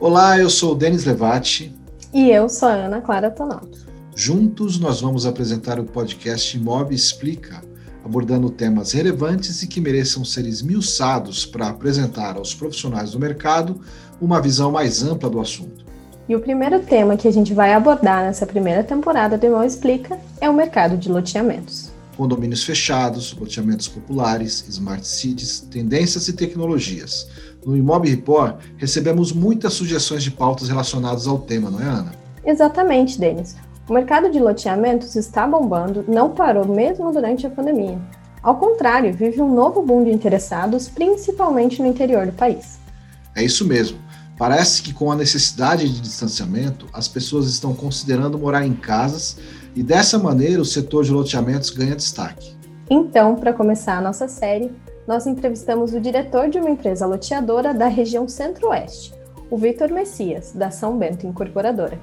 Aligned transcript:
Olá, 0.00 0.38
eu 0.38 0.48
sou 0.48 0.72
o 0.72 0.74
Denis 0.76 1.04
Levati. 1.04 1.76
E 2.14 2.30
eu 2.30 2.48
sou 2.48 2.68
a 2.68 2.72
Ana 2.72 3.00
Clara 3.00 3.32
Tonato. 3.32 3.84
Juntos 4.14 4.78
nós 4.78 5.00
vamos 5.00 5.26
apresentar 5.26 5.80
o 5.80 5.84
podcast 5.84 6.56
Imob 6.56 6.94
Explica, 6.94 7.60
abordando 8.04 8.48
temas 8.48 8.92
relevantes 8.92 9.60
e 9.60 9.66
que 9.66 9.80
mereçam 9.80 10.24
ser 10.24 10.46
esmiuçados 10.46 11.44
para 11.44 11.66
apresentar 11.66 12.36
aos 12.36 12.54
profissionais 12.54 13.10
do 13.10 13.18
mercado 13.18 13.80
uma 14.20 14.40
visão 14.40 14.70
mais 14.70 15.02
ampla 15.02 15.28
do 15.28 15.40
assunto. 15.40 15.84
E 16.28 16.36
o 16.36 16.40
primeiro 16.40 16.78
tema 16.78 17.16
que 17.16 17.26
a 17.26 17.32
gente 17.32 17.52
vai 17.52 17.74
abordar 17.74 18.22
nessa 18.22 18.46
primeira 18.46 18.84
temporada 18.84 19.36
do 19.36 19.46
Imob 19.46 19.66
Explica 19.66 20.16
é 20.40 20.48
o 20.48 20.54
mercado 20.54 20.96
de 20.96 21.10
loteamentos. 21.10 21.87
Condomínios 22.18 22.64
fechados, 22.64 23.32
loteamentos 23.32 23.86
populares, 23.86 24.64
smart 24.68 25.06
cities, 25.06 25.60
tendências 25.60 26.26
e 26.26 26.32
tecnologias 26.32 27.28
no 27.64 27.76
Imob 27.76 28.08
Report, 28.08 28.56
recebemos 28.76 29.30
muitas 29.30 29.74
sugestões 29.74 30.24
de 30.24 30.32
pautas 30.32 30.68
relacionadas 30.68 31.28
ao 31.28 31.38
tema, 31.38 31.70
não 31.70 31.80
é, 31.80 31.84
Ana? 31.84 32.12
Exatamente, 32.44 33.20
Denis. 33.20 33.54
O 33.88 33.92
mercado 33.92 34.32
de 34.32 34.40
loteamentos 34.40 35.14
está 35.14 35.46
bombando, 35.46 36.04
não 36.08 36.30
parou 36.30 36.66
mesmo 36.66 37.12
durante 37.12 37.46
a 37.46 37.50
pandemia. 37.50 38.00
Ao 38.42 38.56
contrário, 38.56 39.14
vive 39.14 39.40
um 39.40 39.54
novo 39.54 39.80
boom 39.80 40.02
de 40.02 40.10
interessados, 40.10 40.88
principalmente 40.88 41.80
no 41.80 41.86
interior 41.86 42.26
do 42.26 42.32
país. 42.32 42.80
É 43.36 43.44
isso 43.44 43.64
mesmo. 43.64 43.96
Parece 44.36 44.82
que 44.82 44.92
com 44.92 45.12
a 45.12 45.16
necessidade 45.16 45.88
de 45.88 46.00
distanciamento, 46.00 46.86
as 46.92 47.06
pessoas 47.06 47.48
estão 47.48 47.74
considerando 47.74 48.38
morar 48.38 48.66
em 48.66 48.72
casas 48.72 49.36
e 49.78 49.82
dessa 49.84 50.18
maneira 50.18 50.60
o 50.60 50.64
setor 50.64 51.04
de 51.04 51.12
loteamentos 51.12 51.70
ganha 51.70 51.94
destaque. 51.94 52.52
Então, 52.90 53.36
para 53.36 53.52
começar 53.52 53.96
a 53.96 54.00
nossa 54.00 54.26
série, 54.26 54.72
nós 55.06 55.24
entrevistamos 55.24 55.94
o 55.94 56.00
diretor 56.00 56.50
de 56.50 56.58
uma 56.58 56.68
empresa 56.68 57.06
loteadora 57.06 57.72
da 57.72 57.86
região 57.86 58.26
Centro-Oeste, 58.26 59.14
o 59.48 59.56
Vitor 59.56 59.92
Messias, 59.92 60.50
da 60.52 60.72
São 60.72 60.98
Bento 60.98 61.28
Incorporadora. 61.28 61.96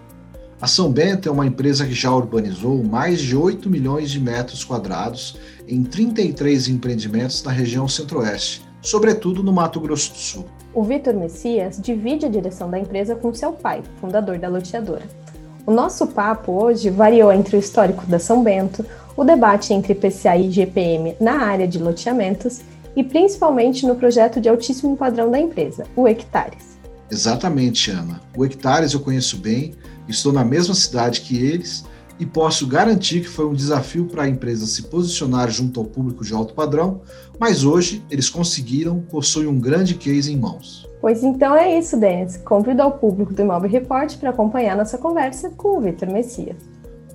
A 0.62 0.68
São 0.68 0.90
Bento 0.90 1.28
é 1.28 1.32
uma 1.32 1.46
empresa 1.46 1.86
que 1.86 1.94
já 1.94 2.16
urbanizou 2.16 2.82
mais 2.82 3.20
de 3.20 3.36
8 3.36 3.70
milhões 3.70 4.10
de 4.10 4.22
metros 4.22 4.64
quadrados 4.64 5.38
em 5.68 5.84
33 5.84 6.70
empreendimentos 6.70 7.44
na 7.44 7.52
região 7.52 7.90
Centro-Oeste, 7.90 8.66
sobretudo 8.82 9.44
no 9.44 9.52
Mato 9.52 9.82
Grosso 9.82 10.14
do 10.14 10.18
Sul. 10.18 10.46
O 10.74 10.82
Vitor 10.82 11.14
Messias 11.14 11.78
divide 11.78 12.26
a 12.26 12.30
direção 12.30 12.72
da 12.72 12.80
empresa 12.80 13.18
com 13.18 13.34
seu 13.34 13.52
pai, 13.52 13.84
fundador 14.00 14.40
da 14.40 14.48
loteadora. 14.48 15.25
O 15.66 15.72
nosso 15.72 16.06
papo 16.06 16.52
hoje 16.52 16.92
variou 16.92 17.34
entre 17.34 17.58
o 17.58 17.60
histórico 17.60 18.06
da 18.06 18.20
São 18.20 18.44
Bento, 18.44 18.86
o 19.18 19.24
debate 19.24 19.74
entre 19.74 19.96
PCA 19.96 20.38
e 20.38 20.52
GPM 20.52 21.16
na 21.20 21.40
área 21.40 21.68
de 21.68 21.80
loteamentos 21.80 22.62
e 22.96 23.04
principalmente 23.04 23.86
no 23.86 23.96
projeto 23.96 24.40
de 24.40 24.48
altíssimo 24.48 24.96
padrão 24.96 25.32
da 25.32 25.40
empresa, 25.40 25.86
o 25.96 26.08
Hectares. 26.08 26.78
Exatamente, 27.10 27.90
Ana. 27.90 28.22
O 28.38 28.46
Hectares 28.46 28.94
eu 28.94 29.00
conheço 29.00 29.38
bem, 29.38 29.74
estou 30.08 30.32
na 30.32 30.46
mesma 30.46 30.76
cidade 30.76 31.22
que 31.22 31.44
eles 31.44 31.84
e 32.20 32.26
posso 32.26 32.68
garantir 32.68 33.22
que 33.22 33.28
foi 33.28 33.46
um 33.46 33.54
desafio 33.54 34.06
para 34.06 34.24
a 34.24 34.30
empresa 34.30 34.66
se 34.66 34.84
posicionar 34.84 35.50
junto 35.50 35.80
ao 35.80 35.86
público 35.86 36.24
de 36.24 36.34
alto 36.34 36.54
padrão, 36.54 37.02
mas 37.40 37.64
hoje 37.64 38.04
eles 38.10 38.30
conseguiram, 38.30 39.00
possuem 39.02 39.48
um 39.48 39.60
grande 39.60 39.96
case 39.96 40.32
em 40.32 40.38
mãos. 40.38 40.90
Pois 41.02 41.24
então 41.24 41.56
é 41.56 41.78
isso, 41.78 41.98
Denis. 41.98 42.38
Convido 42.38 42.82
ao 42.82 42.94
público 42.94 43.34
do 43.34 43.42
Imóvel 43.42 43.70
Report 43.70 44.18
para 44.18 44.30
acompanhar 44.30 44.78
nossa 44.78 44.98
conversa 44.98 45.50
com 45.50 45.78
o 45.78 45.82
Vitor 45.82 46.10
Messias. 46.10 46.58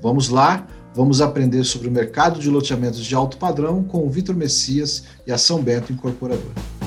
Vamos 0.03 0.29
lá, 0.29 0.67
Vamos 0.93 1.21
aprender 1.21 1.63
sobre 1.63 1.87
o 1.87 1.91
mercado 1.91 2.41
de 2.41 2.51
loteamentos 2.51 3.05
de 3.05 3.15
alto 3.15 3.39
padrão 3.39 3.83
com 3.85 4.05
o 4.05 4.11
Vitor 4.11 4.35
Messias 4.35 5.05
e 5.25 5.31
a 5.31 5.39
São 5.39 5.63
Bento 5.63 5.93
Incorporadora. 5.93 6.80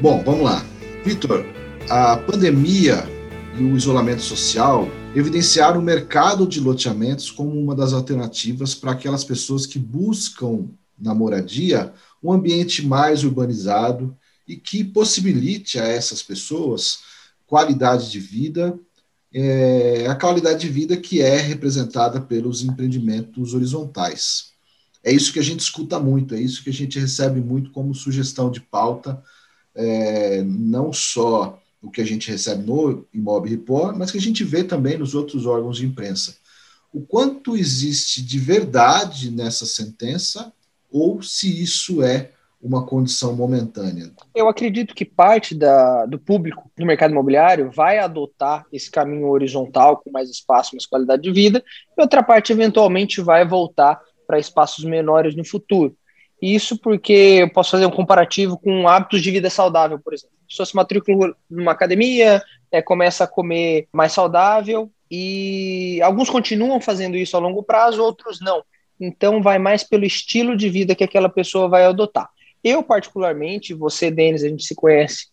Bom, 0.00 0.22
vamos 0.24 0.44
lá. 0.44 0.64
Vitor, 1.04 1.44
a 1.90 2.16
pandemia 2.16 3.04
e 3.58 3.62
o 3.62 3.76
isolamento 3.76 4.22
social 4.22 4.88
evidenciaram 5.14 5.78
o 5.78 5.82
mercado 5.82 6.46
de 6.46 6.58
loteamentos 6.58 7.30
como 7.30 7.60
uma 7.60 7.74
das 7.74 7.92
alternativas 7.92 8.74
para 8.74 8.92
aquelas 8.92 9.24
pessoas 9.24 9.66
que 9.66 9.78
buscam 9.78 10.70
na 10.98 11.14
moradia 11.14 11.92
um 12.22 12.32
ambiente 12.32 12.82
mais 12.86 13.24
urbanizado 13.24 14.16
e 14.48 14.56
que 14.56 14.82
possibilite 14.82 15.78
a 15.78 15.86
essas 15.86 16.22
pessoas 16.22 17.00
qualidade 17.46 18.10
de 18.10 18.20
vida, 18.20 18.78
é, 19.30 20.06
a 20.08 20.14
qualidade 20.14 20.60
de 20.60 20.68
vida 20.70 20.96
que 20.96 21.20
é 21.20 21.36
representada 21.36 22.22
pelos 22.22 22.62
empreendimentos 22.62 23.52
horizontais. 23.52 24.52
É 25.04 25.12
isso 25.12 25.30
que 25.30 25.38
a 25.38 25.44
gente 25.44 25.60
escuta 25.60 26.00
muito, 26.00 26.34
é 26.34 26.40
isso 26.40 26.64
que 26.64 26.70
a 26.70 26.72
gente 26.72 26.98
recebe 26.98 27.38
muito 27.42 27.70
como 27.70 27.94
sugestão 27.94 28.50
de 28.50 28.62
pauta, 28.62 29.22
é, 29.80 30.42
não 30.42 30.92
só 30.92 31.58
o 31.82 31.90
que 31.90 32.02
a 32.02 32.04
gente 32.04 32.30
recebe 32.30 32.62
no 32.62 33.06
Imob 33.14 33.48
Report, 33.48 33.96
mas 33.96 34.10
que 34.10 34.18
a 34.18 34.20
gente 34.20 34.44
vê 34.44 34.62
também 34.62 34.98
nos 34.98 35.14
outros 35.14 35.46
órgãos 35.46 35.78
de 35.78 35.86
imprensa. 35.86 36.36
O 36.92 37.00
quanto 37.00 37.56
existe 37.56 38.22
de 38.22 38.38
verdade 38.38 39.30
nessa 39.30 39.64
sentença, 39.64 40.52
ou 40.90 41.22
se 41.22 41.62
isso 41.62 42.02
é 42.02 42.32
uma 42.60 42.84
condição 42.84 43.34
momentânea? 43.34 44.12
Eu 44.34 44.48
acredito 44.48 44.94
que 44.94 45.04
parte 45.06 45.54
da, 45.54 46.04
do 46.04 46.18
público 46.18 46.70
do 46.76 46.84
mercado 46.84 47.12
imobiliário 47.12 47.70
vai 47.70 47.98
adotar 47.98 48.66
esse 48.70 48.90
caminho 48.90 49.28
horizontal 49.28 49.96
com 49.96 50.10
mais 50.10 50.28
espaço, 50.28 50.74
mais 50.74 50.84
qualidade 50.84 51.22
de 51.22 51.32
vida, 51.32 51.64
e 51.96 52.02
outra 52.02 52.22
parte 52.22 52.52
eventualmente 52.52 53.22
vai 53.22 53.48
voltar 53.48 53.98
para 54.26 54.38
espaços 54.38 54.84
menores 54.84 55.34
no 55.34 55.44
futuro. 55.44 55.96
Isso 56.40 56.78
porque 56.78 57.38
eu 57.40 57.50
posso 57.50 57.72
fazer 57.72 57.86
um 57.86 57.90
comparativo 57.90 58.58
com 58.58 58.88
hábitos 58.88 59.22
de 59.22 59.30
vida 59.30 59.50
saudável, 59.50 59.98
por 59.98 60.14
exemplo. 60.14 60.36
Se 60.48 60.74
matricula 60.74 61.34
numa 61.48 61.72
academia, 61.72 62.42
é, 62.72 62.80
começa 62.80 63.24
a 63.24 63.28
comer 63.28 63.88
mais 63.92 64.12
saudável, 64.12 64.90
e 65.10 66.00
alguns 66.02 66.30
continuam 66.30 66.80
fazendo 66.80 67.16
isso 67.16 67.36
a 67.36 67.40
longo 67.40 67.62
prazo, 67.62 68.02
outros 68.02 68.40
não. 68.40 68.62
Então, 68.98 69.42
vai 69.42 69.58
mais 69.58 69.82
pelo 69.82 70.04
estilo 70.04 70.56
de 70.56 70.68
vida 70.68 70.94
que 70.94 71.04
aquela 71.04 71.28
pessoa 71.28 71.68
vai 71.68 71.84
adotar. 71.84 72.28
Eu, 72.62 72.82
particularmente, 72.82 73.74
você, 73.74 74.10
Denis, 74.10 74.44
a 74.44 74.48
gente 74.48 74.64
se 74.64 74.74
conhece 74.74 75.28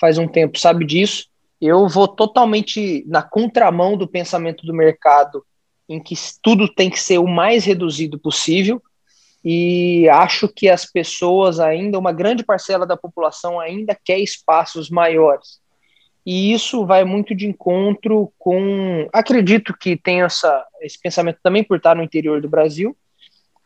faz 0.00 0.16
um 0.16 0.28
tempo, 0.28 0.58
sabe 0.58 0.86
disso. 0.86 1.26
Eu 1.60 1.88
vou 1.88 2.06
totalmente 2.06 3.04
na 3.06 3.20
contramão 3.20 3.96
do 3.96 4.06
pensamento 4.06 4.64
do 4.64 4.72
mercado, 4.72 5.44
em 5.88 6.00
que 6.00 6.14
tudo 6.40 6.72
tem 6.72 6.88
que 6.88 7.00
ser 7.00 7.18
o 7.18 7.26
mais 7.26 7.64
reduzido 7.64 8.18
possível. 8.18 8.80
E 9.44 10.08
acho 10.08 10.48
que 10.48 10.68
as 10.68 10.84
pessoas 10.84 11.60
ainda, 11.60 11.98
uma 11.98 12.12
grande 12.12 12.44
parcela 12.44 12.86
da 12.86 12.96
população 12.96 13.60
ainda 13.60 13.96
quer 14.04 14.18
espaços 14.18 14.90
maiores. 14.90 15.60
E 16.26 16.52
isso 16.52 16.84
vai 16.84 17.04
muito 17.04 17.34
de 17.34 17.46
encontro 17.46 18.32
com. 18.38 19.08
Acredito 19.12 19.72
que 19.72 19.96
tem 19.96 20.22
essa, 20.22 20.66
esse 20.82 21.00
pensamento 21.00 21.38
também 21.42 21.64
por 21.64 21.78
estar 21.78 21.94
no 21.94 22.02
interior 22.02 22.40
do 22.40 22.48
Brasil, 22.48 22.96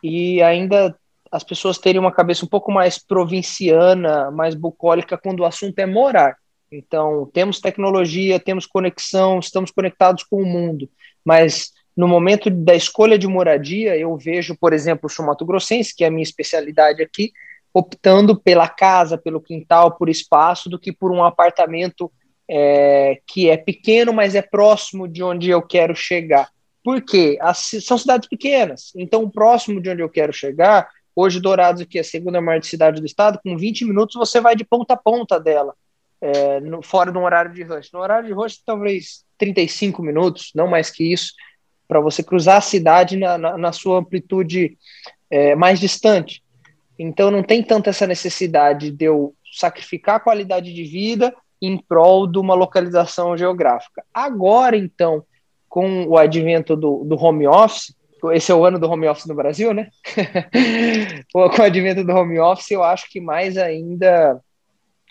e 0.03 0.41
ainda 0.43 0.97
as 1.31 1.43
pessoas 1.43 1.78
terem 1.78 1.99
uma 1.99 2.12
cabeça 2.12 2.44
um 2.44 2.49
pouco 2.49 2.71
mais 2.71 2.99
provinciana, 2.99 4.31
mais 4.31 4.54
bucólica 4.54 5.16
quando 5.16 5.41
o 5.41 5.44
assunto 5.47 5.78
é 5.78 5.87
morar. 5.87 6.37
Então, 6.71 7.28
temos 7.33 7.60
tecnologia, 7.60 8.39
temos 8.39 8.66
conexão, 8.66 9.39
estamos 9.39 9.71
conectados 9.71 10.22
com 10.22 10.43
o 10.43 10.47
mundo, 10.47 10.89
mas 11.25 11.72
no 11.97 12.08
momento 12.08 12.48
da 12.48 12.75
escolha 12.75 13.19
de 13.19 13.26
moradia, 13.26 13.97
eu 13.97 14.16
vejo, 14.16 14.56
por 14.58 14.72
exemplo, 14.72 15.06
o 15.06 15.08
sul 15.08 15.26
Grossense, 15.44 15.94
que 15.94 16.04
é 16.04 16.06
a 16.06 16.10
minha 16.10 16.22
especialidade 16.22 17.03
aqui, 17.03 17.32
optando 17.72 18.36
pela 18.36 18.69
casa, 18.69 19.19
pelo 19.19 19.41
quintal, 19.41 19.97
por 19.97 20.08
espaço, 20.08 20.69
do 20.69 20.78
que 20.78 20.92
por 20.92 21.10
um 21.10 21.22
apartamento 21.22 22.10
é, 22.48 23.20
que 23.26 23.48
é 23.48 23.56
pequeno, 23.56 24.12
mas 24.12 24.34
é 24.34 24.42
próximo 24.42 25.09
de 25.09 25.22
onde 25.22 25.50
eu 25.50 25.62
quero 25.62 25.94
chegar. 25.94 26.50
Por 26.84 27.00
quê? 27.03 27.39
As, 27.41 27.71
são 27.83 27.97
cidades 27.97 28.28
pequenas, 28.28 28.92
então 28.97 29.30
próximo 29.30 29.80
de 29.80 29.91
onde 29.91 30.03
eu 30.03 30.09
quero 30.09 30.33
chegar, 30.33 30.88
Hoje, 31.15 31.41
Dourados, 31.41 31.84
que 31.84 31.98
é 31.98 32.00
a 32.00 32.04
segunda 32.04 32.41
maior 32.41 32.62
cidade 32.65 33.00
do 33.00 33.06
estado, 33.06 33.38
com 33.42 33.56
20 33.56 33.84
minutos 33.84 34.15
você 34.15 34.41
vai 34.41 34.56
de 34.56 34.65
ponta 34.65 34.95
a 34.95 34.97
ponta 34.97 35.38
dela, 35.38 35.74
é, 36.21 36.60
no, 36.60 36.83
fora 36.83 37.12
do 37.12 37.21
horário 37.21 37.53
de 37.53 37.62
rush. 37.62 37.92
No 37.92 38.00
horário 38.00 38.27
de 38.27 38.33
rush, 38.33 38.62
talvez 38.65 39.24
35 39.36 40.03
minutos, 40.03 40.53
não 40.54 40.66
mais 40.66 40.91
que 40.91 41.12
isso, 41.12 41.33
para 41.92 42.00
você 42.00 42.22
cruzar 42.22 42.56
a 42.56 42.62
cidade 42.62 43.18
na, 43.18 43.36
na, 43.36 43.59
na 43.59 43.71
sua 43.71 43.98
amplitude 43.98 44.78
é, 45.30 45.54
mais 45.54 45.78
distante. 45.78 46.42
Então, 46.98 47.30
não 47.30 47.42
tem 47.42 47.62
tanta 47.62 47.91
essa 47.91 48.06
necessidade 48.06 48.91
de 48.91 49.04
eu 49.04 49.34
sacrificar 49.53 50.15
a 50.15 50.21
qualidade 50.21 50.72
de 50.72 50.84
vida 50.84 51.34
em 51.60 51.77
prol 51.77 52.27
de 52.27 52.39
uma 52.39 52.54
localização 52.54 53.36
geográfica. 53.36 54.03
Agora, 54.12 54.74
então, 54.74 55.22
com 55.68 56.06
o 56.06 56.16
advento 56.16 56.74
do, 56.74 57.04
do 57.04 57.22
home 57.22 57.47
office, 57.47 57.95
esse 58.33 58.50
é 58.50 58.54
o 58.54 58.65
ano 58.65 58.78
do 58.78 58.91
home 58.91 59.06
office 59.06 59.27
no 59.27 59.34
Brasil, 59.34 59.74
né? 59.74 59.91
com 61.30 61.41
o 61.41 61.62
advento 61.62 62.03
do 62.03 62.12
home 62.15 62.41
office, 62.41 62.71
eu 62.71 62.83
acho 62.83 63.06
que 63.10 63.21
mais 63.21 63.59
ainda 63.59 64.41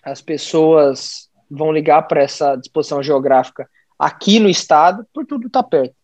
as 0.03 0.19
pessoas 0.19 1.29
vão 1.47 1.71
ligar 1.71 2.01
para 2.07 2.23
essa 2.23 2.55
disposição 2.55 3.03
geográfica 3.03 3.69
aqui 3.99 4.39
no 4.39 4.49
estado, 4.49 5.05
por 5.13 5.27
tudo 5.27 5.45
estar 5.45 5.61
tá 5.61 5.69
perto. 5.69 6.00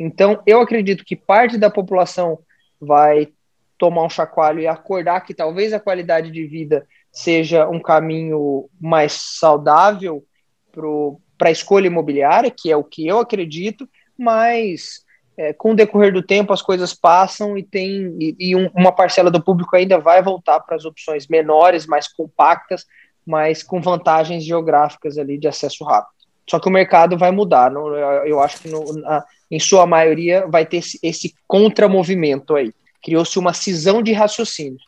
Então, 0.00 0.42
eu 0.46 0.62
acredito 0.62 1.04
que 1.04 1.14
parte 1.14 1.58
da 1.58 1.68
população 1.68 2.38
vai 2.80 3.28
tomar 3.76 4.02
um 4.02 4.08
chacoalho 4.08 4.58
e 4.58 4.66
acordar 4.66 5.20
que 5.20 5.34
talvez 5.34 5.74
a 5.74 5.78
qualidade 5.78 6.30
de 6.30 6.46
vida 6.46 6.86
seja 7.12 7.68
um 7.68 7.78
caminho 7.78 8.70
mais 8.80 9.12
saudável 9.12 10.24
para 11.36 11.48
a 11.48 11.52
escolha 11.52 11.88
imobiliária, 11.88 12.50
que 12.50 12.72
é 12.72 12.76
o 12.76 12.84
que 12.84 13.06
eu 13.06 13.18
acredito, 13.18 13.86
mas 14.16 15.04
é, 15.36 15.52
com 15.52 15.72
o 15.72 15.76
decorrer 15.76 16.14
do 16.14 16.22
tempo 16.22 16.52
as 16.52 16.62
coisas 16.62 16.94
passam 16.94 17.58
e 17.58 17.62
tem 17.62 18.16
e, 18.18 18.36
e 18.38 18.56
um, 18.56 18.70
uma 18.74 18.92
parcela 18.92 19.30
do 19.30 19.42
público 19.42 19.76
ainda 19.76 19.98
vai 19.98 20.22
voltar 20.22 20.60
para 20.60 20.76
as 20.76 20.86
opções 20.86 21.28
menores, 21.28 21.86
mais 21.86 22.08
compactas, 22.08 22.86
mas 23.26 23.62
com 23.62 23.82
vantagens 23.82 24.44
geográficas 24.44 25.18
ali 25.18 25.36
de 25.36 25.46
acesso 25.46 25.84
rápido. 25.84 26.14
Só 26.48 26.58
que 26.58 26.68
o 26.68 26.72
mercado 26.72 27.18
vai 27.18 27.30
mudar. 27.30 27.70
Não, 27.70 27.94
eu 28.24 28.40
acho 28.40 28.60
que 28.60 28.68
no, 28.68 28.92
na, 28.94 29.24
em 29.50 29.58
sua 29.58 29.86
maioria 29.86 30.46
vai 30.46 30.64
ter 30.64 30.78
esse, 30.78 30.98
esse 31.02 31.34
contramovimento 31.46 32.54
aí. 32.54 32.72
Criou-se 33.02 33.38
uma 33.38 33.52
cisão 33.52 34.02
de 34.02 34.12
raciocínio 34.12 34.78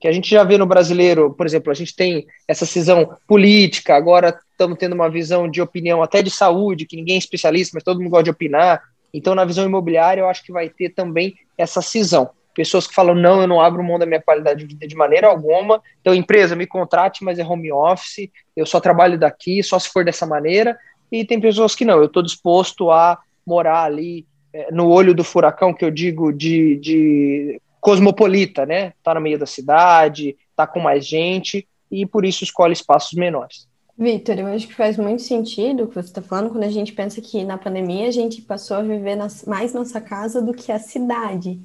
que 0.00 0.08
a 0.08 0.12
gente 0.12 0.30
já 0.30 0.42
vê 0.42 0.56
no 0.56 0.64
brasileiro, 0.64 1.30
por 1.34 1.44
exemplo, 1.44 1.70
a 1.70 1.74
gente 1.74 1.94
tem 1.94 2.26
essa 2.48 2.64
cisão 2.64 3.16
política, 3.28 3.94
agora 3.94 4.36
estamos 4.50 4.78
tendo 4.78 4.94
uma 4.94 5.10
visão 5.10 5.48
de 5.48 5.60
opinião 5.60 6.02
até 6.02 6.22
de 6.22 6.30
saúde, 6.30 6.86
que 6.86 6.96
ninguém 6.96 7.16
é 7.16 7.18
especialista, 7.18 7.72
mas 7.74 7.84
todo 7.84 7.98
mundo 7.98 8.10
gosta 8.10 8.24
de 8.24 8.30
opinar. 8.30 8.82
Então, 9.12 9.34
na 9.34 9.44
visão 9.44 9.66
imobiliária, 9.66 10.22
eu 10.22 10.28
acho 10.28 10.42
que 10.42 10.52
vai 10.52 10.70
ter 10.70 10.90
também 10.90 11.34
essa 11.58 11.82
cisão. 11.82 12.30
Pessoas 12.54 12.86
que 12.86 12.94
falam, 12.94 13.14
não, 13.14 13.42
eu 13.42 13.46
não 13.46 13.60
abro 13.60 13.84
mão 13.84 13.98
da 13.98 14.06
minha 14.06 14.22
qualidade 14.22 14.60
de 14.60 14.66
vida 14.66 14.86
de 14.86 14.96
maneira 14.96 15.28
alguma, 15.28 15.82
então, 16.00 16.14
empresa, 16.14 16.56
me 16.56 16.66
contrate, 16.66 17.22
mas 17.22 17.38
é 17.38 17.44
home 17.44 17.70
office, 17.70 18.30
eu 18.56 18.64
só 18.64 18.80
trabalho 18.80 19.18
daqui, 19.18 19.62
só 19.62 19.78
se 19.78 19.90
for 19.90 20.02
dessa 20.02 20.26
maneira. 20.26 20.78
E 21.12 21.26
tem 21.26 21.38
pessoas 21.38 21.74
que 21.74 21.84
não, 21.84 21.98
eu 21.98 22.06
estou 22.06 22.22
disposto 22.22 22.90
a 22.90 23.18
morar 23.46 23.84
ali 23.84 24.26
é, 24.52 24.70
no 24.72 24.88
olho 24.88 25.14
do 25.14 25.24
furacão, 25.24 25.72
que 25.72 25.84
eu 25.84 25.90
digo 25.90 26.32
de, 26.32 26.76
de 26.76 27.60
cosmopolita, 27.80 28.66
né? 28.66 28.92
Tá 29.02 29.14
no 29.14 29.20
meio 29.20 29.38
da 29.38 29.46
cidade, 29.46 30.36
tá 30.56 30.66
com 30.66 30.80
mais 30.80 31.06
gente 31.06 31.66
e 31.90 32.06
por 32.06 32.24
isso 32.24 32.44
escolhe 32.44 32.72
espaços 32.72 33.12
menores. 33.12 33.68
Vitor, 33.96 34.38
eu 34.38 34.46
acho 34.46 34.66
que 34.66 34.74
faz 34.74 34.96
muito 34.96 35.20
sentido 35.20 35.84
o 35.84 35.86
que 35.86 35.94
você 35.94 36.08
está 36.08 36.22
falando 36.22 36.50
quando 36.50 36.64
a 36.64 36.70
gente 36.70 36.92
pensa 36.92 37.20
que 37.20 37.44
na 37.44 37.58
pandemia 37.58 38.08
a 38.08 38.10
gente 38.10 38.40
passou 38.40 38.78
a 38.78 38.82
viver 38.82 39.14
nas, 39.14 39.44
mais 39.44 39.74
nossa 39.74 40.00
casa 40.00 40.40
do 40.40 40.54
que 40.54 40.72
a 40.72 40.78
cidade. 40.78 41.60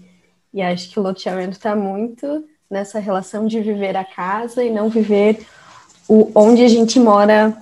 E 0.54 0.62
acho 0.62 0.89
que 0.89 1.00
o 1.00 1.04
loteamento 1.04 1.51
está 1.51 1.75
muito 1.75 2.44
nessa 2.69 3.00
relação 3.00 3.48
de 3.48 3.62
viver 3.62 3.95
a 3.95 4.04
casa 4.04 4.63
e 4.63 4.69
não 4.69 4.89
viver 4.89 5.45
o, 6.10 6.30
onde 6.36 6.63
a 6.63 6.68
gente 6.68 7.00
mora 7.00 7.56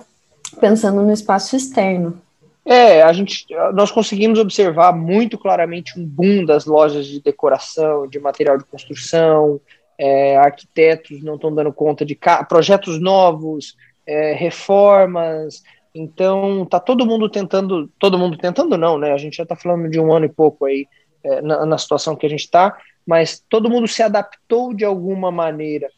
pensando 0.58 1.02
no 1.02 1.12
espaço 1.12 1.54
externo. 1.54 2.20
É, 2.66 3.02
a 3.02 3.12
gente, 3.12 3.46
nós 3.74 3.90
conseguimos 3.90 4.38
observar 4.38 4.92
muito 4.96 5.36
claramente 5.36 5.98
um 5.98 6.04
boom 6.04 6.44
das 6.46 6.64
lojas 6.64 7.06
de 7.06 7.20
decoração, 7.20 8.08
de 8.08 8.18
material 8.18 8.56
de 8.56 8.64
construção, 8.64 9.60
é, 9.98 10.36
arquitetos 10.36 11.22
não 11.22 11.34
estão 11.34 11.54
dando 11.54 11.72
conta 11.72 12.04
de 12.04 12.18
projetos 12.48 12.98
novos, 12.98 13.76
é, 14.06 14.32
reformas. 14.32 15.62
Então, 15.94 16.66
tá 16.66 16.80
todo 16.80 17.06
mundo 17.06 17.28
tentando, 17.28 17.88
todo 17.98 18.18
mundo 18.18 18.36
tentando 18.38 18.76
não, 18.76 18.98
né? 18.98 19.12
A 19.12 19.18
gente 19.18 19.36
já 19.36 19.42
está 19.42 19.54
falando 19.54 19.88
de 19.88 20.00
um 20.00 20.12
ano 20.12 20.24
e 20.24 20.28
pouco 20.28 20.64
aí 20.64 20.86
é, 21.22 21.42
na, 21.42 21.66
na 21.66 21.78
situação 21.78 22.16
que 22.16 22.26
a 22.26 22.30
gente 22.30 22.44
está, 22.44 22.76
mas 23.06 23.44
todo 23.48 23.70
mundo 23.70 23.86
se 23.86 24.02
adaptou 24.02 24.74
de 24.74 24.84
alguma 24.84 25.30
maneira. 25.30 25.88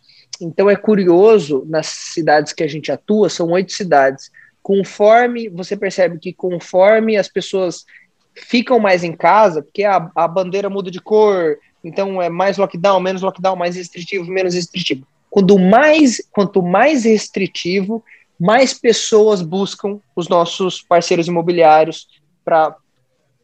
Então 0.41 0.69
é 0.69 0.77
curioso 0.77 1.65
nas 1.69 1.87
cidades 1.87 2.53
que 2.53 2.63
a 2.63 2.69
gente 2.69 2.93
atua, 2.93 3.29
são 3.29 3.51
oito 3.53 3.73
cidades 3.73 4.31
conforme 4.67 5.49
você 5.49 5.77
percebe 5.77 6.19
que 6.19 6.33
conforme 6.33 7.17
as 7.17 7.29
pessoas 7.29 7.87
ficam 8.35 8.81
mais 8.81 9.05
em 9.05 9.13
casa, 9.13 9.63
porque 9.63 9.85
a, 9.85 10.11
a 10.13 10.27
bandeira 10.27 10.69
muda 10.69 10.91
de 10.91 11.01
cor, 11.01 11.57
então 11.85 12.21
é 12.21 12.29
mais 12.29 12.59
lockdown, 12.59 12.99
menos 12.99 13.23
lockdown, 13.23 13.55
mais 13.55 13.77
restritivo, 13.77 14.29
menos 14.29 14.55
restritivo. 14.55 15.07
Quanto 15.31 15.57
mais, 15.57 16.21
quanto 16.33 16.61
mais 16.61 17.05
restritivo, 17.05 18.03
mais 18.41 18.75
pessoas 18.75 19.41
buscam 19.41 20.01
os 20.17 20.29
nossos 20.29 20.83
parceiros 20.83 21.29
imobiliários 21.29 22.09
para 22.45 22.75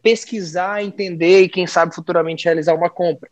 pesquisar, 0.03 0.83
entender 0.83 1.43
e, 1.43 1.49
quem 1.49 1.69
sabe, 1.69 1.95
futuramente 1.95 2.47
realizar 2.47 2.75
uma 2.75 2.91
compra. 2.91 3.31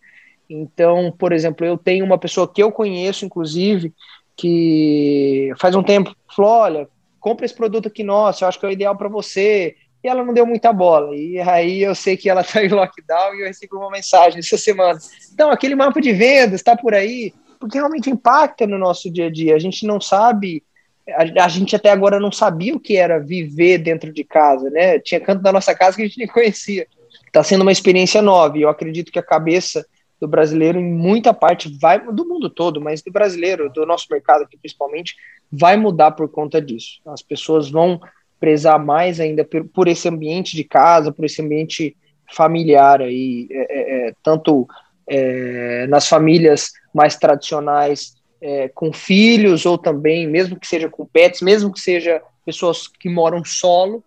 Então, 0.49 1.13
por 1.19 1.33
exemplo, 1.33 1.67
eu 1.67 1.77
tenho 1.77 2.05
uma 2.05 2.19
pessoa 2.19 2.47
que 2.47 2.63
eu 2.63 2.71
conheço, 2.71 3.25
inclusive, 3.25 3.93
que 4.37 5.53
faz 5.59 5.75
um 5.75 5.83
tempo 5.83 6.15
falou: 6.37 6.53
olha, 6.53 6.89
compra 7.21 7.45
esse 7.45 7.55
produto 7.55 7.89
aqui 7.89 8.03
nosso, 8.03 8.43
eu 8.43 8.49
acho 8.49 8.59
que 8.59 8.67
é 8.67 8.69
o 8.69 8.73
ideal 8.73 8.97
para 8.97 9.09
você. 9.09 9.77
E 10.03 10.09
ela 10.09 10.25
não 10.25 10.33
deu 10.33 10.47
muita 10.47 10.73
bola. 10.73 11.15
E 11.15 11.39
aí 11.39 11.83
eu 11.83 11.95
sei 11.95 12.17
que 12.17 12.31
ela 12.31 12.41
está 12.41 12.63
em 12.65 12.69
lockdown 12.69 13.35
e 13.35 13.43
eu 13.43 13.47
recebi 13.47 13.75
uma 13.75 13.91
mensagem 13.91 14.39
essa 14.39 14.57
semana. 14.57 14.99
Então, 15.33 15.51
aquele 15.51 15.75
mapa 15.75 16.01
de 16.01 16.13
vendas 16.13 16.61
está 16.61 16.75
por 16.75 16.95
aí, 16.95 17.35
porque 17.59 17.77
realmente 17.77 18.09
impacta 18.09 18.67
no 18.67 18.79
nosso 18.79 19.11
dia 19.11 19.27
a 19.27 19.31
dia. 19.31 19.55
A 19.55 19.59
gente 19.59 19.87
não 19.87 20.01
sabe, 20.01 20.63
a, 21.09 21.45
a, 21.45 21.49
gente 21.49 21.77
até 21.77 21.91
agora 21.91 22.19
não 22.19 22.33
sabia 22.33 22.75
o 22.75 22.81
que 22.81 22.97
era 22.97 23.21
viver 23.21 23.79
dentro 23.79 24.11
de 24.11 24.25
casa, 24.25 24.71
né? 24.71 24.99
Tinha 24.99 25.21
canto 25.21 25.43
da 25.43 25.53
nossa 25.53 25.75
casa 25.75 25.97
que 25.97 26.03
a 26.03 26.07
gente 26.07 26.19
nem 26.19 26.27
conhecia. 26.27 26.87
Está 27.27 27.45
sendo 27.45 27.63
uma 27.63 27.73
experiência 27.73 28.23
nova 28.23 28.57
e 28.57 28.63
eu 28.63 28.71
acredito 28.71 29.13
que 29.13 29.19
a 29.19 29.23
cabeça 29.23 29.87
do 30.21 30.29
brasileiro 30.29 30.79
em 30.79 30.93
muita 30.93 31.33
parte 31.33 31.75
vai 31.81 31.99
do 32.13 32.29
mundo 32.29 32.51
todo, 32.51 32.81
mas 32.81 33.03
do 33.03 33.11
brasileiro, 33.11 33.71
do 33.71 33.87
nosso 33.87 34.07
mercado 34.11 34.45
aqui 34.45 34.57
principalmente, 34.57 35.17
vai 35.51 35.77
mudar 35.77 36.11
por 36.11 36.29
conta 36.29 36.61
disso. 36.61 37.01
As 37.07 37.23
pessoas 37.23 37.71
vão 37.71 38.01
prezar 38.39 38.79
mais 38.79 39.19
ainda 39.19 39.45
por, 39.45 39.65
por 39.65 39.89
esse 39.89 40.09
ambiente 40.09 40.55
de 40.57 40.65
casa, 40.65 41.13
por 41.13 41.25
esse 41.25 41.41
ambiente 41.41 41.97
familiar 42.33 43.01
aí, 43.01 43.49
é, 43.51 43.57
é, 43.59 44.09
é 44.09 44.15
tanto 44.23 44.69
é, 45.07 45.87
nas 45.89 46.07
famílias 46.07 46.73
mais 46.95 47.17
tradicionais 47.17 48.15
é, 48.41 48.69
com 48.69 48.93
filhos 48.93 49.67
ou 49.67 49.77
também, 49.77 50.27
mesmo 50.27 50.59
que 50.59 50.67
seja 50.67 50.89
com 50.89 51.05
pets, 51.05 51.43
mesmo 51.43 51.73
que 51.73 51.81
seja 51.81 52.23
pessoas 52.45 52.87
que 52.87 53.09
moram 53.09 53.45
solo, 53.45 54.05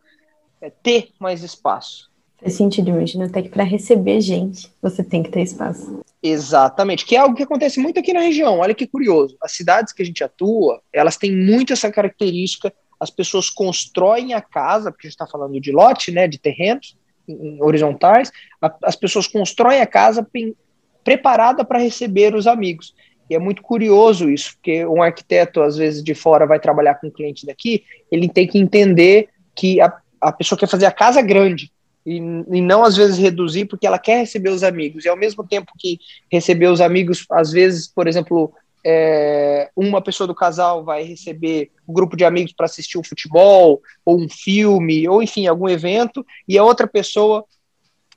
é, 0.62 0.70
ter 0.70 1.10
mais 1.20 1.44
espaço. 1.44 2.10
Sentido, 2.50 2.90
imagina 2.90 3.26
até 3.26 3.42
que 3.42 3.50
para 3.50 3.64
receber 3.64 4.20
gente 4.22 4.72
você 4.82 5.04
tem 5.04 5.24
que 5.24 5.30
ter 5.30 5.42
espaço. 5.42 6.02
Exatamente, 6.22 7.06
que 7.06 7.16
é 7.16 7.20
algo 7.20 7.36
que 7.36 7.44
acontece 7.44 7.80
muito 7.80 8.00
aqui 8.00 8.14
na 8.14 8.22
região. 8.22 8.60
Olha 8.60 8.74
que 8.74 8.88
curioso. 8.88 9.38
As 9.42 9.52
cidades 9.54 9.94
que 9.94 10.02
a 10.02 10.06
gente 10.06 10.24
atua, 10.24 10.82
elas 10.92 11.18
têm 11.18 11.36
muito 11.36 11.74
essa 11.74 11.92
característica. 11.92 12.74
As 13.00 13.10
pessoas 13.10 13.50
constroem 13.50 14.34
a 14.34 14.42
casa, 14.42 14.92
porque 14.92 15.08
a 15.08 15.10
gente 15.10 15.16
está 15.16 15.28
falando 15.28 15.60
de 15.60 15.72
lote, 15.72 16.12
né, 16.12 16.28
de 16.28 16.38
terrenos 16.38 16.98
horizontais. 17.62 18.32
as 18.84 18.96
pessoas 18.96 19.28
constroem 19.28 19.82
a 19.82 19.88
casa 19.88 20.26
preparada 21.04 21.64
para 21.64 21.80
receber 21.80 22.36
os 22.36 22.48
amigos. 22.48 22.94
E 23.30 23.36
é 23.36 23.40
muito 23.40 23.62
curioso 23.62 24.30
isso, 24.30 24.54
porque 24.56 24.86
um 24.86 25.02
arquiteto, 25.02 25.62
às 25.62 25.78
vezes, 25.78 26.04
de 26.04 26.14
fora 26.14 26.46
vai 26.46 26.60
trabalhar 26.60 26.96
com 26.96 27.08
um 27.08 27.12
cliente 27.12 27.46
daqui, 27.46 27.84
ele 28.12 28.28
tem 28.28 28.48
que 28.48 28.60
entender 28.60 29.30
que 29.56 29.80
a, 29.80 29.94
a 30.22 30.32
pessoa 30.32 30.60
quer 30.60 30.68
fazer 30.68 30.86
a 30.86 30.92
casa 30.92 31.22
grande, 31.22 31.72
e, 32.06 32.18
e, 32.18 32.62
não 32.62 32.84
às 32.84 32.98
vezes 32.98 33.18
reduzir 33.18 33.66
porque 33.66 33.88
ela 33.88 34.00
quer 34.00 34.20
receber 34.20 34.50
os 34.50 34.64
amigos. 34.64 35.06
E 35.06 35.10
ao 35.10 35.18
mesmo 35.18 35.46
tempo 35.46 35.72
que 35.78 36.00
receber 36.32 36.68
os 36.68 36.82
amigos 36.82 37.26
às 37.32 37.52
vezes 37.52 37.88
por 37.88 38.08
exemplo 38.08 38.54
é, 38.86 39.70
uma 39.76 40.02
pessoa 40.02 40.28
do 40.28 40.36
casal 40.36 40.84
vai 40.84 41.04
receber 41.04 41.72
um 41.88 41.94
grupo 41.94 42.18
de 42.18 42.26
amigos 42.26 42.52
para 42.52 42.66
assistir 42.66 42.98
um 42.98 43.04
futebol 43.04 43.82
ou 44.04 44.20
um 44.20 44.28
filme 44.30 45.08
ou 45.08 45.24
enfim 45.24 45.48
algum 45.48 45.70
evento 45.70 46.26
e 46.48 46.58
a 46.58 46.64
outra 46.64 46.86
pessoa 46.86 47.46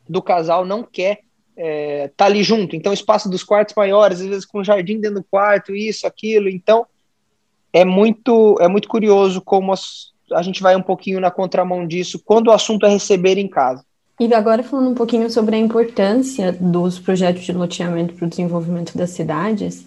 do 0.08 0.20
casal 0.20 0.64
não 0.64 0.82
quer 0.82 1.20
é, 1.56 2.10
tá 2.16 2.26
ali 2.26 2.42
junto. 2.42 2.76
Então 2.76 2.92
espaço 2.92 3.30
dos 3.30 3.42
quartos 3.42 3.74
maiores 3.74 4.20
às 4.20 4.26
vezes 4.26 4.44
com 4.44 4.64
jardim 4.64 5.00
dentro 5.00 5.20
do 5.20 5.26
quarto 5.30 5.74
isso 5.74 6.06
aquilo. 6.06 6.48
Então 6.48 6.86
é 7.72 7.84
muito 7.84 8.56
é 8.60 8.66
muito 8.66 8.88
curioso 8.88 9.40
como 9.40 9.72
as, 9.72 10.12
a 10.32 10.42
gente 10.42 10.62
vai 10.62 10.76
um 10.76 10.82
pouquinho 10.82 11.20
na 11.20 11.30
contramão 11.30 11.86
disso 11.86 12.20
quando 12.24 12.48
o 12.48 12.52
assunto 12.52 12.86
é 12.86 12.88
receber 12.88 13.38
em 13.38 13.48
casa. 13.48 13.84
E 14.18 14.32
agora 14.32 14.62
falando 14.62 14.90
um 14.90 14.94
pouquinho 14.94 15.28
sobre 15.30 15.56
a 15.56 15.58
importância 15.58 16.52
dos 16.52 16.98
projetos 16.98 17.42
de 17.44 17.52
loteamento 17.52 18.14
para 18.14 18.26
o 18.26 18.28
desenvolvimento 18.28 18.96
das 18.96 19.10
cidades, 19.10 19.86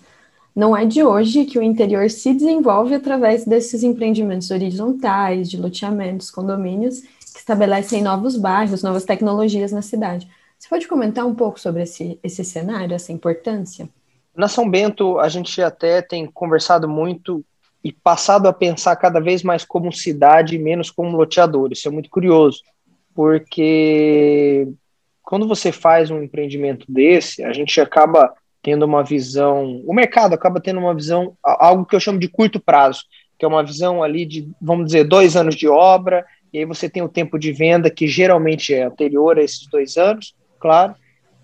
não 0.56 0.76
é 0.76 0.86
de 0.86 1.04
hoje 1.04 1.46
que 1.46 1.58
o 1.58 1.64
interior 1.64 2.10
se 2.10 2.34
desenvolve 2.34 2.94
através 2.94 3.46
desses 3.46 3.82
empreendimentos 3.82 4.52
horizontais, 4.52 5.50
de 5.50 5.58
loteamentos, 5.58 6.30
condomínios, 6.30 7.02
que 7.02 7.40
estabelecem 7.40 8.04
novos 8.04 8.36
bairros, 8.36 8.84
novas 8.84 9.06
tecnologias 9.06 9.72
na 9.72 9.82
cidade. 9.82 10.28
Você 10.60 10.68
pode 10.68 10.88
comentar 10.88 11.26
um 11.26 11.34
pouco 11.34 11.60
sobre 11.60 11.84
esse, 11.84 12.20
esse 12.22 12.44
cenário, 12.44 12.94
essa 12.94 13.12
importância? 13.12 13.90
Na 14.36 14.48
São 14.48 14.70
Bento, 14.70 15.20
a 15.20 15.30
gente 15.30 15.62
até 15.62 16.02
tem 16.02 16.26
conversado 16.26 16.88
muito 16.88 17.44
e 17.84 17.92
passado 17.92 18.48
a 18.48 18.54
pensar 18.54 18.96
cada 18.96 19.20
vez 19.20 19.42
mais 19.44 19.64
como 19.64 19.92
cidade 19.92 20.56
e 20.56 20.60
menos 20.60 20.92
como 20.92 21.16
loteador. 21.16 21.72
Isso 21.72 21.88
é 21.88 21.92
muito 21.92 22.10
curioso, 22.10 22.62
porque 23.16 24.68
quando 25.24 25.48
você 25.48 25.72
faz 25.72 26.10
um 26.12 26.22
empreendimento 26.22 26.86
desse, 26.90 27.44
a 27.44 27.54
gente 27.54 27.80
acaba 27.80 28.34
tendo 28.62 28.84
uma 28.84 29.04
visão, 29.04 29.82
o 29.86 29.94
mercado 29.94 30.34
acaba 30.34 30.60
tendo 30.60 30.80
uma 30.80 30.94
visão, 30.94 31.38
algo 31.44 31.86
que 31.86 31.96
eu 31.96 32.00
chamo 32.00 32.20
de 32.20 32.28
curto 32.28 32.60
prazo, 32.60 33.04
que 33.38 33.46
é 33.46 33.48
uma 33.48 33.64
visão 33.64 34.04
ali 34.04 34.26
de, 34.26 34.50
vamos 34.62 34.88
dizer, 34.88 35.06
dois 35.06 35.38
anos 35.38 35.56
de 35.56 35.68
obra, 35.68 36.26
e 36.52 36.60
aí 36.60 36.66
você 36.66 36.90
tem 36.90 37.02
o 37.02 37.08
tempo 37.08 37.40
de 37.40 37.54
venda, 37.54 37.90
que 37.90 38.08
geralmente 38.08 38.74
é 38.74 38.84
anterior 38.84 39.38
a 39.38 39.44
esses 39.44 39.66
dois 39.70 39.96
anos, 39.96 40.36
claro, 40.60 40.94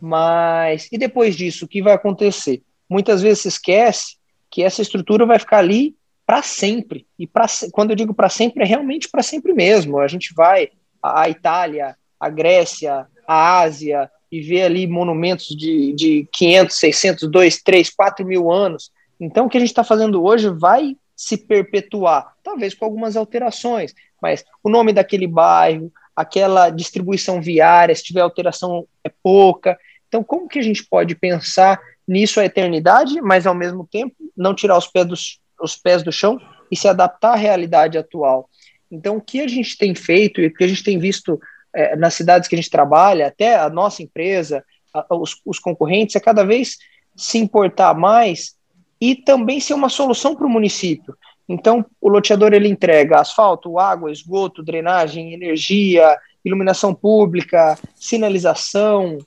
Mas 0.01 0.89
e 0.91 0.97
depois 0.97 1.35
disso, 1.35 1.65
o 1.65 1.67
que 1.67 1.81
vai 1.81 1.93
acontecer? 1.93 2.61
Muitas 2.89 3.21
vezes 3.21 3.43
se 3.43 3.47
esquece 3.47 4.17
que 4.51 4.61
essa 4.61 4.81
estrutura 4.81 5.25
vai 5.25 5.39
ficar 5.39 5.59
ali 5.59 5.95
para 6.25 6.41
sempre. 6.41 7.05
E 7.17 7.27
pra, 7.27 7.45
quando 7.71 7.91
eu 7.91 7.95
digo 7.95 8.13
para 8.13 8.29
sempre, 8.29 8.63
é 8.63 8.65
realmente 8.65 9.09
para 9.09 9.21
sempre 9.21 9.53
mesmo. 9.53 9.99
A 9.99 10.07
gente 10.07 10.33
vai 10.33 10.69
à 11.01 11.29
Itália, 11.29 11.95
à 12.19 12.29
Grécia, 12.29 13.07
à 13.27 13.59
Ásia 13.59 14.09
e 14.31 14.41
vê 14.41 14.63
ali 14.63 14.87
monumentos 14.87 15.47
de, 15.55 15.93
de 15.93 16.27
500, 16.31 16.77
600, 16.77 17.29
2, 17.29 17.61
3, 17.61 17.89
4 17.91 18.25
mil 18.25 18.51
anos. 18.51 18.91
Então, 19.19 19.45
o 19.45 19.49
que 19.49 19.57
a 19.57 19.59
gente 19.59 19.69
está 19.69 19.83
fazendo 19.83 20.23
hoje 20.23 20.49
vai 20.49 20.97
se 21.15 21.37
perpetuar, 21.37 22.33
talvez 22.43 22.73
com 22.73 22.83
algumas 22.83 23.15
alterações, 23.15 23.93
mas 24.21 24.43
o 24.61 24.69
nome 24.69 24.91
daquele 24.91 25.27
bairro, 25.27 25.89
aquela 26.13 26.69
distribuição 26.69 27.41
viária, 27.41 27.95
se 27.95 28.03
tiver 28.03 28.19
alteração 28.19 28.85
é 29.01 29.09
pouca. 29.23 29.77
Então, 30.09 30.23
como 30.23 30.49
que 30.49 30.59
a 30.59 30.61
gente 30.61 30.83
pode 30.83 31.15
pensar 31.15 31.79
nisso 32.05 32.39
a 32.39 32.45
eternidade, 32.45 33.21
mas 33.21 33.47
ao 33.47 33.55
mesmo 33.55 33.87
tempo 33.89 34.15
não 34.35 34.53
tirar 34.53 34.77
os 34.77 34.87
pés 34.87 35.07
do, 35.07 35.15
os 35.61 35.75
pés 35.75 36.03
do 36.03 36.11
chão 36.11 36.39
e 36.71 36.75
se 36.75 36.87
adaptar 36.87 37.33
à 37.33 37.35
realidade 37.35 37.97
atual? 37.97 38.49
Então, 38.91 39.17
o 39.17 39.21
que 39.21 39.41
a 39.41 39.47
gente 39.47 39.77
tem 39.77 39.93
feito 39.95 40.41
e 40.41 40.47
o 40.47 40.53
que 40.53 40.63
a 40.63 40.67
gente 40.67 40.83
tem 40.83 40.99
visto 40.99 41.39
é, 41.73 41.95
nas 41.95 42.13
cidades 42.13 42.47
que 42.47 42.55
a 42.55 42.57
gente 42.57 42.69
trabalha, 42.69 43.27
até 43.27 43.55
a 43.57 43.69
nossa 43.69 44.01
empresa, 44.01 44.63
a, 44.93 45.05
os, 45.15 45.41
os 45.45 45.59
concorrentes, 45.59 46.15
é 46.15 46.19
cada 46.19 46.43
vez 46.43 46.77
se 47.15 47.37
importar 47.37 47.93
mais 47.93 48.55
e 48.99 49.15
também 49.15 49.59
ser 49.59 49.73
uma 49.73 49.89
solução 49.89 50.35
para 50.35 50.45
o 50.45 50.49
município. 50.49 51.15
Então, 51.47 51.85
o 52.01 52.09
loteador 52.09 52.53
ele 52.53 52.67
entrega 52.67 53.19
asfalto, 53.19 53.77
água, 53.77 54.11
esgoto, 54.11 54.63
drenagem, 54.63 55.33
energia, 55.33 56.17
iluminação 56.43 56.93
pública, 56.93 57.77
sinalização 57.95 59.17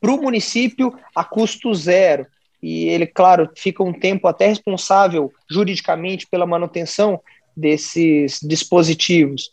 para 0.00 0.12
o 0.12 0.20
município 0.20 0.96
a 1.14 1.24
custo 1.24 1.72
zero. 1.74 2.26
E 2.62 2.86
ele, 2.88 3.06
claro, 3.06 3.50
fica 3.56 3.82
um 3.82 3.92
tempo 3.92 4.28
até 4.28 4.46
responsável 4.46 5.32
juridicamente 5.50 6.26
pela 6.26 6.46
manutenção 6.46 7.20
desses 7.56 8.38
dispositivos. 8.42 9.50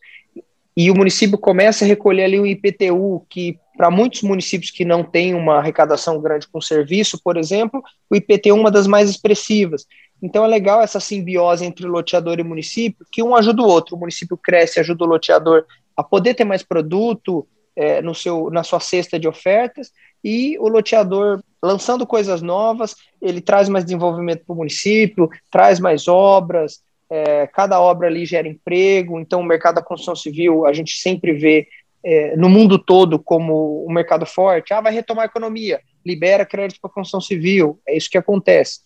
E 0.77 0.89
o 0.91 0.95
município 0.95 1.37
começa 1.37 1.83
a 1.83 1.87
recolher 1.87 2.23
ali 2.23 2.39
o 2.39 2.45
IPTU, 2.45 3.25
que 3.29 3.59
para 3.75 3.89
muitos 3.89 4.21
municípios 4.21 4.71
que 4.71 4.85
não 4.85 5.03
têm 5.03 5.33
uma 5.33 5.57
arrecadação 5.57 6.21
grande 6.21 6.47
com 6.47 6.61
serviço, 6.61 7.19
por 7.23 7.37
exemplo, 7.37 7.81
o 8.09 8.15
IPTU 8.15 8.49
é 8.49 8.53
uma 8.53 8.69
das 8.69 8.87
mais 8.87 9.09
expressivas. 9.09 9.85
Então 10.21 10.43
é 10.43 10.47
legal 10.47 10.81
essa 10.81 10.99
simbiose 10.99 11.65
entre 11.65 11.87
loteador 11.87 12.39
e 12.39 12.43
município, 12.43 13.05
que 13.11 13.23
um 13.23 13.35
ajuda 13.35 13.61
o 13.61 13.67
outro. 13.67 13.95
O 13.95 13.99
município 13.99 14.37
cresce, 14.37 14.79
ajuda 14.79 15.03
o 15.03 15.07
loteador 15.07 15.65
a 15.95 16.03
poder 16.03 16.33
ter 16.33 16.43
mais 16.43 16.61
produto 16.61 17.47
é, 17.75 18.01
no 18.01 18.13
seu, 18.13 18.49
na 18.49 18.63
sua 18.63 18.79
cesta 18.79 19.19
de 19.19 19.27
ofertas, 19.27 19.91
e 20.23 20.57
o 20.59 20.67
loteador 20.67 21.41
lançando 21.61 22.07
coisas 22.07 22.41
novas, 22.41 22.95
ele 23.21 23.41
traz 23.41 23.67
mais 23.67 23.83
desenvolvimento 23.83 24.45
para 24.45 24.53
o 24.53 24.57
município, 24.57 25.29
traz 25.51 25.79
mais 25.79 26.07
obras, 26.07 26.81
é, 27.09 27.47
cada 27.47 27.81
obra 27.81 28.07
ali 28.07 28.25
gera 28.25 28.47
emprego, 28.47 29.19
então 29.19 29.41
o 29.41 29.45
mercado 29.45 29.75
da 29.75 29.81
construção 29.81 30.15
civil 30.15 30.65
a 30.65 30.73
gente 30.73 30.97
sempre 30.97 31.33
vê 31.33 31.67
é, 32.03 32.35
no 32.37 32.49
mundo 32.49 32.79
todo 32.79 33.19
como 33.19 33.85
um 33.85 33.91
mercado 33.91 34.25
forte, 34.25 34.73
ah, 34.73 34.81
vai 34.81 34.93
retomar 34.93 35.23
a 35.23 35.25
economia, 35.25 35.81
libera 36.05 36.45
crédito 36.45 36.79
para 36.79 36.89
a 36.89 36.93
construção 36.93 37.19
civil, 37.19 37.79
é 37.87 37.97
isso 37.97 38.09
que 38.09 38.17
acontece. 38.17 38.79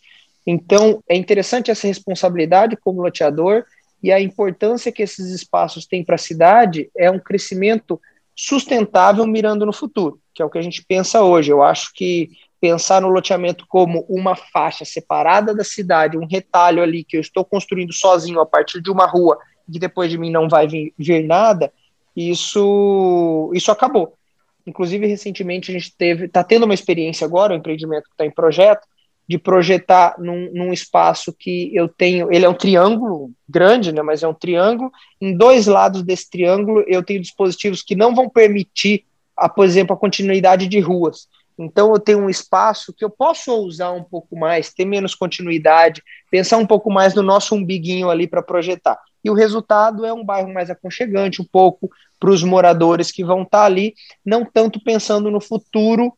Então, 0.46 1.02
é 1.08 1.16
interessante 1.16 1.72
essa 1.72 1.88
responsabilidade 1.88 2.75
como 2.75 3.02
loteador 3.02 3.63
e 4.02 4.12
a 4.12 4.20
importância 4.20 4.92
que 4.92 5.04
esses 5.04 5.30
espaços 5.30 5.86
têm 5.86 6.04
para 6.04 6.16
a 6.16 6.18
cidade 6.18 6.90
é 6.98 7.10
um 7.10 7.20
crescimento 7.20 8.02
sustentável 8.36 9.25
mirando 9.28 9.66
no 9.66 9.72
futuro, 9.72 10.20
que 10.34 10.42
é 10.42 10.46
o 10.46 10.50
que 10.50 10.58
a 10.58 10.62
gente 10.62 10.84
pensa 10.86 11.22
hoje. 11.22 11.52
Eu 11.52 11.62
acho 11.62 11.94
que 11.94 12.32
pensar 12.60 13.02
no 13.02 13.10
loteamento 13.10 13.66
como 13.68 14.06
uma 14.08 14.36
faixa 14.36 14.86
separada 14.86 15.54
da 15.54 15.63
cidade, 15.63 16.18
um 16.18 16.25
retalho 16.25 16.82
ali 16.82 17.04
que 17.04 17.18
eu 17.18 17.22
estou 17.22 17.44
construindo 17.44 17.92
sozinho 17.92 18.40
a 18.40 18.46
partir 18.46 18.82
de 18.82 18.90
uma 18.90 19.06
rua, 19.06 19.38
que 19.72 19.78
depois 19.78 20.10
de 20.10 20.18
mim 20.18 20.32
não 20.32 20.48
vai 20.48 20.68
vir, 20.68 20.94
vir 20.98 21.25
nada, 21.25 21.72
isso, 22.16 23.52
isso 23.54 23.72
acabou. 23.72 24.18
Inclusive, 24.66 25.06
recentemente 25.08 25.72
a 25.72 25.74
gente 25.74 25.94
teve, 25.96 26.25
está 26.25 26.44
tendo 26.44 26.63
uma 26.63 26.74
experiência 26.74 27.25
agora, 27.25 27.52
o 27.52 27.56
um 27.56 27.60
empreendimento 27.60 28.06
que 28.06 28.13
está 28.13 28.25
em 28.25 28.32
projeto, 28.32 28.88
de 29.28 29.38
projetar 29.38 30.16
num, 30.20 30.50
num, 30.54 30.74
espaço 30.74 31.34
que 31.34 31.74
eu 31.74 31.88
tenho, 31.88 32.32
ele 32.32 32.46
é 32.46 32.50
um 32.50 32.54
triângulo 32.54 33.32
grande, 33.48 33.92
né, 33.94 34.02
mas 34.02 34.22
é 34.22 34.28
um 34.28 34.34
triângulo, 34.34 34.92
em 35.20 35.36
dois 35.36 35.66
lados 35.66 36.04
desse 36.04 36.30
triângulo 36.30 36.84
eu 36.88 37.02
tenho 37.02 37.22
dispositivos 37.22 37.82
que 37.82 37.96
não 37.96 38.13
vão 38.13 38.30
permitir, 38.30 39.06
a, 39.36 39.50
por 39.50 39.66
exemplo, 39.66 39.96
a 39.96 40.00
continuidade 40.00 40.68
de 40.68 40.80
ruas. 40.80 41.28
Então 41.58 41.92
eu 41.94 42.00
tenho 42.00 42.20
um 42.20 42.30
espaço 42.30 42.94
que 42.94 43.06
eu 43.06 43.10
posso 43.10 43.54
usar 43.54 43.92
um 43.92 44.04
pouco 44.04 44.36
mais, 44.36 44.74
ter 44.74 44.86
menos 44.86 45.13
continuidade, 45.13 46.02
pensar 46.32 46.58
um 46.58 46.66
pouco 46.66 46.92
mais 46.92 47.13
no 47.13 47.22
nosso 47.22 47.56
umbiguinho 47.56 48.10
ali 48.10 48.28
para 48.28 48.42
projetar. 48.42 49.00
E 49.24 49.30
o 49.30 49.34
resultado 49.34 50.06
é 50.06 50.12
um 50.12 50.24
bairro 50.24 50.52
mais 50.52 50.70
aconchegante, 50.70 51.42
um 51.42 51.46
pouco 51.46 51.90
para 52.20 52.32
os 52.32 52.44
moradores 52.44 53.12
que 53.12 53.24
vão 53.24 53.44
estar 53.44 53.60
tá 53.60 53.66
ali, 53.66 53.94
não 54.25 54.44
tanto 54.44 54.84
pensando 54.84 55.30
no 55.30 55.40
futuro 55.40 56.13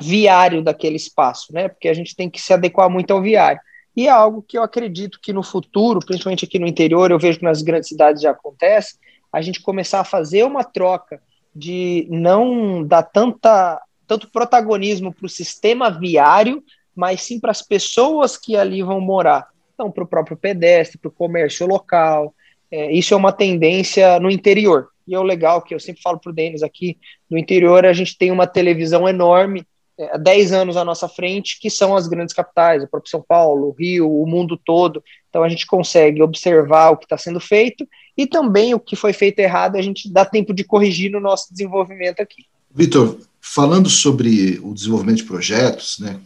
viário 0.00 0.62
daquele 0.62 0.96
espaço, 0.96 1.52
né? 1.52 1.68
Porque 1.68 1.88
a 1.88 1.94
gente 1.94 2.14
tem 2.14 2.28
que 2.28 2.40
se 2.40 2.52
adequar 2.52 2.90
muito 2.90 3.12
ao 3.12 3.22
viário. 3.22 3.60
E 3.96 4.06
é 4.06 4.10
algo 4.10 4.42
que 4.42 4.56
eu 4.56 4.62
acredito 4.62 5.18
que 5.20 5.32
no 5.32 5.42
futuro, 5.42 6.00
principalmente 6.00 6.44
aqui 6.44 6.58
no 6.58 6.66
interior, 6.66 7.10
eu 7.10 7.18
vejo 7.18 7.38
que 7.38 7.44
nas 7.44 7.62
grandes 7.62 7.88
cidades 7.88 8.22
já 8.22 8.30
acontece, 8.30 8.96
a 9.32 9.40
gente 9.40 9.60
começar 9.60 10.00
a 10.00 10.04
fazer 10.04 10.44
uma 10.44 10.62
troca 10.62 11.20
de 11.58 12.06
não 12.08 12.84
dar 12.84 13.02
tanta 13.02 13.82
tanto 14.06 14.30
protagonismo 14.30 15.12
para 15.12 15.26
o 15.26 15.28
sistema 15.28 15.90
viário, 15.90 16.64
mas 16.96 17.20
sim 17.20 17.38
para 17.38 17.50
as 17.50 17.60
pessoas 17.60 18.38
que 18.38 18.56
ali 18.56 18.82
vão 18.82 19.02
morar. 19.02 19.48
Então, 19.74 19.90
para 19.90 20.02
o 20.02 20.06
próprio 20.06 20.36
pedestre, 20.36 20.98
para 20.98 21.08
o 21.08 21.12
comércio 21.12 21.66
local. 21.66 22.34
É, 22.70 22.90
isso 22.90 23.12
é 23.12 23.16
uma 23.16 23.32
tendência 23.32 24.18
no 24.18 24.30
interior. 24.30 24.88
E 25.06 25.14
é 25.14 25.18
o 25.18 25.22
legal 25.22 25.60
que 25.60 25.74
eu 25.74 25.80
sempre 25.80 26.00
falo 26.00 26.18
para 26.18 26.30
o 26.30 26.34
Denis 26.34 26.62
aqui, 26.62 26.98
no 27.30 27.36
interior 27.36 27.84
a 27.84 27.92
gente 27.92 28.16
tem 28.16 28.30
uma 28.30 28.46
televisão 28.46 29.06
enorme, 29.06 29.66
é, 29.98 30.16
10 30.16 30.52
anos 30.52 30.76
à 30.76 30.84
nossa 30.84 31.08
frente, 31.08 31.58
que 31.60 31.68
são 31.68 31.96
as 31.96 32.06
grandes 32.06 32.34
capitais, 32.34 32.82
o 32.82 32.88
próprio 32.88 33.10
São 33.10 33.20
Paulo, 33.26 33.68
o 33.68 33.72
Rio, 33.72 34.10
o 34.10 34.26
mundo 34.26 34.56
todo. 34.56 35.02
Então 35.28 35.42
a 35.42 35.48
gente 35.48 35.66
consegue 35.66 36.22
observar 36.22 36.90
o 36.90 36.96
que 36.96 37.04
está 37.04 37.18
sendo 37.18 37.40
feito 37.40 37.86
e 38.16 38.26
também 38.26 38.74
o 38.74 38.80
que 38.80 38.96
foi 38.96 39.12
feito 39.12 39.38
errado, 39.40 39.76
a 39.76 39.82
gente 39.82 40.10
dá 40.10 40.24
tempo 40.24 40.54
de 40.54 40.64
corrigir 40.64 41.10
no 41.10 41.20
nosso 41.20 41.52
desenvolvimento 41.52 42.20
aqui. 42.20 42.44
Vitor, 42.70 43.18
falando 43.40 43.88
sobre 43.88 44.60
o 44.62 44.72
desenvolvimento 44.72 45.18
de 45.18 45.24
projetos, 45.24 45.98
né, 45.98 46.20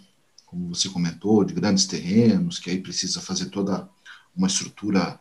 como 0.46 0.74
você 0.74 0.88
comentou, 0.88 1.44
de 1.44 1.54
grandes 1.54 1.86
terrenos, 1.86 2.58
que 2.58 2.68
aí 2.68 2.78
precisa 2.78 3.20
fazer 3.20 3.46
toda 3.46 3.88
uma 4.36 4.48
estrutura 4.48 5.18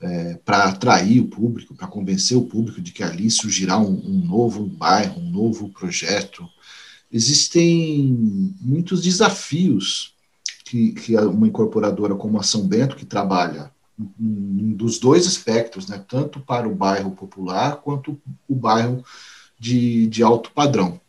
é, 0.00 0.38
para 0.44 0.64
atrair 0.64 1.20
o 1.20 1.28
público, 1.28 1.74
para 1.74 1.86
convencer 1.86 2.36
o 2.36 2.46
público 2.46 2.80
de 2.80 2.92
que 2.92 3.02
ali 3.02 3.30
surgirá 3.30 3.78
um, 3.78 3.92
um 3.92 4.24
novo 4.26 4.64
bairro, 4.64 5.20
um 5.20 5.30
novo 5.30 5.68
projeto. 5.68 6.48
Existem 7.14 8.56
muitos 8.60 9.00
desafios 9.00 10.16
que, 10.64 10.90
que 10.90 11.16
uma 11.16 11.46
incorporadora 11.46 12.16
como 12.16 12.40
a 12.40 12.42
São 12.42 12.66
Bento, 12.66 12.96
que 12.96 13.06
trabalha 13.06 13.70
dos 13.96 14.98
dois 14.98 15.24
espectros, 15.24 15.86
né, 15.86 16.04
tanto 16.08 16.40
para 16.40 16.68
o 16.68 16.74
bairro 16.74 17.12
popular 17.12 17.76
quanto 17.76 18.20
o 18.48 18.54
bairro 18.56 19.04
de, 19.56 20.08
de 20.08 20.24
alto 20.24 20.50
padrão. 20.50 21.00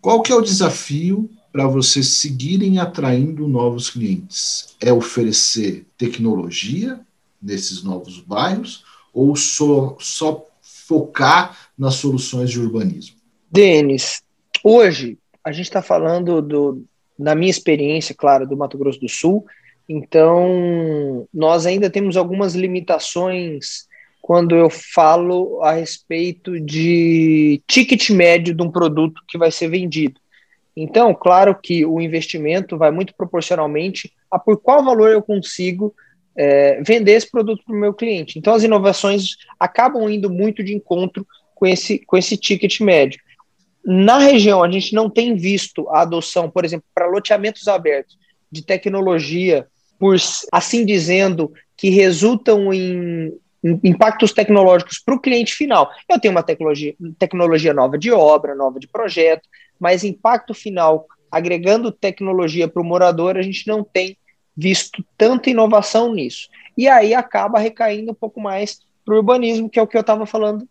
Qual 0.00 0.22
que 0.22 0.30
é 0.30 0.36
o 0.36 0.40
desafio 0.40 1.28
para 1.50 1.66
vocês 1.66 2.18
seguirem 2.18 2.78
atraindo 2.78 3.48
novos 3.48 3.90
clientes? 3.90 4.76
É 4.80 4.92
oferecer 4.92 5.84
tecnologia 5.98 7.00
nesses 7.42 7.82
novos 7.82 8.20
bairros 8.20 8.84
ou 9.12 9.34
só, 9.34 9.96
só 9.98 10.46
focar 10.60 11.58
nas 11.76 11.94
soluções 11.94 12.48
de 12.48 12.60
urbanismo? 12.60 13.16
Denis, 13.50 14.22
hoje 14.62 15.18
a 15.44 15.52
gente 15.52 15.66
está 15.66 15.82
falando 15.82 16.40
do, 16.40 16.84
da 17.18 17.34
minha 17.34 17.50
experiência, 17.50 18.14
claro, 18.14 18.46
do 18.46 18.56
Mato 18.56 18.78
Grosso 18.78 19.00
do 19.00 19.08
Sul, 19.08 19.44
então 19.88 21.26
nós 21.32 21.66
ainda 21.66 21.90
temos 21.90 22.16
algumas 22.16 22.54
limitações 22.54 23.86
quando 24.20 24.54
eu 24.54 24.70
falo 24.70 25.60
a 25.62 25.72
respeito 25.72 26.60
de 26.60 27.60
ticket 27.66 28.10
médio 28.10 28.54
de 28.54 28.62
um 28.62 28.70
produto 28.70 29.20
que 29.26 29.36
vai 29.36 29.50
ser 29.50 29.68
vendido. 29.68 30.20
Então, 30.76 31.12
claro 31.12 31.54
que 31.60 31.84
o 31.84 32.00
investimento 32.00 32.78
vai 32.78 32.90
muito 32.90 33.14
proporcionalmente 33.14 34.12
a 34.30 34.38
por 34.38 34.56
qual 34.58 34.82
valor 34.84 35.10
eu 35.10 35.22
consigo 35.22 35.94
é, 36.36 36.80
vender 36.82 37.12
esse 37.12 37.30
produto 37.30 37.62
para 37.64 37.74
o 37.74 37.78
meu 37.78 37.92
cliente. 37.92 38.38
Então, 38.38 38.54
as 38.54 38.62
inovações 38.62 39.36
acabam 39.58 40.08
indo 40.08 40.30
muito 40.30 40.62
de 40.62 40.74
encontro 40.74 41.26
com 41.54 41.66
esse, 41.66 41.98
com 41.98 42.16
esse 42.16 42.36
ticket 42.36 42.80
médio. 42.80 43.20
Na 43.84 44.18
região, 44.18 44.62
a 44.62 44.70
gente 44.70 44.94
não 44.94 45.10
tem 45.10 45.34
visto 45.34 45.88
a 45.90 46.02
adoção, 46.02 46.48
por 46.48 46.64
exemplo, 46.64 46.86
para 46.94 47.06
loteamentos 47.06 47.66
abertos 47.66 48.16
de 48.50 48.64
tecnologia, 48.64 49.66
por 49.98 50.16
assim 50.52 50.84
dizendo, 50.84 51.52
que 51.76 51.90
resultam 51.90 52.72
em 52.72 53.32
impactos 53.62 54.32
tecnológicos 54.32 54.98
para 54.98 55.14
o 55.14 55.20
cliente 55.20 55.54
final. 55.54 55.90
Eu 56.08 56.20
tenho 56.20 56.34
uma 56.34 56.42
tecnologia, 56.42 56.94
tecnologia 57.18 57.72
nova 57.72 57.96
de 57.96 58.10
obra, 58.10 58.54
nova 58.54 58.78
de 58.80 58.88
projeto, 58.88 59.48
mas 59.78 60.04
impacto 60.04 60.52
final, 60.52 61.06
agregando 61.30 61.92
tecnologia 61.92 62.68
para 62.68 62.82
o 62.82 62.84
morador, 62.84 63.36
a 63.36 63.42
gente 63.42 63.66
não 63.66 63.84
tem 63.84 64.16
visto 64.56 65.04
tanta 65.16 65.50
inovação 65.50 66.12
nisso. 66.12 66.48
E 66.76 66.88
aí 66.88 67.14
acaba 67.14 67.58
recaindo 67.58 68.12
um 68.12 68.14
pouco 68.14 68.40
mais 68.40 68.80
para 69.04 69.14
o 69.14 69.16
urbanismo, 69.18 69.68
que 69.68 69.78
é 69.78 69.82
o 69.82 69.86
que 69.86 69.96
eu 69.96 70.02
estava 70.02 70.26
falando 70.26 70.68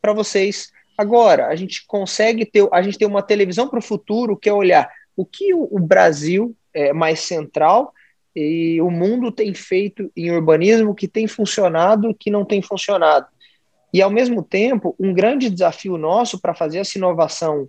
para 0.00 0.12
vocês 0.12 0.70
agora. 0.96 1.48
A 1.48 1.54
gente 1.54 1.84
consegue 1.86 2.44
ter, 2.44 2.68
a 2.72 2.82
gente 2.82 2.98
tem 2.98 3.06
uma 3.06 3.22
televisão 3.22 3.68
para 3.68 3.78
o 3.78 3.82
futuro, 3.82 4.36
que 4.36 4.48
é 4.48 4.52
olhar 4.52 4.88
o 5.16 5.24
que 5.24 5.54
o, 5.54 5.78
Brasil 5.78 6.54
é 6.74 6.92
mais 6.92 7.20
central 7.20 7.92
e 8.34 8.80
o 8.82 8.90
mundo 8.90 9.32
tem 9.32 9.54
feito 9.54 10.10
em 10.14 10.30
urbanismo 10.30 10.94
que 10.94 11.08
tem 11.08 11.26
funcionado, 11.26 12.14
que 12.14 12.30
não 12.30 12.44
tem 12.44 12.60
funcionado. 12.60 13.26
E, 13.92 14.02
ao 14.02 14.10
mesmo 14.10 14.42
tempo, 14.42 14.94
um 15.00 15.14
grande 15.14 15.48
desafio 15.48 15.96
nosso 15.96 16.38
para 16.38 16.54
fazer 16.54 16.78
essa 16.78 16.98
inovação 16.98 17.68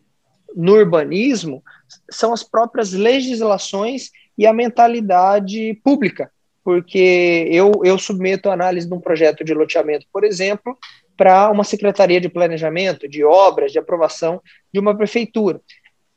no 0.55 0.74
urbanismo 0.74 1.63
são 2.10 2.34
as 2.34 2.43
próprias 2.43 2.91
legislações 2.91 4.12
e 4.38 4.46
a 4.46 4.51
mentalidade 4.51 5.79
pública, 5.84 6.29
porque 6.63 7.48
eu, 7.50 7.72
eu 7.84 7.98
submeto 7.98 8.50
a 8.50 8.53
análise 8.53 8.88
de 8.88 8.93
um 8.93 9.00
projeto 9.00 9.43
de 9.43 9.53
loteamento, 9.53 10.05
por 10.12 10.24
exemplo, 10.24 10.77
para 11.18 11.50
uma 11.52 11.64
secretaria 11.64 12.22
de 12.22 12.30
planejamento, 12.30 13.10
de 13.10 13.24
obras, 13.24 13.72
de 13.72 13.80
aprovação 13.80 14.42
de 14.72 14.80
uma 14.80 14.96
prefeitura. 14.96 15.60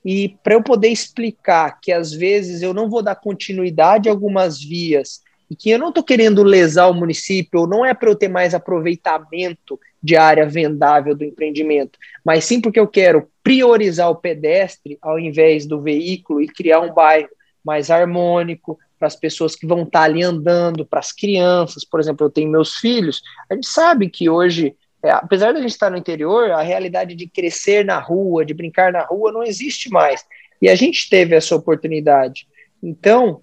E 0.04 0.36
para 0.42 0.54
eu 0.54 0.62
poder 0.62 0.88
explicar 0.88 1.80
que 1.80 1.90
às 1.90 2.12
vezes 2.12 2.62
eu 2.62 2.72
não 2.72 2.88
vou 2.88 3.02
dar 3.02 3.16
continuidade 3.16 4.08
a 4.08 4.12
algumas 4.12 4.62
vias 4.62 5.22
e 5.50 5.56
que 5.56 5.70
eu 5.70 5.78
não 5.78 5.88
estou 5.88 6.04
querendo 6.04 6.44
lesar 6.44 6.86
o 6.86 6.94
município, 6.94 7.60
ou 7.60 7.66
não 7.66 7.84
é 7.84 7.92
para 7.92 8.08
eu 8.08 8.14
ter 8.14 8.28
mais 8.28 8.54
aproveitamento 8.54 9.78
de 10.00 10.16
área 10.16 10.46
vendável 10.46 11.14
do 11.14 11.24
empreendimento, 11.24 11.98
mas 12.24 12.44
sim 12.44 12.60
porque 12.60 12.78
eu 12.78 12.86
quero 12.86 13.28
priorizar 13.42 14.08
o 14.08 14.16
pedestre 14.16 14.96
ao 15.02 15.18
invés 15.18 15.66
do 15.66 15.80
veículo 15.80 16.40
e 16.40 16.46
criar 16.46 16.80
um 16.80 16.94
bairro 16.94 17.28
mais 17.64 17.90
harmônico 17.90 18.78
para 18.98 19.08
as 19.08 19.16
pessoas 19.16 19.56
que 19.56 19.66
vão 19.66 19.82
estar 19.82 20.00
tá 20.00 20.04
ali 20.04 20.22
andando, 20.22 20.86
para 20.86 21.00
as 21.00 21.10
crianças, 21.10 21.84
por 21.84 22.00
exemplo, 22.00 22.26
eu 22.26 22.30
tenho 22.30 22.50
meus 22.50 22.76
filhos, 22.76 23.20
a 23.50 23.54
gente 23.54 23.66
sabe 23.66 24.08
que 24.08 24.30
hoje 24.30 24.76
é, 25.02 25.10
apesar 25.10 25.52
da 25.52 25.60
gente 25.60 25.70
estar 25.70 25.90
no 25.90 25.96
interior, 25.96 26.50
a 26.50 26.62
realidade 26.62 27.14
de 27.14 27.26
crescer 27.26 27.84
na 27.84 27.98
rua, 27.98 28.44
de 28.44 28.52
brincar 28.52 28.92
na 28.92 29.02
rua, 29.02 29.32
não 29.32 29.42
existe 29.42 29.90
mais. 29.90 30.24
E 30.60 30.68
a 30.68 30.74
gente 30.74 31.08
teve 31.08 31.34
essa 31.34 31.56
oportunidade. 31.56 32.46
Então, 32.82 33.40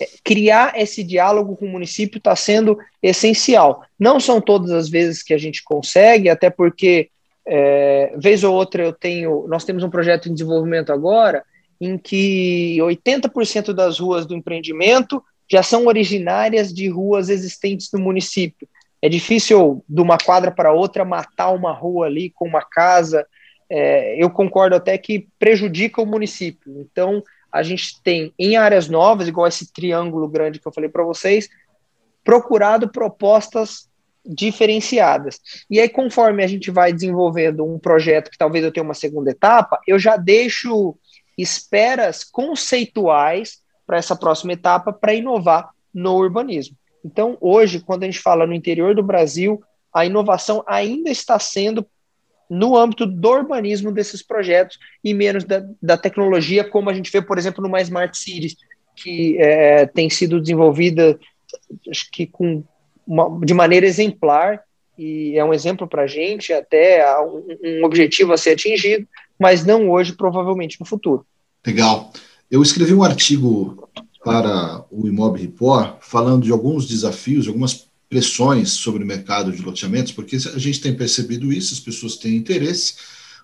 é, 0.00 0.08
criar 0.24 0.80
esse 0.80 1.04
diálogo 1.04 1.56
com 1.56 1.66
o 1.66 1.70
município 1.70 2.18
está 2.18 2.34
sendo 2.34 2.78
essencial. 3.02 3.84
Não 3.98 4.18
são 4.18 4.40
todas 4.40 4.70
as 4.70 4.88
vezes 4.88 5.22
que 5.22 5.34
a 5.34 5.38
gente 5.38 5.62
consegue, 5.62 6.30
até 6.30 6.48
porque, 6.48 7.10
é, 7.46 8.14
vez 8.16 8.42
ou 8.42 8.54
outra, 8.54 8.82
eu 8.82 8.92
tenho. 8.92 9.46
Nós 9.46 9.64
temos 9.64 9.84
um 9.84 9.90
projeto 9.90 10.28
em 10.28 10.32
desenvolvimento 10.32 10.92
agora 10.92 11.44
em 11.80 11.98
que 11.98 12.78
80% 12.80 13.72
das 13.72 13.98
ruas 13.98 14.24
do 14.24 14.34
empreendimento 14.34 15.22
já 15.50 15.62
são 15.62 15.86
originárias 15.86 16.72
de 16.72 16.88
ruas 16.88 17.28
existentes 17.28 17.90
no 17.92 18.00
município. 18.00 18.66
É 19.04 19.08
difícil 19.10 19.84
de 19.86 20.00
uma 20.00 20.16
quadra 20.16 20.50
para 20.50 20.72
outra 20.72 21.04
matar 21.04 21.50
uma 21.50 21.74
rua 21.74 22.06
ali 22.06 22.30
com 22.30 22.48
uma 22.48 22.62
casa. 22.62 23.26
É, 23.68 24.16
eu 24.16 24.30
concordo 24.30 24.74
até 24.74 24.96
que 24.96 25.28
prejudica 25.38 26.00
o 26.00 26.06
município. 26.06 26.80
Então, 26.80 27.22
a 27.52 27.62
gente 27.62 28.00
tem 28.02 28.32
em 28.38 28.56
áreas 28.56 28.88
novas, 28.88 29.28
igual 29.28 29.46
esse 29.46 29.70
triângulo 29.70 30.26
grande 30.26 30.58
que 30.58 30.66
eu 30.66 30.72
falei 30.72 30.88
para 30.88 31.04
vocês, 31.04 31.50
procurado 32.24 32.88
propostas 32.88 33.90
diferenciadas. 34.24 35.38
E 35.68 35.78
aí, 35.78 35.88
conforme 35.90 36.42
a 36.42 36.46
gente 36.46 36.70
vai 36.70 36.90
desenvolvendo 36.90 37.62
um 37.62 37.78
projeto 37.78 38.30
que 38.30 38.38
talvez 38.38 38.64
eu 38.64 38.72
tenha 38.72 38.84
uma 38.84 38.94
segunda 38.94 39.30
etapa, 39.30 39.78
eu 39.86 39.98
já 39.98 40.16
deixo 40.16 40.96
esperas 41.36 42.24
conceituais 42.24 43.58
para 43.86 43.98
essa 43.98 44.16
próxima 44.16 44.54
etapa 44.54 44.94
para 44.94 45.12
inovar 45.12 45.68
no 45.92 46.14
urbanismo. 46.14 46.74
Então, 47.04 47.36
hoje, 47.40 47.80
quando 47.80 48.04
a 48.04 48.06
gente 48.06 48.18
fala 48.18 48.46
no 48.46 48.54
interior 48.54 48.94
do 48.94 49.02
Brasil, 49.02 49.62
a 49.92 50.06
inovação 50.06 50.64
ainda 50.66 51.10
está 51.10 51.38
sendo 51.38 51.86
no 52.48 52.76
âmbito 52.76 53.06
do 53.06 53.28
urbanismo 53.28 53.92
desses 53.92 54.22
projetos 54.22 54.78
e 55.02 55.12
menos 55.14 55.44
da, 55.44 55.64
da 55.82 55.96
tecnologia, 55.96 56.64
como 56.64 56.90
a 56.90 56.94
gente 56.94 57.10
vê, 57.10 57.20
por 57.22 57.38
exemplo, 57.38 57.62
no 57.62 57.70
Mais 57.70 57.88
Smart 57.88 58.16
Cities, 58.16 58.56
que 58.96 59.36
é, 59.38 59.86
tem 59.86 60.08
sido 60.08 60.40
desenvolvida 60.40 61.18
acho 61.90 62.10
que 62.10 62.26
com 62.26 62.64
uma, 63.06 63.44
de 63.44 63.54
maneira 63.54 63.86
exemplar 63.86 64.62
e 64.96 65.36
é 65.36 65.44
um 65.44 65.52
exemplo 65.52 65.88
para 65.88 66.02
a 66.02 66.06
gente, 66.06 66.52
até 66.52 67.04
um, 67.20 67.44
um 67.64 67.84
objetivo 67.84 68.32
a 68.32 68.36
ser 68.36 68.50
atingido, 68.50 69.06
mas 69.38 69.64
não 69.64 69.90
hoje, 69.90 70.12
provavelmente 70.12 70.78
no 70.78 70.86
futuro. 70.86 71.26
Legal. 71.66 72.12
Eu 72.48 72.62
escrevi 72.62 72.94
um 72.94 73.02
artigo 73.02 73.88
para 74.24 74.84
o 74.90 75.06
Imob 75.06 75.38
Report, 75.38 75.98
falando 76.00 76.44
de 76.44 76.50
alguns 76.50 76.88
desafios, 76.88 77.46
algumas 77.46 77.86
pressões 78.08 78.70
sobre 78.70 79.04
o 79.04 79.06
mercado 79.06 79.52
de 79.52 79.60
loteamentos, 79.60 80.12
porque 80.12 80.36
a 80.36 80.58
gente 80.58 80.80
tem 80.80 80.94
percebido 80.94 81.52
isso, 81.52 81.74
as 81.74 81.80
pessoas 81.80 82.16
têm 82.16 82.36
interesse, 82.36 82.94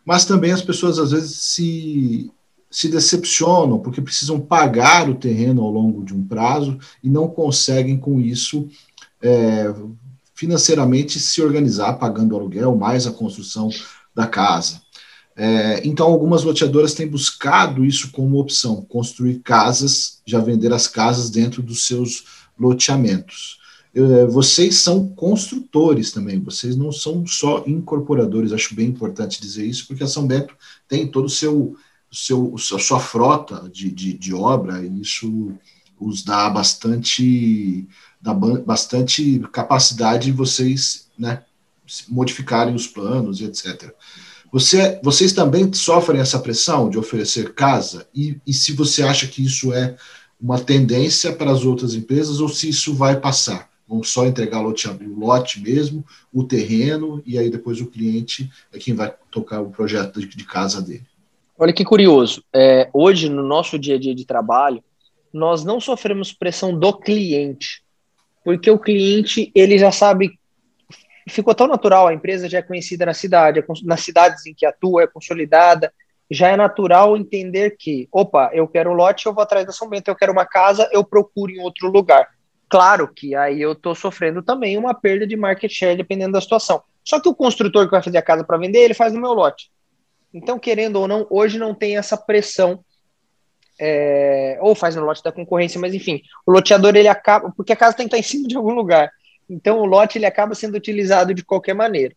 mas 0.04 0.24
também 0.24 0.52
as 0.52 0.62
pessoas 0.62 0.98
às 0.98 1.10
vezes 1.10 1.36
se, 1.36 2.30
se 2.70 2.88
decepcionam 2.88 3.78
porque 3.78 4.00
precisam 4.00 4.40
pagar 4.40 5.10
o 5.10 5.14
terreno 5.14 5.62
ao 5.62 5.70
longo 5.70 6.02
de 6.02 6.14
um 6.14 6.24
prazo 6.24 6.78
e 7.02 7.10
não 7.10 7.28
conseguem 7.28 7.98
com 7.98 8.18
isso 8.20 8.66
é, 9.20 9.74
financeiramente 10.34 11.20
se 11.20 11.42
organizar, 11.42 11.94
pagando 11.94 12.34
aluguel 12.34 12.74
mais 12.74 13.06
a 13.06 13.12
construção 13.12 13.68
da 14.14 14.26
casa. 14.26 14.80
É, 15.42 15.80
então, 15.88 16.06
algumas 16.06 16.44
loteadoras 16.44 16.92
têm 16.92 17.08
buscado 17.08 17.82
isso 17.82 18.10
como 18.12 18.38
opção, 18.38 18.82
construir 18.82 19.38
casas, 19.38 20.20
já 20.26 20.38
vender 20.38 20.70
as 20.70 20.86
casas 20.86 21.30
dentro 21.30 21.62
dos 21.62 21.86
seus 21.86 22.24
loteamentos. 22.58 23.58
É, 23.94 24.26
vocês 24.26 24.76
são 24.76 25.08
construtores 25.08 26.12
também, 26.12 26.38
vocês 26.38 26.76
não 26.76 26.92
são 26.92 27.26
só 27.26 27.64
incorporadores, 27.66 28.52
acho 28.52 28.74
bem 28.74 28.88
importante 28.88 29.40
dizer 29.40 29.64
isso, 29.64 29.86
porque 29.86 30.04
a 30.04 30.06
São 30.06 30.26
Bento 30.26 30.54
tem 30.86 31.10
todo 31.10 31.24
o 31.24 31.30
seu, 31.30 31.74
seu 32.12 32.54
a 32.54 32.78
sua 32.78 33.00
frota 33.00 33.66
de, 33.72 33.90
de, 33.90 34.12
de 34.12 34.34
obra, 34.34 34.84
e 34.84 35.00
isso 35.00 35.54
os 35.98 36.22
dá 36.22 36.50
bastante, 36.50 37.88
dá 38.20 38.34
bastante 38.34 39.38
capacidade 39.50 40.26
de 40.26 40.32
vocês 40.32 41.08
né, 41.18 41.42
modificarem 42.10 42.74
os 42.74 42.86
planos 42.86 43.40
e 43.40 43.44
etc. 43.44 43.90
Você, 44.52 44.98
vocês 45.02 45.32
também 45.32 45.72
sofrem 45.72 46.20
essa 46.20 46.38
pressão 46.40 46.90
de 46.90 46.98
oferecer 46.98 47.54
casa? 47.54 48.08
E, 48.14 48.36
e 48.46 48.52
se 48.52 48.72
você 48.72 49.02
acha 49.02 49.26
que 49.26 49.44
isso 49.44 49.72
é 49.72 49.96
uma 50.40 50.58
tendência 50.58 51.32
para 51.32 51.50
as 51.50 51.64
outras 51.64 51.94
empresas 51.94 52.40
ou 52.40 52.48
se 52.48 52.68
isso 52.68 52.94
vai 52.94 53.20
passar? 53.20 53.70
Vão 53.86 54.02
só 54.02 54.26
entregar 54.26 54.60
lote, 54.60 54.88
o 54.88 55.18
lote 55.18 55.60
mesmo, 55.60 56.04
o 56.32 56.44
terreno, 56.44 57.22
e 57.26 57.38
aí 57.38 57.50
depois 57.50 57.80
o 57.80 57.86
cliente 57.86 58.50
é 58.72 58.78
quem 58.78 58.94
vai 58.94 59.12
tocar 59.30 59.60
o 59.60 59.70
projeto 59.70 60.20
de, 60.20 60.26
de 60.26 60.44
casa 60.44 60.80
dele. 60.80 61.06
Olha 61.58 61.72
que 61.72 61.84
curioso. 61.84 62.42
É, 62.52 62.88
hoje, 62.92 63.28
no 63.28 63.42
nosso 63.42 63.78
dia 63.78 63.96
a 63.96 63.98
dia 63.98 64.14
de 64.14 64.24
trabalho, 64.24 64.82
nós 65.32 65.64
não 65.64 65.80
sofremos 65.80 66.32
pressão 66.32 66.76
do 66.76 66.92
cliente, 66.92 67.82
porque 68.44 68.70
o 68.70 68.78
cliente 68.78 69.52
ele 69.54 69.78
já 69.78 69.92
sabe 69.92 70.39
ficou 71.28 71.54
tão 71.54 71.66
natural, 71.66 72.08
a 72.08 72.14
empresa 72.14 72.48
já 72.48 72.58
é 72.58 72.62
conhecida 72.62 73.06
na 73.06 73.14
cidade, 73.14 73.60
é 73.60 73.64
nas 73.84 74.00
cidades 74.00 74.46
em 74.46 74.54
que 74.54 74.64
atua, 74.64 75.02
é 75.02 75.06
consolidada, 75.06 75.92
já 76.30 76.48
é 76.48 76.56
natural 76.56 77.16
entender 77.16 77.76
que, 77.76 78.08
opa, 78.12 78.50
eu 78.52 78.68
quero 78.68 78.90
um 78.90 78.94
lote, 78.94 79.26
eu 79.26 79.34
vou 79.34 79.42
atrás 79.42 79.66
da 79.66 79.72
São 79.72 79.88
Bento, 79.88 80.08
eu 80.08 80.14
quero 80.16 80.32
uma 80.32 80.46
casa, 80.46 80.88
eu 80.92 81.04
procuro 81.04 81.50
em 81.50 81.60
outro 81.60 81.90
lugar. 81.90 82.28
Claro 82.68 83.08
que 83.08 83.34
aí 83.34 83.60
eu 83.60 83.72
estou 83.72 83.96
sofrendo 83.96 84.42
também 84.42 84.78
uma 84.78 84.94
perda 84.94 85.26
de 85.26 85.36
market 85.36 85.72
share 85.72 85.96
dependendo 85.96 86.32
da 86.32 86.40
situação. 86.40 86.82
Só 87.04 87.18
que 87.18 87.28
o 87.28 87.34
construtor 87.34 87.86
que 87.86 87.90
vai 87.90 88.02
fazer 88.02 88.18
a 88.18 88.22
casa 88.22 88.44
para 88.44 88.58
vender, 88.58 88.78
ele 88.78 88.94
faz 88.94 89.12
no 89.12 89.20
meu 89.20 89.32
lote. 89.32 89.72
Então, 90.32 90.58
querendo 90.58 90.96
ou 90.96 91.08
não, 91.08 91.26
hoje 91.28 91.58
não 91.58 91.74
tem 91.74 91.96
essa 91.96 92.16
pressão, 92.16 92.84
é, 93.80 94.56
ou 94.60 94.74
faz 94.76 94.94
no 94.94 95.02
lote 95.02 95.24
da 95.24 95.32
concorrência, 95.32 95.80
mas 95.80 95.94
enfim, 95.94 96.22
o 96.46 96.52
loteador 96.52 96.94
ele 96.94 97.08
acaba, 97.08 97.50
porque 97.56 97.72
a 97.72 97.76
casa 97.76 97.96
tem 97.96 98.06
que 98.06 98.14
estar 98.14 98.18
em 98.18 98.30
cima 98.30 98.46
de 98.46 98.56
algum 98.56 98.72
lugar. 98.72 99.10
Então 99.50 99.80
o 99.80 99.84
lote 99.84 100.16
ele 100.16 100.26
acaba 100.26 100.54
sendo 100.54 100.76
utilizado 100.76 101.34
de 101.34 101.44
qualquer 101.44 101.74
maneira. 101.74 102.14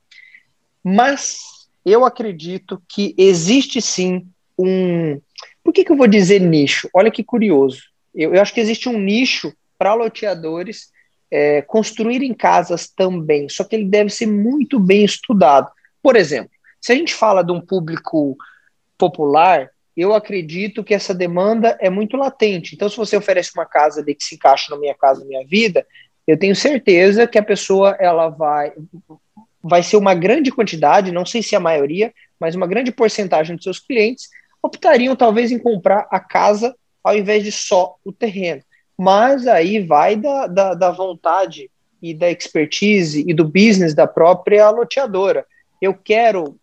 Mas 0.84 1.39
eu 1.86 2.06
acredito 2.06 2.82
que 2.88 3.15
existe 3.17 3.82
sim 3.82 4.28
um. 4.58 5.19
Por 5.63 5.74
que, 5.74 5.84
que 5.84 5.91
eu 5.91 5.98
vou 5.98 6.08
dizer 6.08 6.39
nicho? 6.39 6.89
Olha 6.93 7.12
que 7.12 7.24
curioso. 7.24 7.82
Eu, 8.13 8.36
eu 8.36 8.41
acho 8.41 8.54
que 8.54 8.60
existe 8.60 8.88
um 8.88 9.00
nicho 9.00 9.54
para 9.78 9.93
loteadores 9.93 10.91
é, 11.32 11.62
construírem 11.63 12.34
casas 12.34 12.88
também, 12.88 13.50
só 13.50 13.63
que 13.63 13.76
ele 13.76 13.86
deve 13.86 14.10
ser 14.12 14.28
muito 14.28 14.80
bem 14.80 15.04
estudado. 15.04 15.69
Por 16.02 16.15
exemplo, 16.15 16.52
se 16.80 16.91
a 16.91 16.96
gente 16.96 17.13
fala 17.13 17.43
de 17.43 17.52
um 17.52 17.60
público 17.60 18.38
popular, 18.98 19.72
eu 19.96 20.13
acredito 20.13 20.84
que 20.84 20.93
essa 20.93 21.13
demanda 21.13 21.78
é 21.80 21.89
muito 21.89 22.17
latente. 22.17 22.76
Então, 22.76 22.89
se 22.89 22.98
você 22.98 23.17
oferece 23.17 23.52
uma 23.56 23.65
casa 23.65 24.04
de 24.04 24.13
que 24.13 24.24
se 24.24 24.36
encaixa 24.36 24.69
na 24.69 24.80
minha 24.80 24.93
casa, 24.96 25.22
na 25.22 25.28
minha 25.28 25.46
vida, 25.46 25.86
eu 26.28 26.38
tenho 26.38 26.56
certeza 26.56 27.28
que 27.28 27.38
a 27.38 27.44
pessoa 27.44 27.96
ela 28.00 28.30
vai 28.30 28.74
vai 29.62 29.82
ser 29.82 29.96
uma 29.96 30.14
grande 30.14 30.52
quantidade, 30.52 31.12
não 31.12 31.26
sei 31.26 31.42
se 31.42 31.56
a 31.56 31.60
maioria, 31.60 32.14
mas 32.38 32.54
uma 32.54 32.68
grande 32.68 32.92
porcentagem 32.92 33.56
dos 33.56 33.64
seus 33.64 33.80
clientes 33.80 34.28
optariam 34.62 35.16
talvez 35.16 35.52
em 35.52 35.58
comprar 35.58 36.06
a 36.12 36.20
casa 36.20 36.76
ao 37.02 37.16
invés 37.16 37.44
de 37.44 37.52
só 37.52 37.96
o 38.04 38.12
terreno. 38.12 38.62
Mas 38.98 39.48
aí 39.48 39.80
vai 39.80 40.18
da, 40.18 40.48
da, 40.48 40.74
da 40.74 40.92
vontade 40.92 41.72
e 42.02 42.14
da 42.14 42.30
expertise 42.30 43.24
e 43.26 43.34
do 43.34 43.46
business 43.46 43.94
da 43.94 44.06
própria 44.06 44.70
loteadora. 44.70 45.46
Eu 45.82 45.94
quero 45.94 46.58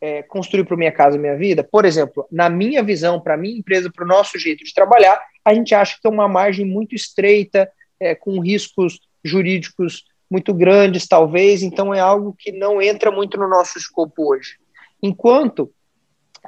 é, 0.00 0.22
construir 0.22 0.64
para 0.64 0.76
minha 0.76 0.92
casa, 0.92 1.16
minha 1.16 1.36
vida. 1.36 1.62
Por 1.64 1.84
exemplo, 1.84 2.26
na 2.30 2.50
minha 2.50 2.82
visão, 2.82 3.20
para 3.20 3.36
minha 3.36 3.58
empresa, 3.58 3.90
para 3.90 4.04
o 4.04 4.08
nosso 4.08 4.38
jeito 4.38 4.64
de 4.64 4.74
trabalhar, 4.74 5.20
a 5.44 5.54
gente 5.54 5.74
acha 5.74 5.96
que 5.96 6.02
tem 6.02 6.10
uma 6.10 6.28
margem 6.28 6.64
muito 6.64 6.94
estreita, 6.94 7.70
é, 8.00 8.14
com 8.14 8.40
riscos 8.40 9.00
jurídicos 9.24 10.04
muito 10.30 10.52
grandes, 10.52 11.06
talvez, 11.06 11.62
então 11.62 11.94
é 11.94 12.00
algo 12.00 12.34
que 12.36 12.52
não 12.52 12.82
entra 12.82 13.10
muito 13.10 13.38
no 13.38 13.48
nosso 13.48 13.78
escopo 13.78 14.32
hoje. 14.32 14.56
Enquanto, 15.02 15.70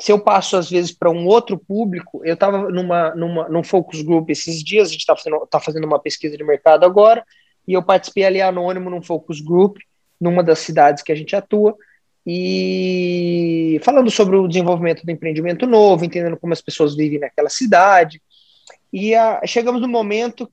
se 0.01 0.11
eu 0.11 0.19
passo 0.19 0.57
às 0.57 0.69
vezes 0.69 0.93
para 0.93 1.11
um 1.11 1.27
outro 1.27 1.59
público, 1.59 2.21
eu 2.25 2.35
estava 2.35 2.71
numa, 2.71 3.15
numa, 3.15 3.49
num 3.49 3.63
focus 3.63 4.03
group 4.03 4.31
esses 4.31 4.63
dias, 4.63 4.89
a 4.89 4.93
gente 4.93 5.01
está 5.01 5.17
fazendo, 5.17 5.47
tá 5.47 5.61
fazendo 5.61 5.87
uma 5.87 5.99
pesquisa 5.99 6.37
de 6.37 6.45
mercado 6.45 6.85
agora, 6.85 7.25
e 7.67 7.73
eu 7.73 7.83
participei 7.83 8.25
ali 8.25 8.41
anônimo 8.41 8.91
num 8.91 9.03
focus 9.03 9.41
group, 9.41 9.77
numa 10.21 10.43
das 10.43 10.59
cidades 10.59 11.03
que 11.03 11.13
a 11.13 11.15
gente 11.15 11.37
atua, 11.37 11.77
e 12.27 13.81
falando 13.83 14.11
sobre 14.11 14.37
o 14.37 14.49
desenvolvimento 14.49 15.05
do 15.05 15.11
empreendimento 15.11 15.67
novo, 15.67 16.05
entendendo 16.05 16.37
como 16.37 16.53
as 16.53 16.61
pessoas 16.61 16.97
vivem 16.97 17.21
naquela 17.21 17.49
cidade, 17.49 18.21
e 18.93 19.15
a, 19.15 19.41
chegamos 19.47 19.81
no 19.81 19.89
momento 19.89 20.51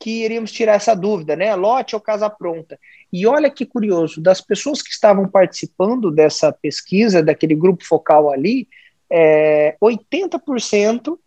que 0.00 0.24
iríamos 0.24 0.50
tirar 0.50 0.76
essa 0.76 0.94
dúvida, 0.96 1.36
né? 1.36 1.54
Lote 1.54 1.94
ou 1.94 2.00
casa 2.00 2.30
pronta. 2.30 2.78
E 3.12 3.26
olha 3.26 3.50
que 3.50 3.66
curioso, 3.66 4.18
das 4.18 4.40
pessoas 4.40 4.80
que 4.80 4.88
estavam 4.88 5.28
participando 5.28 6.10
dessa 6.10 6.50
pesquisa, 6.50 7.22
daquele 7.22 7.54
grupo 7.54 7.84
focal 7.84 8.30
ali, 8.30 8.66
é, 9.10 9.76
80% 9.80 11.18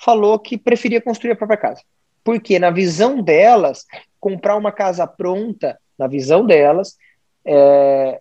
falou 0.00 0.38
que 0.38 0.56
preferia 0.56 1.00
construir 1.00 1.32
a 1.32 1.36
própria 1.36 1.58
casa. 1.58 1.82
Porque, 2.22 2.56
na 2.58 2.70
visão 2.70 3.20
delas, 3.20 3.84
comprar 4.20 4.56
uma 4.56 4.70
casa 4.70 5.06
pronta, 5.08 5.76
na 5.98 6.06
visão 6.06 6.46
delas, 6.46 6.96
é, 7.44 8.20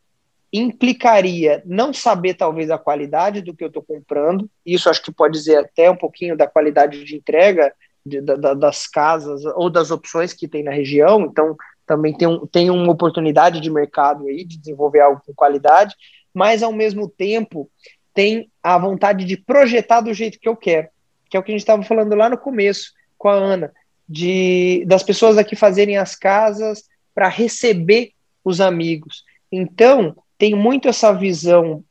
implicaria 0.51 1.61
não 1.67 1.93
saber, 1.93 2.33
talvez, 2.33 2.71
a 2.71 2.79
qualidade 2.79 3.41
do 3.41 3.53
que 3.53 3.63
eu 3.63 3.67
estou 3.67 3.83
comprando. 3.83 4.49
Isso 4.65 4.89
acho 4.89 5.03
que 5.03 5.11
pode 5.11 5.37
dizer 5.37 5.57
até 5.57 5.91
um 5.91 5.95
pouquinho 5.95 6.35
da 6.35 6.47
qualidade 6.47 7.03
de 7.05 7.15
entrega 7.15 7.71
de, 8.05 8.21
da, 8.21 8.53
das 8.53 8.87
casas 8.87 9.43
ou 9.45 9.69
das 9.69 9.91
opções 9.91 10.33
que 10.33 10.47
tem 10.47 10.63
na 10.63 10.71
região, 10.71 11.21
então 11.21 11.55
também 11.85 12.15
tem, 12.15 12.27
um, 12.27 12.45
tem 12.45 12.69
uma 12.69 12.91
oportunidade 12.91 13.59
de 13.59 13.69
mercado 13.69 14.27
aí 14.27 14.43
de 14.43 14.57
desenvolver 14.57 14.99
algo 14.99 15.21
com 15.25 15.33
qualidade, 15.33 15.95
mas 16.33 16.61
ao 16.61 16.71
mesmo 16.71 17.09
tempo 17.09 17.69
tem 18.13 18.49
a 18.61 18.77
vontade 18.77 19.25
de 19.25 19.37
projetar 19.37 20.01
do 20.01 20.13
jeito 20.13 20.39
que 20.39 20.47
eu 20.47 20.55
quero, 20.55 20.87
que 21.29 21.35
é 21.35 21.39
o 21.39 21.43
que 21.43 21.51
a 21.51 21.53
gente 21.53 21.61
estava 21.61 21.83
falando 21.83 22.15
lá 22.15 22.29
no 22.29 22.37
começo 22.37 22.91
com 23.17 23.29
a 23.29 23.33
Ana, 23.33 23.71
de 24.07 24.83
das 24.87 25.03
pessoas 25.03 25.37
aqui 25.37 25.55
fazerem 25.55 25.97
as 25.97 26.15
casas 26.15 26.83
para 27.13 27.27
receber 27.27 28.11
os 28.43 28.61
amigos. 28.61 29.23
Então, 29.51 30.15
tem 30.37 30.55
muito 30.55 30.87
essa 30.87 31.11
visão 31.11 31.83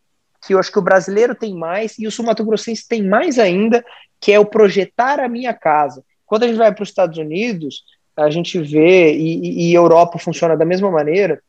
que 0.46 0.54
eu 0.54 0.58
acho 0.58 0.72
que 0.72 0.78
o 0.78 0.82
brasileiro 0.82 1.34
tem 1.34 1.54
mais 1.54 1.98
e 1.98 2.06
o 2.06 2.10
sul-mato-grossense 2.10 2.88
tem 2.88 3.02
mais 3.02 3.38
ainda, 3.38 3.84
que 4.20 4.32
é 4.32 4.38
o 4.38 4.46
projetar 4.46 5.20
a 5.20 5.28
minha 5.28 5.54
casa. 5.54 6.04
Quando 6.26 6.44
a 6.44 6.46
gente 6.46 6.56
vai 6.56 6.74
para 6.74 6.82
os 6.82 6.88
Estados 6.88 7.18
Unidos, 7.18 7.84
a 8.16 8.30
gente 8.30 8.60
vê, 8.60 9.14
e, 9.14 9.70
e 9.70 9.74
Europa 9.74 10.18
funciona 10.18 10.56
da 10.56 10.64
mesma 10.64 10.90
maneira, 10.90 11.40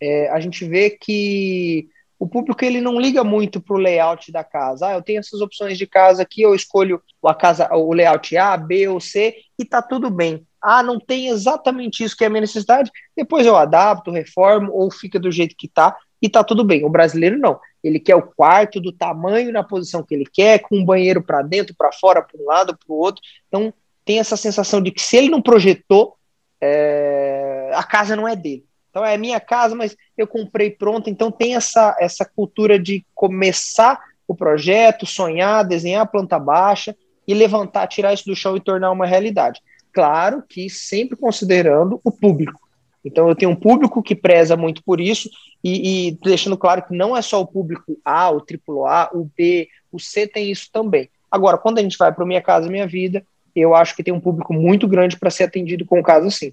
é, 0.00 0.28
a 0.30 0.40
gente 0.40 0.64
vê 0.64 0.90
que 0.90 1.88
o 2.18 2.26
público 2.26 2.64
ele 2.64 2.80
não 2.80 2.98
liga 2.98 3.22
muito 3.22 3.60
para 3.60 3.74
o 3.74 3.78
layout 3.78 4.32
da 4.32 4.42
casa. 4.42 4.88
Ah, 4.88 4.94
eu 4.94 5.02
tenho 5.02 5.18
essas 5.18 5.40
opções 5.40 5.76
de 5.76 5.86
casa 5.86 6.22
aqui, 6.22 6.42
eu 6.42 6.54
escolho 6.54 7.02
a 7.24 7.34
casa, 7.34 7.68
o 7.74 7.92
layout 7.92 8.36
A, 8.36 8.56
B 8.56 8.88
ou 8.88 9.00
C 9.00 9.36
e 9.58 9.64
tá 9.64 9.82
tudo 9.82 10.10
bem. 10.10 10.46
Ah, 10.62 10.82
não 10.82 10.98
tem 10.98 11.28
exatamente 11.28 12.02
isso 12.02 12.16
que 12.16 12.24
é 12.24 12.26
a 12.26 12.30
minha 12.30 12.40
necessidade, 12.40 12.90
depois 13.16 13.46
eu 13.46 13.56
adapto, 13.56 14.10
reformo 14.10 14.72
ou 14.72 14.90
fica 14.90 15.18
do 15.18 15.30
jeito 15.30 15.54
que 15.56 15.68
tá 15.68 15.96
e 16.20 16.28
tá 16.28 16.42
tudo 16.42 16.64
bem. 16.64 16.84
O 16.84 16.90
brasileiro 16.90 17.38
não. 17.38 17.58
Ele 17.82 18.00
quer 18.00 18.16
o 18.16 18.22
quarto 18.22 18.80
do 18.80 18.92
tamanho 18.92 19.52
na 19.52 19.62
posição 19.62 20.02
que 20.02 20.14
ele 20.14 20.26
quer, 20.26 20.60
com 20.60 20.76
um 20.78 20.84
banheiro 20.84 21.22
para 21.22 21.42
dentro, 21.42 21.74
para 21.76 21.92
fora, 21.92 22.22
para 22.22 22.40
um 22.40 22.46
lado, 22.46 22.76
para 22.76 22.92
o 22.92 22.98
outro. 22.98 23.22
Então 23.48 23.72
tem 24.04 24.18
essa 24.18 24.36
sensação 24.36 24.80
de 24.80 24.90
que 24.90 25.02
se 25.02 25.16
ele 25.16 25.28
não 25.28 25.42
projetou, 25.42 26.16
é... 26.60 27.70
a 27.74 27.82
casa 27.82 28.16
não 28.16 28.26
é 28.26 28.34
dele. 28.34 28.64
Então 28.90 29.04
é 29.04 29.16
minha 29.18 29.38
casa, 29.38 29.74
mas 29.74 29.94
eu 30.16 30.26
comprei 30.26 30.70
pronto. 30.70 31.10
Então 31.10 31.30
tem 31.30 31.54
essa, 31.54 31.96
essa 32.00 32.24
cultura 32.24 32.78
de 32.78 33.04
começar 33.14 34.00
o 34.26 34.34
projeto, 34.34 35.06
sonhar, 35.06 35.64
desenhar 35.64 36.02
a 36.02 36.06
planta 36.06 36.38
baixa 36.38 36.96
e 37.28 37.34
levantar, 37.34 37.86
tirar 37.86 38.14
isso 38.14 38.24
do 38.24 38.34
chão 38.34 38.56
e 38.56 38.60
tornar 38.60 38.90
uma 38.90 39.06
realidade. 39.06 39.60
Claro 39.92 40.42
que 40.48 40.68
sempre 40.68 41.16
considerando 41.16 42.00
o 42.02 42.10
público. 42.10 42.65
Então 43.06 43.28
eu 43.28 43.36
tenho 43.36 43.52
um 43.52 43.56
público 43.56 44.02
que 44.02 44.16
preza 44.16 44.56
muito 44.56 44.82
por 44.82 45.00
isso 45.00 45.30
e, 45.62 46.08
e 46.08 46.18
deixando 46.22 46.56
claro 46.56 46.82
que 46.82 46.94
não 46.94 47.16
é 47.16 47.22
só 47.22 47.40
o 47.40 47.46
público 47.46 47.96
A, 48.04 48.30
o 48.30 48.40
triplo 48.40 48.84
A, 48.84 49.08
o 49.14 49.30
B, 49.36 49.68
o 49.92 50.00
C 50.00 50.26
tem 50.26 50.50
isso 50.50 50.68
também. 50.72 51.08
Agora, 51.30 51.56
quando 51.56 51.78
a 51.78 51.82
gente 51.82 51.96
vai 51.96 52.12
para 52.12 52.26
Minha 52.26 52.42
Casa 52.42 52.68
Minha 52.68 52.86
Vida, 52.86 53.24
eu 53.54 53.74
acho 53.74 53.94
que 53.94 54.02
tem 54.02 54.12
um 54.12 54.20
público 54.20 54.52
muito 54.52 54.88
grande 54.88 55.16
para 55.16 55.30
ser 55.30 55.44
atendido 55.44 55.86
com 55.86 56.00
o 56.00 56.02
caso 56.02 56.26
assim. 56.26 56.52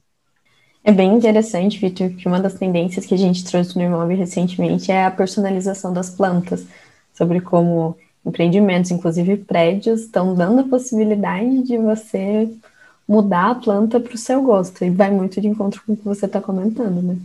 É 0.83 0.91
bem 0.91 1.15
interessante, 1.15 1.79
Vitor, 1.79 2.09
que 2.11 2.27
uma 2.27 2.39
das 2.39 2.53
tendências 2.53 3.05
que 3.05 3.13
a 3.15 3.17
gente 3.17 3.43
trouxe 3.45 3.75
no 3.75 3.83
imóvel 3.83 4.17
recentemente 4.17 4.91
é 4.91 5.05
a 5.05 5.11
personalização 5.11 5.91
das 5.91 6.09
plantas, 6.09 6.67
sobre 7.13 7.41
como 7.41 7.97
empreendimentos, 8.25 8.91
inclusive 8.91 9.37
prédios, 9.37 10.01
estão 10.01 10.35
dando 10.35 10.61
a 10.61 10.67
possibilidade 10.67 11.63
de 11.63 11.77
você 11.77 12.49
mudar 13.07 13.51
a 13.51 13.55
planta 13.55 13.99
para 13.99 14.15
o 14.15 14.17
seu 14.17 14.41
gosto, 14.41 14.83
e 14.83 14.89
vai 14.89 15.11
muito 15.11 15.39
de 15.41 15.47
encontro 15.47 15.81
com 15.85 15.93
o 15.93 15.97
que 15.97 16.05
você 16.05 16.25
está 16.25 16.41
comentando, 16.41 17.01
né? 17.01 17.17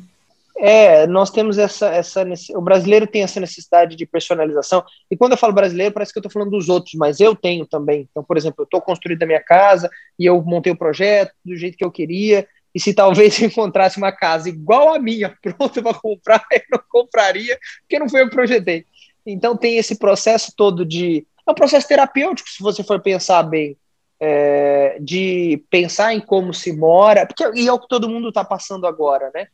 É, 0.60 1.06
nós 1.06 1.30
temos 1.30 1.56
essa, 1.56 1.86
essa. 1.88 2.26
O 2.56 2.60
brasileiro 2.60 3.06
tem 3.06 3.22
essa 3.22 3.38
necessidade 3.38 3.94
de 3.94 4.04
personalização. 4.04 4.84
E 5.08 5.16
quando 5.16 5.32
eu 5.32 5.38
falo 5.38 5.52
brasileiro, 5.52 5.94
parece 5.94 6.12
que 6.12 6.18
eu 6.18 6.20
estou 6.20 6.32
falando 6.32 6.50
dos 6.50 6.68
outros, 6.68 6.94
mas 6.94 7.20
eu 7.20 7.34
tenho 7.36 7.64
também. 7.64 8.08
Então, 8.10 8.24
por 8.24 8.36
exemplo, 8.36 8.62
eu 8.62 8.64
estou 8.64 8.80
construindo 8.80 9.22
a 9.22 9.26
minha 9.26 9.40
casa 9.40 9.88
e 10.18 10.26
eu 10.26 10.42
montei 10.42 10.72
o 10.72 10.76
projeto 10.76 11.32
do 11.44 11.56
jeito 11.56 11.78
que 11.78 11.84
eu 11.84 11.92
queria. 11.92 12.46
E 12.74 12.80
se 12.80 12.92
talvez 12.92 13.38
encontrasse 13.40 13.98
uma 13.98 14.10
casa 14.10 14.48
igual 14.48 14.92
a 14.92 14.98
minha, 14.98 15.32
pronta 15.40 15.80
para 15.80 15.94
comprar, 15.94 16.44
eu 16.50 16.62
não 16.72 16.80
compraria, 16.88 17.56
porque 17.82 17.98
não 18.00 18.08
foi 18.08 18.22
eu 18.22 18.28
que 18.28 18.34
projetei. 18.34 18.84
Então, 19.24 19.56
tem 19.56 19.78
esse 19.78 19.96
processo 19.96 20.52
todo 20.56 20.84
de. 20.84 21.24
É 21.46 21.50
um 21.52 21.54
processo 21.54 21.86
terapêutico, 21.86 22.48
se 22.48 22.60
você 22.60 22.82
for 22.82 23.00
pensar 23.00 23.44
bem. 23.44 23.76
É, 24.20 24.98
de 25.00 25.64
pensar 25.70 26.12
em 26.12 26.20
como 26.20 26.52
se 26.52 26.72
mora, 26.72 27.24
porque 27.24 27.48
e 27.54 27.68
é 27.68 27.72
o 27.72 27.78
que 27.78 27.86
todo 27.86 28.08
mundo 28.08 28.30
está 28.30 28.44
passando 28.44 28.84
agora, 28.84 29.30
né? 29.32 29.46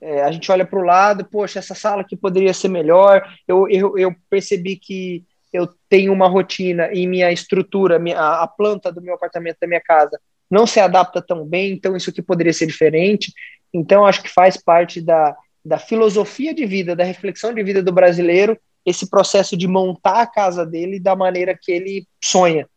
É, 0.00 0.22
a 0.22 0.30
gente 0.30 0.50
olha 0.50 0.64
para 0.64 0.78
o 0.78 0.82
lado, 0.82 1.24
poxa, 1.24 1.58
essa 1.58 1.74
sala 1.74 2.02
aqui 2.02 2.16
poderia 2.16 2.54
ser 2.54 2.68
melhor. 2.68 3.26
Eu, 3.46 3.68
eu, 3.68 3.98
eu 3.98 4.14
percebi 4.28 4.76
que 4.76 5.24
eu 5.52 5.68
tenho 5.88 6.12
uma 6.12 6.28
rotina 6.28 6.90
e 6.92 7.06
minha 7.06 7.30
estrutura, 7.30 7.98
minha, 7.98 8.18
a 8.18 8.46
planta 8.46 8.90
do 8.92 9.02
meu 9.02 9.14
apartamento, 9.14 9.58
da 9.60 9.66
minha 9.66 9.80
casa, 9.80 10.18
não 10.50 10.66
se 10.66 10.80
adapta 10.80 11.20
tão 11.20 11.44
bem, 11.44 11.72
então 11.72 11.96
isso 11.96 12.10
aqui 12.10 12.22
poderia 12.22 12.52
ser 12.52 12.66
diferente. 12.66 13.32
Então, 13.72 14.06
acho 14.06 14.22
que 14.22 14.28
faz 14.28 14.56
parte 14.56 15.00
da, 15.00 15.36
da 15.64 15.78
filosofia 15.78 16.54
de 16.54 16.66
vida, 16.66 16.96
da 16.96 17.04
reflexão 17.04 17.52
de 17.52 17.62
vida 17.62 17.82
do 17.82 17.92
brasileiro, 17.92 18.58
esse 18.84 19.08
processo 19.08 19.56
de 19.56 19.68
montar 19.68 20.22
a 20.22 20.26
casa 20.26 20.64
dele 20.64 20.98
da 20.98 21.14
maneira 21.14 21.56
que 21.60 21.70
ele 21.70 22.06
sonha. 22.22 22.68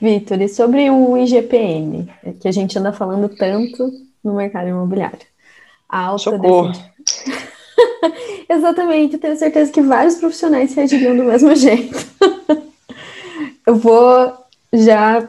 Vitor, 0.00 0.40
e 0.40 0.48
sobre 0.48 0.90
o 0.90 1.16
IGPM, 1.16 2.10
que 2.40 2.48
a 2.48 2.52
gente 2.52 2.78
anda 2.78 2.92
falando 2.92 3.28
tanto 3.28 3.90
no 4.22 4.34
mercado 4.34 4.68
imobiliário? 4.68 5.32
a 5.92 6.06
alta 6.06 6.22
Socorro. 6.22 6.72
Exatamente, 8.48 9.18
tenho 9.18 9.36
certeza 9.36 9.70
que 9.70 9.82
vários 9.82 10.14
profissionais 10.14 10.74
reagiriam 10.74 11.14
do 11.14 11.24
mesmo 11.24 11.54
jeito. 11.54 11.98
Eu 13.66 13.76
vou 13.76 14.32
já 14.72 15.28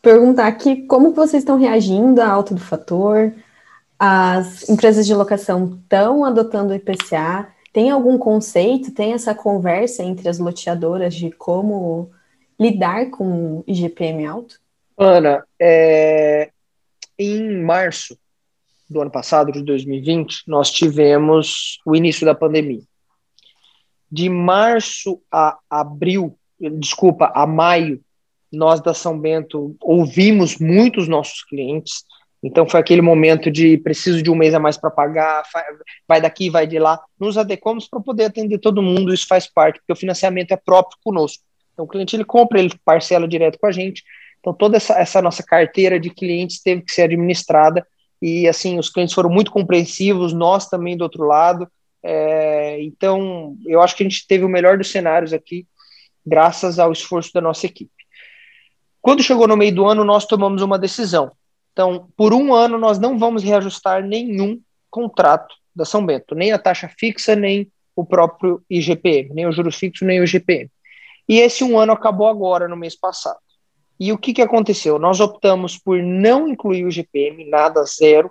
perguntar 0.00 0.46
aqui 0.46 0.86
como 0.86 1.12
vocês 1.12 1.42
estão 1.42 1.58
reagindo 1.58 2.22
à 2.22 2.28
alta 2.28 2.54
do 2.54 2.60
fator. 2.60 3.32
As 3.98 4.68
empresas 4.68 5.06
de 5.06 5.14
locação 5.14 5.78
estão 5.82 6.24
adotando 6.24 6.72
o 6.72 6.76
IPCA? 6.76 7.48
Tem 7.72 7.90
algum 7.90 8.16
conceito, 8.16 8.92
tem 8.92 9.12
essa 9.12 9.34
conversa 9.34 10.02
entre 10.02 10.28
as 10.28 10.38
loteadoras 10.38 11.14
de 11.14 11.30
como 11.30 12.10
lidar 12.58 13.10
com 13.10 13.62
IGPM 13.66 14.26
alto? 14.26 14.60
Ana, 14.96 15.44
é, 15.60 16.50
em 17.18 17.62
março 17.62 18.18
do 18.88 19.00
ano 19.00 19.10
passado, 19.10 19.52
de 19.52 19.62
2020, 19.62 20.44
nós 20.46 20.70
tivemos 20.70 21.78
o 21.84 21.94
início 21.94 22.24
da 22.24 22.34
pandemia. 22.34 22.82
De 24.10 24.28
março 24.28 25.20
a 25.30 25.58
abril, 25.68 26.36
desculpa, 26.58 27.30
a 27.34 27.46
maio, 27.46 28.00
nós 28.50 28.80
da 28.80 28.94
São 28.94 29.18
Bento 29.18 29.76
ouvimos 29.80 30.58
muitos 30.58 31.06
nossos 31.06 31.44
clientes 31.44 32.02
Então 32.42 32.66
foi 32.66 32.80
aquele 32.80 33.02
momento 33.02 33.50
de 33.50 33.76
preciso 33.78 34.22
de 34.22 34.30
um 34.30 34.34
mês 34.34 34.54
a 34.54 34.60
mais 34.60 34.78
para 34.78 34.90
pagar, 34.90 35.42
vai 36.06 36.20
daqui, 36.20 36.48
vai 36.48 36.66
de 36.66 36.78
lá. 36.78 36.98
Nos 37.18 37.36
adequamos 37.36 37.86
para 37.88 38.00
poder 38.00 38.24
atender 38.24 38.58
todo 38.58 38.82
mundo, 38.82 39.12
isso 39.12 39.26
faz 39.26 39.46
parte, 39.46 39.80
porque 39.80 39.92
o 39.92 39.96
financiamento 39.96 40.52
é 40.52 40.56
próprio 40.56 40.98
conosco. 41.04 41.42
Então 41.78 41.84
o 41.84 41.88
cliente 41.88 42.16
ele 42.16 42.24
compra, 42.24 42.58
ele 42.58 42.72
parcela 42.84 43.28
direto 43.28 43.58
com 43.58 43.66
a 43.66 43.72
gente. 43.72 44.02
Então 44.40 44.52
toda 44.52 44.76
essa, 44.76 44.98
essa 44.98 45.22
nossa 45.22 45.42
carteira 45.42 45.98
de 46.00 46.10
clientes 46.10 46.60
teve 46.60 46.82
que 46.82 46.92
ser 46.92 47.02
administrada 47.02 47.86
e 48.20 48.48
assim 48.48 48.78
os 48.78 48.90
clientes 48.90 49.14
foram 49.14 49.30
muito 49.30 49.50
compreensivos, 49.50 50.32
nós 50.32 50.68
também 50.68 50.96
do 50.96 51.02
outro 51.02 51.24
lado. 51.24 51.68
É, 52.02 52.80
então 52.82 53.56
eu 53.66 53.80
acho 53.80 53.96
que 53.96 54.02
a 54.02 54.08
gente 54.08 54.26
teve 54.26 54.44
o 54.44 54.48
melhor 54.48 54.76
dos 54.76 54.90
cenários 54.90 55.32
aqui, 55.32 55.66
graças 56.26 56.78
ao 56.78 56.92
esforço 56.92 57.32
da 57.32 57.40
nossa 57.40 57.66
equipe. 57.66 57.92
Quando 59.00 59.22
chegou 59.22 59.46
no 59.46 59.56
meio 59.56 59.74
do 59.74 59.86
ano, 59.86 60.04
nós 60.04 60.26
tomamos 60.26 60.62
uma 60.62 60.78
decisão 60.78 61.30
então, 61.78 62.08
por 62.16 62.34
um 62.34 62.52
ano, 62.52 62.76
nós 62.76 62.98
não 62.98 63.16
vamos 63.16 63.44
reajustar 63.44 64.04
nenhum 64.04 64.60
contrato 64.90 65.54
da 65.72 65.84
São 65.84 66.04
Bento, 66.04 66.34
nem 66.34 66.50
a 66.50 66.58
taxa 66.58 66.88
fixa, 66.88 67.36
nem 67.36 67.70
o 67.94 68.04
próprio 68.04 68.60
IGPM, 68.68 69.32
nem 69.32 69.46
o 69.46 69.52
juros 69.52 69.76
fixo, 69.76 70.04
nem 70.04 70.18
o 70.18 70.24
IGPM. 70.24 70.68
E 71.28 71.38
esse 71.38 71.62
um 71.62 71.78
ano 71.78 71.92
acabou 71.92 72.28
agora, 72.28 72.68
no 72.68 72.76
mês 72.76 72.96
passado. 72.96 73.38
E 74.00 74.12
o 74.12 74.18
que, 74.18 74.32
que 74.32 74.42
aconteceu? 74.42 74.98
Nós 74.98 75.20
optamos 75.20 75.76
por 75.76 76.02
não 76.02 76.48
incluir 76.48 76.84
o 76.84 76.88
IGPM, 76.88 77.48
nada 77.50 77.84
zero, 77.84 78.30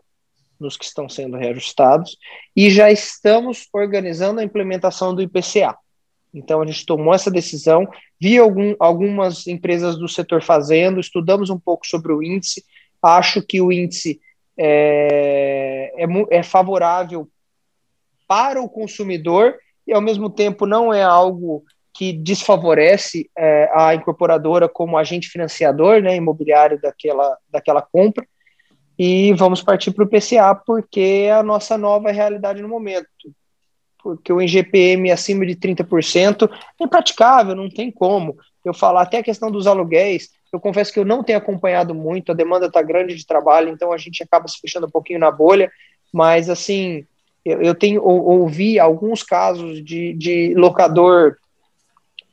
nos 0.60 0.76
que 0.76 0.86
estão 0.86 1.08
sendo 1.08 1.38
reajustados, 1.38 2.18
e 2.56 2.70
já 2.70 2.90
estamos 2.90 3.68
organizando 3.72 4.40
a 4.40 4.44
implementação 4.44 5.14
do 5.14 5.22
IPCA. 5.22 5.78
Então, 6.34 6.62
a 6.62 6.66
gente 6.66 6.86
tomou 6.86 7.14
essa 7.14 7.30
decisão, 7.30 7.88
vi 8.20 8.38
algum, 8.38 8.76
algumas 8.80 9.46
empresas 9.46 9.98
do 9.98 10.08
setor 10.08 10.42
fazendo, 10.42 11.00
estudamos 11.00 11.50
um 11.50 11.60
pouco 11.60 11.86
sobre 11.86 12.12
o 12.12 12.24
índice, 12.24 12.64
Acho 13.02 13.42
que 13.42 13.62
o 13.62 13.72
índice 13.72 14.20
é, 14.58 15.94
é, 15.98 16.38
é 16.38 16.44
favorável 16.44 17.30
para 18.28 18.62
o 18.62 18.70
consumidor 18.70 19.56
e, 19.86 19.94
ao 19.94 20.02
mesmo 20.02 20.30
tempo, 20.30 20.66
não 20.66 20.94
é 20.94 21.04
algo 21.04 21.64
que 21.98 22.14
desfavorece 22.14 23.28
é, 23.36 23.72
a 23.74 23.96
incorporadora 23.96 24.70
como 24.70 25.00
agente 25.00 25.30
financiador 25.30 26.00
né, 26.00 26.16
imobiliário 26.16 26.80
daquela, 26.80 27.36
daquela 27.50 27.82
compra. 27.82 28.24
E 29.00 29.34
vamos 29.34 29.64
partir 29.64 29.90
para 29.90 30.04
o 30.04 30.08
PCA, 30.08 30.54
porque 30.54 31.26
é 31.26 31.34
a 31.34 31.42
nossa 31.42 31.76
nova 31.76 32.12
realidade 32.12 32.62
no 32.62 32.70
momento. 32.70 33.08
Porque 34.04 34.32
o 34.32 34.40
IGPM 34.40 35.10
acima 35.10 35.44
de 35.44 35.56
30% 35.56 36.48
é 36.80 36.84
impraticável, 36.84 37.56
não 37.56 37.68
tem 37.68 37.90
como. 37.90 38.38
Eu 38.64 38.76
falar 38.76 39.02
até 39.02 39.18
a 39.18 39.24
questão 39.24 39.50
dos 39.50 39.66
aluguéis, 39.66 40.30
eu 40.54 40.60
confesso 40.60 40.94
que 40.94 41.00
eu 41.00 41.06
não 41.06 41.24
tenho 41.24 41.40
acompanhado 41.40 41.96
muito, 41.96 42.32
a 42.32 42.36
demanda 42.36 42.68
está 42.68 42.84
grande 42.84 43.16
de 43.16 43.26
trabalho, 43.26 43.70
então 43.70 43.92
a 43.92 43.98
gente 43.98 44.22
acaba 44.22 44.48
se 44.48 44.60
fechando 44.60 44.86
um 44.86 44.92
pouquinho 44.92 45.20
na 45.20 45.32
bolha, 45.32 45.72
mas 46.14 46.48
assim, 46.48 47.08
eu, 47.44 47.60
eu 47.60 47.74
tenho 47.74 48.04
ou, 48.04 48.42
ouvi 48.42 48.80
alguns 48.80 49.24
casos 49.24 49.84
de, 49.84 50.14
de 50.14 50.54
locador 50.56 51.38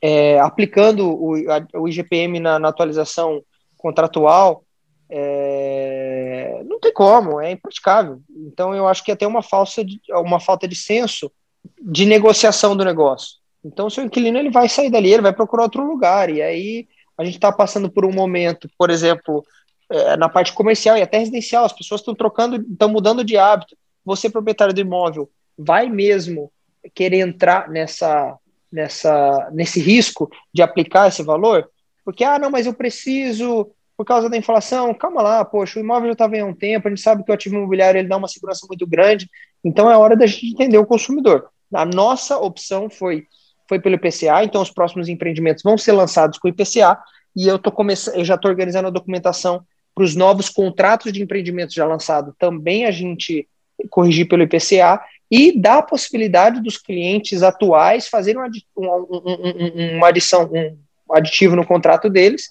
é, 0.06 0.38
aplicando 0.38 1.08
o, 1.08 1.34
a, 1.50 1.78
o 1.78 1.88
IGPM 1.88 2.38
na, 2.38 2.58
na 2.58 2.68
atualização 2.68 3.42
contratual, 3.78 4.62
é, 5.08 6.62
não 6.66 6.78
tem 6.78 6.92
como, 6.92 7.40
é 7.40 7.52
impraticável. 7.52 8.20
Então 8.36 8.74
eu 8.74 8.86
acho 8.86 9.02
que 9.02 9.10
é 9.10 9.14
até 9.14 9.26
uma, 9.26 9.42
falsa 9.42 9.82
de, 9.82 9.98
uma 10.10 10.38
falta 10.38 10.68
de 10.68 10.76
senso 10.76 11.32
de 11.80 12.04
negociação 12.04 12.76
do 12.76 12.84
negócio. 12.84 13.38
Então, 13.64 13.86
o 13.86 13.90
seu 13.90 14.04
inquilino 14.04 14.36
ele 14.36 14.50
vai 14.50 14.68
sair 14.68 14.90
dali, 14.90 15.10
ele 15.10 15.22
vai 15.22 15.32
procurar 15.32 15.62
outro 15.62 15.86
lugar, 15.86 16.28
e 16.28 16.42
aí 16.42 16.86
a 17.16 17.24
gente 17.24 17.36
está 17.36 17.50
passando 17.50 17.90
por 17.90 18.04
um 18.04 18.12
momento, 18.12 18.68
por 18.76 18.90
exemplo, 18.90 19.42
é, 19.90 20.18
na 20.18 20.28
parte 20.28 20.52
comercial 20.52 20.98
e 20.98 21.02
até 21.02 21.16
residencial, 21.16 21.64
as 21.64 21.72
pessoas 21.72 22.02
estão 22.02 22.14
trocando, 22.14 22.56
estão 22.56 22.90
mudando 22.90 23.24
de 23.24 23.38
hábito. 23.38 23.74
Você, 24.04 24.28
proprietário 24.28 24.74
do 24.74 24.82
imóvel, 24.82 25.30
vai 25.56 25.88
mesmo 25.88 26.52
querer 26.94 27.20
entrar 27.20 27.70
nessa, 27.70 28.38
nessa, 28.74 29.50
nesse 29.52 29.80
risco 29.80 30.28
de 30.52 30.60
aplicar 30.60 31.08
esse 31.08 31.22
valor? 31.22 31.68
Porque, 32.04 32.24
ah, 32.24 32.38
não, 32.38 32.50
mas 32.50 32.66
eu 32.66 32.74
preciso 32.74 33.70
por 33.96 34.04
causa 34.04 34.28
da 34.28 34.36
inflação, 34.36 34.92
calma 34.92 35.22
lá, 35.22 35.44
poxa, 35.44 35.78
o 35.78 35.82
imóvel 35.82 36.08
já 36.08 36.14
estava 36.14 36.36
há 36.36 36.44
um 36.44 36.52
tempo, 36.52 36.88
a 36.88 36.90
gente 36.90 37.00
sabe 37.00 37.22
que 37.22 37.30
o 37.30 37.34
ativo 37.34 37.54
imobiliário 37.54 37.98
ele 37.98 38.08
dá 38.08 38.16
uma 38.16 38.26
segurança 38.26 38.66
muito 38.66 38.84
grande, 38.84 39.30
então 39.64 39.88
é 39.88 39.96
hora 39.96 40.16
da 40.16 40.26
gente 40.26 40.48
entender 40.48 40.78
o 40.78 40.84
consumidor. 40.84 41.48
A 41.72 41.84
nossa 41.84 42.36
opção 42.36 42.90
foi 42.90 43.26
foi 43.66 43.78
pelo 43.80 43.94
IPCA, 43.94 44.44
então 44.44 44.60
os 44.60 44.70
próximos 44.70 45.08
empreendimentos 45.08 45.62
vão 45.62 45.78
ser 45.78 45.92
lançados 45.92 46.38
com 46.38 46.48
o 46.48 46.50
IPCA, 46.50 46.98
e 47.34 47.48
eu, 47.48 47.58
tô 47.58 47.72
começando, 47.72 48.16
eu 48.16 48.24
já 48.24 48.34
estou 48.34 48.50
organizando 48.50 48.88
a 48.88 48.90
documentação 48.90 49.64
para 49.94 50.04
os 50.04 50.14
novos 50.14 50.50
contratos 50.50 51.12
de 51.12 51.22
empreendimentos 51.22 51.74
já 51.74 51.86
lançados, 51.86 52.34
também 52.38 52.84
a 52.84 52.90
gente 52.90 53.48
corrigir 53.90 54.28
pelo 54.28 54.42
IPCA, 54.42 55.00
e 55.30 55.58
dá 55.58 55.78
a 55.78 55.82
possibilidade 55.82 56.60
dos 56.60 56.76
clientes 56.76 57.42
atuais 57.42 58.08
fazerem 58.08 58.40
uma, 58.76 58.96
um, 58.96 60.04
adição, 60.04 60.50
um 60.52 61.14
aditivo 61.14 61.56
no 61.56 61.66
contrato 61.66 62.08
deles, 62.10 62.50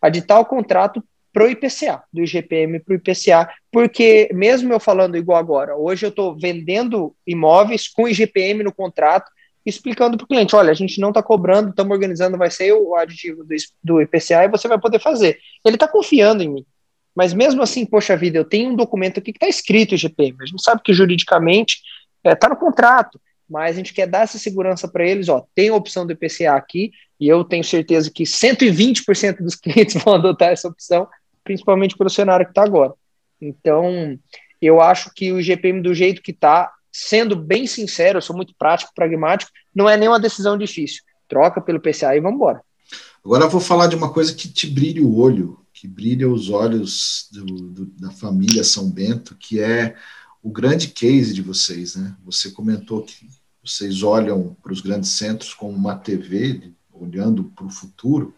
aditar 0.00 0.40
o 0.40 0.44
contrato 0.44 1.02
para 1.32 1.44
o 1.44 1.48
IPCA, 1.48 2.02
do 2.12 2.22
IGPM 2.22 2.78
para 2.78 2.92
o 2.92 2.96
IPCA, 2.96 3.50
porque 3.72 4.28
mesmo 4.32 4.72
eu 4.72 4.78
falando 4.78 5.16
igual 5.16 5.38
agora, 5.38 5.76
hoje 5.76 6.06
eu 6.06 6.10
estou 6.10 6.38
vendendo 6.38 7.14
imóveis 7.26 7.88
com 7.88 8.08
IGPM 8.08 8.62
no 8.62 8.72
contrato, 8.72 9.30
explicando 9.66 10.16
para 10.16 10.24
o 10.24 10.28
cliente: 10.28 10.54
olha, 10.54 10.70
a 10.70 10.74
gente 10.74 11.00
não 11.00 11.08
está 11.08 11.22
cobrando, 11.22 11.70
estamos 11.70 11.92
organizando, 11.92 12.38
vai 12.38 12.50
ser 12.50 12.72
o 12.72 12.94
aditivo 12.94 13.42
do, 13.42 13.54
do 13.82 14.00
IPCA 14.00 14.44
e 14.44 14.48
você 14.48 14.68
vai 14.68 14.78
poder 14.78 15.00
fazer. 15.00 15.38
Ele 15.64 15.74
está 15.74 15.88
confiando 15.88 16.42
em 16.42 16.48
mim. 16.48 16.66
Mas 17.14 17.32
mesmo 17.32 17.62
assim, 17.62 17.86
poxa 17.86 18.16
vida, 18.16 18.38
eu 18.38 18.44
tenho 18.44 18.70
um 18.70 18.76
documento 18.76 19.18
aqui 19.18 19.32
que 19.32 19.36
está 19.36 19.48
escrito 19.48 19.94
IGPM. 19.94 20.36
A 20.40 20.46
gente 20.46 20.62
sabe 20.62 20.82
que 20.82 20.92
juridicamente 20.92 21.80
está 22.24 22.30
é, 22.30 22.34
tá 22.34 22.48
no 22.48 22.56
contrato, 22.56 23.20
mas 23.48 23.74
a 23.74 23.76
gente 23.76 23.92
quer 23.92 24.06
dar 24.06 24.22
essa 24.22 24.38
segurança 24.38 24.88
para 24.88 25.06
eles. 25.06 25.28
Ó, 25.28 25.44
tem 25.54 25.68
a 25.68 25.74
opção 25.74 26.06
do 26.06 26.12
IPCA 26.12 26.54
aqui, 26.54 26.90
e 27.20 27.28
eu 27.28 27.44
tenho 27.44 27.62
certeza 27.62 28.10
que 28.10 28.24
120% 28.24 29.42
dos 29.42 29.54
clientes 29.56 30.02
vão 30.02 30.14
adotar 30.14 30.50
essa 30.50 30.68
opção, 30.68 31.06
principalmente 31.42 31.96
pelo 31.96 32.10
cenário 32.10 32.46
que 32.46 32.52
está 32.52 32.64
agora. 32.64 32.94
Então, 33.40 34.18
eu 34.60 34.80
acho 34.80 35.12
que 35.14 35.30
o 35.32 35.40
IGPM, 35.40 35.82
do 35.82 35.94
jeito 35.94 36.22
que 36.22 36.30
está, 36.30 36.72
sendo 36.90 37.36
bem 37.36 37.66
sincero, 37.66 38.18
eu 38.18 38.22
sou 38.22 38.34
muito 38.34 38.54
prático, 38.58 38.92
pragmático, 38.94 39.50
não 39.74 39.88
é 39.88 39.96
nenhuma 39.96 40.18
decisão 40.20 40.56
difícil. 40.56 41.02
Troca 41.28 41.60
pelo 41.60 41.80
PCA 41.80 42.16
e 42.16 42.20
vamos 42.20 42.36
embora. 42.36 42.62
Agora 43.24 43.44
eu 43.44 43.50
vou 43.50 43.60
falar 43.60 43.86
de 43.86 43.96
uma 43.96 44.12
coisa 44.12 44.34
que 44.34 44.48
te 44.48 44.66
brilha 44.66 45.02
o 45.02 45.18
olho, 45.18 45.58
que 45.72 45.88
brilha 45.88 46.28
os 46.28 46.50
olhos 46.50 47.28
do, 47.32 47.44
do, 47.44 47.86
da 47.86 48.10
família 48.10 48.62
São 48.62 48.90
Bento, 48.90 49.34
que 49.34 49.60
é 49.60 49.94
o 50.44 50.50
grande 50.50 50.88
case 50.88 51.32
de 51.32 51.40
vocês, 51.40 51.96
né? 51.96 52.14
Você 52.22 52.50
comentou 52.50 53.00
que 53.00 53.30
vocês 53.64 54.02
olham 54.02 54.54
para 54.62 54.74
os 54.74 54.82
grandes 54.82 55.12
centros 55.12 55.54
como 55.54 55.74
uma 55.74 55.96
TV, 55.96 56.70
olhando 56.92 57.44
para 57.44 57.64
o 57.64 57.70
futuro, 57.70 58.34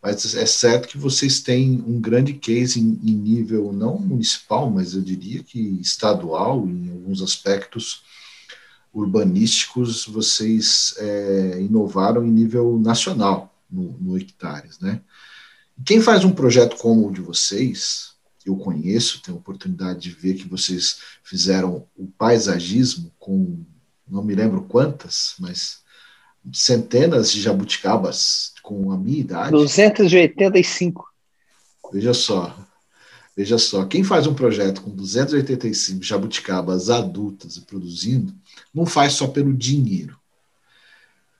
mas 0.00 0.34
é 0.34 0.46
certo 0.46 0.88
que 0.88 0.96
vocês 0.96 1.40
têm 1.40 1.84
um 1.86 2.00
grande 2.00 2.32
case 2.32 2.80
em, 2.80 2.98
em, 3.04 3.14
nível 3.14 3.70
não 3.70 3.98
municipal, 3.98 4.70
mas 4.70 4.94
eu 4.94 5.02
diria 5.02 5.42
que 5.42 5.60
estadual, 5.78 6.66
em 6.66 6.90
alguns 6.90 7.20
aspectos 7.20 8.02
urbanísticos, 8.90 10.06
vocês 10.06 10.94
é, 10.96 11.60
inovaram 11.60 12.24
em 12.24 12.30
nível 12.30 12.78
nacional 12.78 13.54
no, 13.70 13.92
no 14.00 14.16
Hectares, 14.16 14.80
né? 14.80 15.02
Quem 15.84 16.00
faz 16.00 16.24
um 16.24 16.32
projeto 16.32 16.76
como 16.78 17.08
o 17.08 17.12
de 17.12 17.20
vocês, 17.20 18.11
eu 18.44 18.56
conheço, 18.56 19.22
tenho 19.22 19.36
a 19.36 19.40
oportunidade 19.40 20.00
de 20.00 20.10
ver 20.10 20.34
que 20.34 20.48
vocês 20.48 20.98
fizeram 21.22 21.86
o 21.96 22.06
paisagismo 22.06 23.12
com, 23.18 23.64
não 24.08 24.22
me 24.22 24.34
lembro 24.34 24.62
quantas, 24.64 25.34
mas 25.38 25.82
centenas 26.52 27.30
de 27.30 27.40
jabuticabas 27.40 28.52
com 28.62 28.90
a 28.90 28.96
minha 28.96 29.20
idade. 29.20 29.52
285. 29.52 31.08
Veja 31.92 32.14
só. 32.14 32.56
Veja 33.36 33.56
só, 33.56 33.86
quem 33.86 34.04
faz 34.04 34.26
um 34.26 34.34
projeto 34.34 34.82
com 34.82 34.90
285 34.90 36.02
jabuticabas 36.02 36.90
adultas 36.90 37.56
e 37.56 37.62
produzindo, 37.62 38.34
não 38.74 38.84
faz 38.84 39.14
só 39.14 39.26
pelo 39.26 39.54
dinheiro. 39.54 40.18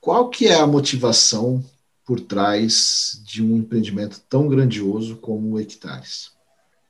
Qual 0.01 0.31
que 0.31 0.47
é 0.47 0.55
a 0.55 0.67
motivação 0.67 1.63
por 2.05 2.19
trás 2.19 3.23
de 3.25 3.43
um 3.43 3.59
empreendimento 3.59 4.21
tão 4.29 4.49
grandioso 4.49 5.17
como 5.17 5.53
o 5.53 5.61
Hectares? 5.61 6.33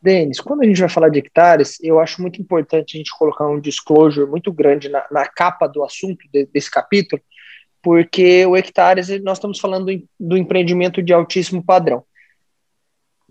Denis, 0.03 0.41
quando 0.41 0.63
a 0.63 0.67
gente 0.67 0.81
vai 0.81 0.89
falar 0.89 1.09
de 1.11 1.21
hectares, 1.21 1.79
eu 1.81 2.01
acho 2.01 2.21
muito 2.21 2.43
importante 2.43 2.97
a 2.97 2.99
gente 2.99 3.17
colocar 3.17 3.47
um 3.47 3.61
disclosure 3.61 4.29
muito 4.29 4.53
grande 4.53 4.89
na, 4.89 5.07
na 5.13 5.27
capa 5.27 5.69
do 5.69 5.85
assunto 5.85 6.27
de, 6.33 6.45
desse 6.47 6.69
capítulo, 6.69 7.23
porque 7.81 8.45
o 8.45 8.57
hectares, 8.57 9.09
nós 9.23 9.39
estamos 9.39 9.61
falando 9.61 9.87
do 10.19 10.37
empreendimento 10.37 11.01
de 11.01 11.13
altíssimo 11.13 11.65
padrão. 11.65 12.05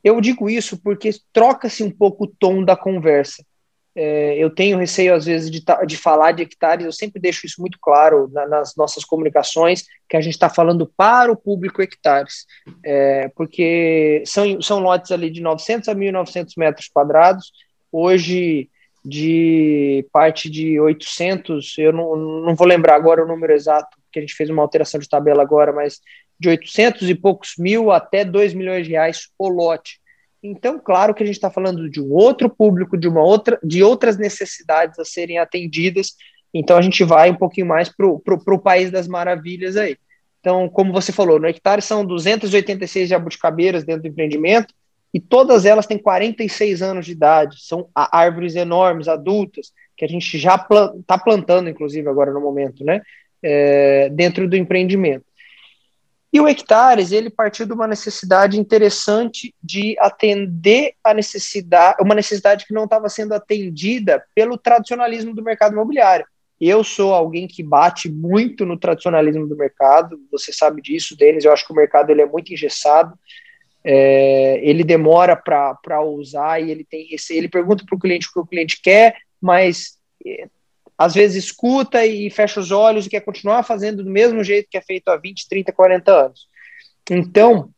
Eu 0.01 0.21
digo 0.21 0.49
isso 0.49 0.81
porque 0.81 1.10
troca-se 1.34 1.84
um 1.84 1.91
pouco 1.91 2.23
o 2.23 2.27
tom 2.27 2.63
da 2.63 2.75
conversa. 2.75 3.45
É, 3.95 4.38
eu 4.38 4.49
tenho 4.49 4.77
receio, 4.77 5.13
às 5.13 5.25
vezes, 5.25 5.51
de, 5.51 5.62
de, 5.86 5.97
falar 5.97 6.32
de 6.32 6.43
hectares, 6.43 6.86
eu 6.86 6.93
sempre 6.93 7.19
deixo 7.19 7.45
isso 7.45 7.60
muito 7.60 7.77
claro 7.82 8.30
na, 8.32 8.47
nas 8.47 8.75
nossas 8.75 9.04
comunicações, 9.04 9.84
que 10.08 10.15
a 10.15 10.21
gente 10.21 10.34
está 10.34 10.49
falando 10.49 10.89
para 10.95 11.32
o 11.32 11.36
público 11.36 11.82
hectares, 11.82 12.45
é, 12.86 13.30
porque 13.36 14.23
são, 14.25 14.62
são 14.62 14.80
lotes 14.80 15.12
ali 15.12 15.30
de 15.30 15.41
900 15.41 15.89
a 15.89 15.95
1.900 15.95 16.54
metros 16.58 16.88
quadrados, 16.88 17.51
hoje 17.91 18.69
de 19.04 20.06
parte 20.13 20.49
de 20.49 20.80
800, 20.80 21.77
eu 21.80 21.91
não, 21.91 22.15
não 22.15 22.56
vou 22.56 22.67
lembrar 22.67 22.95
agora 22.95 23.23
o 23.23 23.27
número 23.27 23.51
exato, 23.51 23.97
que 24.12 24.19
a 24.19 24.21
gente 24.21 24.36
fez 24.36 24.49
uma 24.49 24.62
alteração 24.62 24.99
de 24.99 25.10
tabela 25.10 25.41
agora, 25.41 25.73
mas 25.73 25.99
de 26.39 26.49
800 26.49 27.10
e 27.10 27.15
poucos 27.15 27.54
mil 27.58 27.91
até 27.91 28.23
2 28.23 28.54
milhões 28.54 28.86
de 28.86 28.93
reais 28.93 29.30
o 29.38 29.47
lote. 29.47 30.01
Então, 30.43 30.80
claro 30.80 31.13
que 31.13 31.21
a 31.21 31.25
gente 31.25 31.36
está 31.36 31.51
falando 31.51 31.89
de 31.89 32.01
um 32.01 32.12
outro 32.12 32.49
público, 32.49 32.97
de 32.97 33.08
uma 33.08 33.21
outra, 33.21 33.60
de 33.63 33.84
outras 33.84 34.17
necessidades 34.17 34.97
a 34.97 35.06
serem 35.06 35.38
atendidas. 35.38 36.15
Então 36.54 36.77
a 36.77 36.82
gente 36.82 37.04
vai 37.04 37.30
um 37.30 37.36
pouquinho 37.36 37.67
mais 37.67 37.89
para 37.89 38.08
o 38.08 38.60
país 38.60 38.91
das 38.91 39.08
maravilhas 39.08 39.77
aí. 39.77 39.97
Então, 40.39 40.67
como 40.67 40.91
você 40.91 41.12
falou, 41.12 41.39
no 41.39 41.47
hectare 41.47 41.82
são 41.82 42.04
286 42.04 43.08
jabuticabeiras 43.08 43.84
dentro 43.84 44.01
do 44.01 44.08
empreendimento, 44.08 44.73
e 45.13 45.19
todas 45.19 45.65
elas 45.65 45.86
têm 45.86 45.97
46 45.97 46.82
anos 46.82 47.06
de 47.06 47.12
idade, 47.12 47.58
são 47.60 47.89
árvores 47.93 48.56
enormes, 48.56 49.08
adultas, 49.08 49.71
que 49.95 50.06
a 50.06 50.08
gente 50.08 50.38
já 50.38 50.56
está 50.56 51.17
plantando, 51.17 51.69
inclusive, 51.69 52.08
agora 52.08 52.32
no 52.32 52.41
momento, 52.41 52.84
né, 52.84 53.01
é, 53.43 54.10
dentro 54.10 54.47
do 54.49 54.56
empreendimento. 54.56 55.25
E 56.34 56.39
o 56.39 56.48
Hectares, 56.48 57.12
ele 57.12 57.30
partiu 57.30 57.65
de 57.65 57.74
uma 57.74 57.88
necessidade 57.88 58.58
interessante 58.58 59.54
de 59.62 59.98
atender 60.00 60.94
a 61.04 61.13
necessidade, 61.13 61.98
uma 62.02 62.15
necessidade 62.15 62.65
que 62.65 62.74
não 62.74 62.86
estava 62.86 63.10
sendo 63.10 63.34
atendida 63.34 64.24
pelo 64.34 64.58
tradicionalismo 64.58 65.36
do 65.36 65.44
mercado 65.44 65.74
imobiliário. 65.74 66.26
Eu 66.60 66.84
sou 66.84 67.13
alguém 67.13 67.48
que 67.48 67.62
bate 67.62 68.10
muito 68.10 68.65
no 68.65 68.78
tradicionalismo 68.78 69.48
do 69.48 69.58
mercado, 69.58 70.22
você 70.32 70.54
sabe 70.54 70.82
disso, 70.82 71.17
Denis, 71.17 71.44
eu 71.44 71.52
acho 71.52 71.65
que 71.65 71.74
o 71.74 71.76
mercado 71.76 72.12
ele 72.12 72.22
é 72.22 72.26
muito 72.26 72.54
engessado, 72.54 73.17
é, 73.84 74.60
ele 74.63 74.84
demora 74.84 75.36
para 75.36 76.02
usar 76.02 76.62
e 76.62 76.70
ele 76.72 76.86
tem 76.86 77.08
receio. 77.08 77.39
Ele 77.39 77.50
pergunta 77.50 77.84
para 77.86 77.96
o 77.96 78.00
cliente 78.00 78.28
o 78.28 78.32
que 78.32 78.39
o 78.39 78.46
cliente 78.46 78.80
quer, 78.82 79.17
mas 79.41 79.98
é, 80.26 80.48
às 81.02 81.16
vezes 81.16 81.46
escuta 81.46 82.06
e 82.06 82.30
fecha 82.30 82.60
os 82.60 82.70
olhos 82.70 83.08
e 83.08 83.10
quer 83.10 83.22
continuar 83.22 83.64
fazendo 83.64 84.04
do 84.04 84.10
mesmo 84.10 84.44
jeito 84.44 84.68
que 84.70 84.78
é 84.78 84.82
feito 84.82 85.10
há 85.10 85.18
20, 85.18 85.50
30, 85.50 85.72
40 85.72 86.12
anos. 86.12 86.48
Então, 87.10 87.72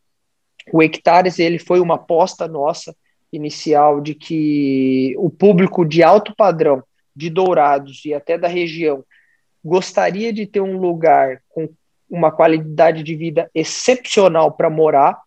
o 0.74 0.84
Hectares 0.84 1.40
ele 1.40 1.58
foi 1.58 1.80
uma 1.80 1.96
aposta 1.96 2.50
nossa 2.50 2.94
inicial 3.32 4.02
de 4.02 4.14
que 4.14 5.16
o 5.18 5.30
público 5.30 5.86
de 5.86 6.04
alto 6.04 6.36
padrão, 6.36 6.84
de 7.16 7.30
Dourados 7.30 8.04
e 8.04 8.14
até 8.14 8.38
da 8.38 8.50
região, 8.50 9.06
gostaria 9.64 10.34
de 10.34 10.46
ter 10.46 10.60
um 10.60 10.78
lugar 10.78 11.42
com 11.48 11.70
uma 12.10 12.30
qualidade 12.30 13.04
de 13.04 13.16
vida 13.16 13.50
excepcional 13.56 14.52
para 14.52 14.70
morar 14.70 15.18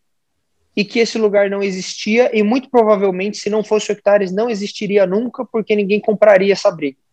e 0.77 0.85
que 0.85 0.99
esse 0.99 1.17
lugar 1.17 1.49
não 1.49 1.63
existia 1.63 2.31
e 2.37 2.43
muito 2.43 2.69
provavelmente 2.69 3.39
se 3.39 3.49
não 3.49 3.65
fosse 3.65 3.91
o 3.91 3.95
Hectares 3.95 4.31
não 4.31 4.51
existiria 4.51 5.07
nunca 5.07 5.47
porque 5.47 5.75
ninguém 5.75 5.99
compraria 5.99 6.53
essa 6.53 6.71
briga. 6.71 7.06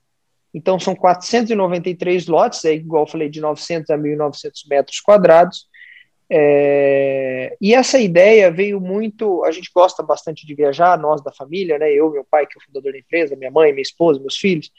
Então 0.54 0.80
são 0.80 0.96
493 0.96 2.28
lotes, 2.28 2.64
é 2.66 2.74
igual 2.74 3.04
eu 3.04 3.08
falei 3.08 3.30
de 3.30 3.42
900 3.42 3.90
a 3.90 3.98
1.900 3.98 4.52
metros 4.70 5.00
quadrados. 5.00 5.68
É, 6.30 7.56
e 7.60 7.74
essa 7.74 8.00
ideia 8.00 8.52
veio 8.52 8.80
muito. 8.80 9.44
A 9.44 9.52
gente 9.52 9.70
gosta 9.74 10.02
bastante 10.02 10.46
de 10.46 10.56
viajar, 10.56 10.98
nós 10.98 11.24
da 11.24 11.32
família, 11.32 11.78
né? 11.78 11.92
Eu, 11.92 12.12
meu 12.12 12.26
pai, 12.30 12.46
que 12.46 12.58
é 12.58 12.60
o 12.62 12.66
fundador 12.66 12.92
da 12.92 12.98
empresa, 12.98 13.36
minha 13.36 13.52
mãe, 13.52 13.72
minha 13.72 13.82
esposa, 13.82 14.20
meus 14.20 14.38
filhos. 14.38 14.72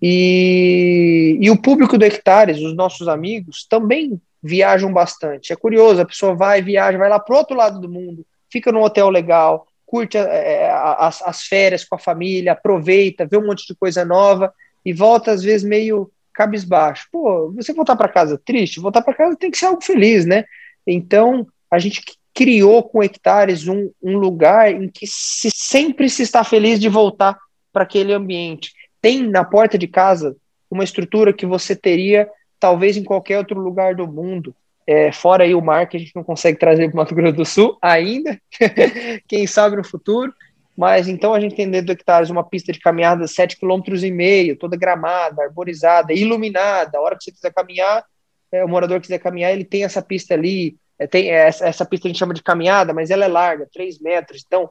E, 0.00 1.36
e 1.40 1.50
o 1.50 1.60
público 1.60 1.98
do 1.98 2.04
Hectares, 2.04 2.60
os 2.60 2.74
nossos 2.74 3.08
amigos, 3.08 3.66
também 3.68 4.20
viajam 4.42 4.92
bastante. 4.92 5.52
É 5.52 5.56
curioso, 5.56 6.00
a 6.00 6.06
pessoa 6.06 6.34
vai, 6.34 6.62
viaja, 6.62 6.96
vai 6.96 7.08
lá 7.08 7.18
para 7.18 7.36
outro 7.36 7.56
lado 7.56 7.80
do 7.80 7.88
mundo, 7.88 8.24
fica 8.50 8.70
num 8.70 8.82
hotel 8.82 9.10
legal, 9.10 9.66
curte 9.88 10.18
é, 10.18 10.70
as, 10.70 11.22
as 11.22 11.42
férias 11.42 11.82
com 11.82 11.94
a 11.94 11.98
família, 11.98 12.52
aproveita, 12.52 13.26
vê 13.26 13.38
um 13.38 13.46
monte 13.46 13.66
de 13.66 13.74
coisa 13.74 14.04
nova 14.04 14.52
e 14.84 14.92
volta 14.92 15.32
às 15.32 15.42
vezes 15.42 15.66
meio 15.66 16.10
cabisbaixo. 16.34 17.08
Pô, 17.10 17.50
você 17.52 17.72
voltar 17.72 17.96
para 17.96 18.08
casa 18.08 18.40
triste, 18.44 18.80
voltar 18.80 19.02
para 19.02 19.14
casa 19.14 19.36
tem 19.36 19.50
que 19.50 19.56
ser 19.56 19.66
algo 19.66 19.82
feliz, 19.82 20.26
né? 20.26 20.44
Então, 20.86 21.46
a 21.70 21.78
gente 21.78 22.02
criou 22.34 22.82
com 22.82 23.02
hectares 23.02 23.66
um, 23.66 23.90
um 24.02 24.18
lugar 24.18 24.70
em 24.70 24.88
que 24.88 25.06
se, 25.06 25.50
sempre 25.52 26.08
se 26.08 26.22
está 26.22 26.44
feliz 26.44 26.78
de 26.78 26.88
voltar 26.88 27.36
para 27.72 27.82
aquele 27.82 28.12
ambiente. 28.12 28.72
Tem 29.00 29.26
na 29.26 29.44
porta 29.44 29.78
de 29.78 29.88
casa 29.88 30.36
uma 30.70 30.84
estrutura 30.84 31.32
que 31.32 31.46
você 31.46 31.74
teria 31.74 32.28
talvez 32.60 32.96
em 32.96 33.04
qualquer 33.04 33.38
outro 33.38 33.58
lugar 33.58 33.94
do 33.94 34.06
mundo, 34.06 34.54
é, 34.88 35.12
fora 35.12 35.44
aí 35.44 35.54
o 35.54 35.60
mar 35.60 35.86
que 35.86 35.98
a 35.98 36.00
gente 36.00 36.16
não 36.16 36.24
consegue 36.24 36.58
trazer 36.58 36.88
para 36.88 36.94
o 36.94 36.96
Mato 36.96 37.14
Grosso 37.14 37.36
do 37.36 37.44
Sul 37.44 37.76
ainda, 37.82 38.40
quem 39.28 39.46
sabe 39.46 39.76
no 39.76 39.84
futuro, 39.84 40.32
mas 40.74 41.06
então 41.08 41.34
a 41.34 41.40
gente 41.40 41.54
tem 41.54 41.70
dentro 41.70 41.88
do 41.88 41.92
hectares 41.92 42.30
uma 42.30 42.42
pista 42.42 42.72
de 42.72 42.80
caminhada 42.80 43.26
de 43.26 43.30
7,5 43.30 43.82
km, 43.84 44.58
toda 44.58 44.78
gramada, 44.78 45.42
arborizada, 45.42 46.14
iluminada, 46.14 46.96
a 46.96 47.02
hora 47.02 47.18
que 47.18 47.24
você 47.24 47.30
quiser 47.30 47.52
caminhar, 47.52 48.02
é, 48.50 48.64
o 48.64 48.68
morador 48.68 48.98
quiser 48.98 49.18
caminhar, 49.18 49.52
ele 49.52 49.64
tem 49.64 49.84
essa 49.84 50.00
pista 50.00 50.32
ali, 50.32 50.74
é, 50.98 51.06
tem 51.06 51.28
essa, 51.28 51.68
essa 51.68 51.84
pista 51.84 52.08
a 52.08 52.10
gente 52.10 52.18
chama 52.18 52.32
de 52.32 52.42
caminhada, 52.42 52.94
mas 52.94 53.10
ela 53.10 53.26
é 53.26 53.28
larga, 53.28 53.68
3 53.70 54.00
metros, 54.00 54.42
então 54.46 54.70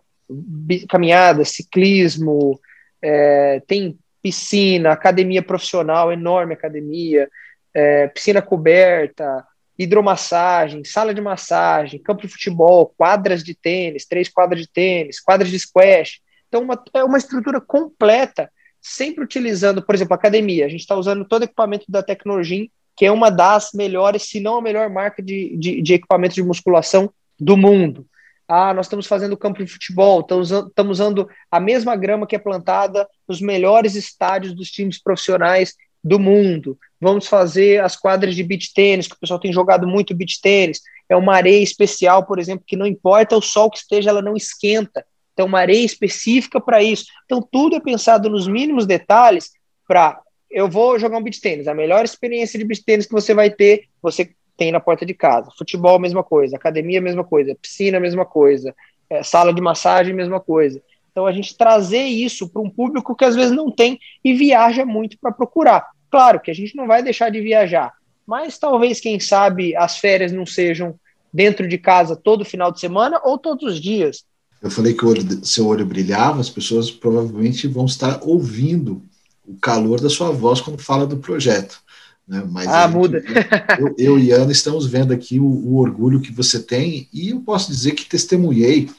caminhada, 0.90 1.46
ciclismo, 1.46 2.60
é, 3.04 3.62
tem 3.68 4.00
piscina, 4.24 4.94
academia 4.94 5.44
profissional, 5.44 6.12
enorme 6.12 6.56
academia, 6.56 7.30
é, 7.72 8.08
piscina 8.08 8.42
coberta, 8.42 9.46
hidromassagem, 9.78 10.84
sala 10.84 11.14
de 11.14 11.22
massagem, 11.22 12.02
campo 12.02 12.22
de 12.22 12.28
futebol, 12.28 12.94
quadras 12.98 13.44
de 13.44 13.54
tênis, 13.54 14.06
três 14.06 14.28
quadras 14.28 14.62
de 14.62 14.68
tênis, 14.68 15.20
quadras 15.20 15.50
de 15.50 15.60
squash. 15.60 16.20
Então, 16.48 16.62
uma, 16.62 16.82
é 16.94 17.04
uma 17.04 17.18
estrutura 17.18 17.62
completa, 17.62 18.52
sempre 18.82 19.24
utilizando, 19.24 19.82
por 19.86 19.94
exemplo, 19.94 20.16
academia. 20.16 20.66
A 20.66 20.70
gente 20.70 20.82
está 20.82 20.96
usando 20.96 21.26
todo 21.26 21.42
o 21.42 21.46
equipamento 21.46 21.86
da 21.90 22.02
Tecnologia, 22.02 22.68
que 22.96 23.06
é 23.06 23.12
uma 23.12 23.30
das 23.30 23.72
melhores, 23.74 24.24
se 24.24 24.40
não 24.40 24.58
a 24.58 24.62
melhor 24.62 24.90
marca 24.90 25.22
de, 25.22 25.56
de, 25.58 25.82
de 25.82 26.02
de 26.30 26.44
musculação 26.44 27.14
do 27.40 27.56
mundo. 27.56 28.08
Ah, 28.48 28.74
nós 28.74 28.86
estamos 28.86 29.06
fazendo 29.06 29.38
campo 29.38 29.64
de 29.64 29.70
futebol, 29.70 30.22
estamos, 30.22 30.52
estamos 30.52 31.00
usando 31.00 31.30
a 31.52 31.60
mesma 31.60 31.96
grama 31.98 32.26
que 32.26 32.36
é 32.36 32.40
plantada 32.40 33.08
nos 33.28 33.42
melhores 33.42 33.94
estádios 33.94 34.56
dos 34.56 34.72
times 34.72 35.02
profissionais 35.02 35.76
do 36.08 36.18
mundo. 36.18 36.78
Vamos 37.00 37.28
fazer 37.28 37.84
as 37.84 37.96
quadras 37.96 38.36
de 38.36 38.44
beach 38.44 38.74
tênis, 38.74 39.08
que 39.08 39.16
o 39.16 39.20
pessoal 39.20 39.40
tem 39.40 39.52
jogado 39.52 39.86
muito 39.88 40.16
beach 40.16 40.40
tênis. 40.42 40.82
É 41.10 41.16
uma 41.16 41.36
areia 41.36 41.62
especial, 41.62 42.26
por 42.26 42.40
exemplo, 42.40 42.64
que 42.66 42.78
não 42.78 42.88
importa 42.88 43.38
o 43.38 43.42
sol 43.42 43.70
que 43.70 43.78
esteja, 43.78 44.10
ela 44.10 44.22
não 44.22 44.36
esquenta. 44.36 45.06
Então, 45.34 45.46
uma 45.46 45.60
areia 45.60 45.86
específica 45.86 46.60
para 46.60 46.82
isso. 46.82 47.06
Então, 47.26 47.42
tudo 47.42 47.76
é 47.76 47.80
pensado 47.80 48.30
nos 48.30 48.48
mínimos 48.48 48.86
detalhes 48.86 49.52
para 49.88 50.20
eu 50.50 50.70
vou 50.70 50.98
jogar 50.98 51.18
um 51.18 51.24
beach 51.24 51.42
tênis. 51.42 51.68
A 51.68 51.74
melhor 51.74 52.06
experiência 52.06 52.58
de 52.58 52.66
beach 52.66 52.84
tênis 52.84 53.06
que 53.06 53.12
você 53.12 53.34
vai 53.34 53.50
ter, 53.50 53.84
você 54.02 54.32
tem 54.56 54.72
na 54.72 54.80
porta 54.80 55.06
de 55.06 55.14
casa. 55.14 55.52
Futebol, 55.58 56.00
mesma 56.00 56.24
coisa. 56.24 56.56
Academia, 56.56 57.02
mesma 57.02 57.24
coisa. 57.24 57.56
Piscina, 57.62 58.00
mesma 58.00 58.26
coisa. 58.26 58.74
É, 59.10 59.22
sala 59.22 59.54
de 59.54 59.62
massagem, 59.62 60.14
mesma 60.14 60.40
coisa. 60.40 60.82
Então, 61.12 61.26
a 61.26 61.32
gente 61.32 61.58
trazer 61.58 62.04
isso 62.04 62.50
para 62.50 62.62
um 62.62 62.70
público 62.70 63.16
que 63.16 63.26
às 63.26 63.36
vezes 63.36 63.52
não 63.52 63.70
tem 63.70 64.00
e 64.24 64.34
viaja 64.34 64.86
muito 64.86 65.18
para 65.20 65.32
procurar. 65.32 65.88
Claro 66.10 66.40
que 66.40 66.52
a 66.52 66.54
gente 66.54 66.76
não 66.76 66.88
vai 66.88 67.04
deixar 67.04 67.30
de 67.30 67.42
viajar, 67.42 67.94
mas 68.26 68.58
talvez, 68.58 69.00
quem 69.00 69.20
sabe, 69.20 69.76
as 69.76 69.98
férias 69.98 70.32
não 70.32 70.46
sejam 70.46 71.00
dentro 71.34 71.68
de 71.68 71.78
casa 71.78 72.16
todo 72.16 72.46
final 72.46 72.72
de 72.72 72.80
semana 72.80 73.20
ou 73.24 73.38
todos 73.38 73.74
os 73.74 73.82
dias. 73.82 74.26
Eu 74.62 74.72
falei 74.72 74.94
que 74.94 75.06
o 75.06 75.10
olho, 75.10 75.46
seu 75.46 75.68
olho 75.68 75.86
brilhava, 75.86 76.42
as 76.42 76.50
pessoas 76.50 76.90
provavelmente 76.90 77.68
vão 77.68 77.86
estar 77.86 78.20
ouvindo 78.24 79.02
o 79.46 79.56
calor 79.56 80.02
da 80.02 80.10
sua 80.10 80.32
voz 80.32 80.60
quando 80.60 80.82
fala 80.82 81.06
do 81.06 81.18
projeto. 81.18 81.80
Né? 82.28 82.44
Mas 82.50 82.68
ah, 82.68 82.88
gente, 82.88 82.98
muda. 82.98 83.24
eu, 83.80 83.96
eu, 83.98 84.20
e 84.20 84.32
Ana 84.32 84.52
estamos 84.52 84.86
vendo 84.88 85.14
aqui 85.14 85.40
o, 85.40 85.46
o, 85.46 85.78
orgulho 85.78 86.20
que 86.20 86.32
você 86.32 86.60
tem, 86.62 87.08
e 87.14 87.30
eu 87.30 87.40
posso 87.42 87.72
dizer 87.72 87.92
que 87.92 88.06
testemunhei 88.06 88.90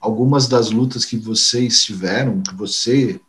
algumas 0.00 0.46
das 0.46 0.70
lutas 0.70 1.04
que 1.04 1.16
vocês 1.16 1.82
tiveram, 1.84 2.42
que 2.42 2.54
você 2.54 3.20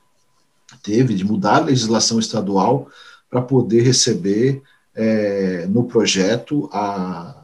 teve 0.83 1.13
de 1.13 1.23
mudar 1.23 1.57
a 1.57 1.65
legislação 1.65 2.19
estadual 2.19 2.89
para 3.29 3.41
poder 3.41 3.81
receber 3.81 4.61
é, 4.95 5.65
no 5.67 5.83
projeto 5.83 6.69
a 6.71 7.39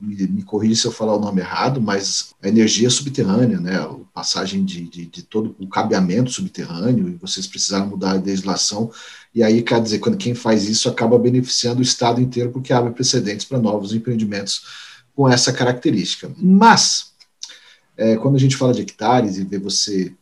me, 0.00 0.26
me 0.28 0.42
corrija 0.42 0.80
se 0.80 0.86
eu 0.86 0.92
falar 0.92 1.14
o 1.14 1.20
nome 1.20 1.40
errado, 1.40 1.80
mas 1.80 2.34
a 2.42 2.48
energia 2.48 2.88
subterrânea, 2.88 3.60
né, 3.60 3.76
a 3.76 3.88
passagem 4.12 4.64
de, 4.64 4.88
de, 4.88 5.06
de, 5.06 5.22
todo 5.22 5.54
o 5.58 5.68
cabeamento 5.68 6.30
subterrâneo, 6.30 7.08
e 7.08 7.16
vocês 7.16 7.46
precisaram 7.46 7.86
mudar 7.86 8.10
a 8.10 8.20
legislação, 8.20 8.90
e 9.34 9.42
aí, 9.42 9.62
quer 9.62 9.82
dizer, 9.82 9.98
quando 9.98 10.16
quem 10.16 10.34
faz 10.34 10.68
isso 10.68 10.88
acaba 10.88 11.18
beneficiando 11.18 11.80
o 11.80 11.82
Estado 11.82 12.20
inteiro, 12.20 12.50
porque 12.50 12.72
abre 12.72 12.92
precedentes 12.92 13.44
para 13.44 13.58
novos 13.58 13.92
empreendimentos 13.92 14.62
com 15.14 15.28
essa 15.28 15.52
característica. 15.52 16.30
Mas, 16.36 17.12
é, 17.96 18.16
quando 18.16 18.36
a 18.36 18.40
gente 18.40 18.56
fala 18.56 18.72
de 18.72 18.82
hectares 18.82 19.36
e 19.36 19.44
vê 19.44 19.58
você 19.58 20.12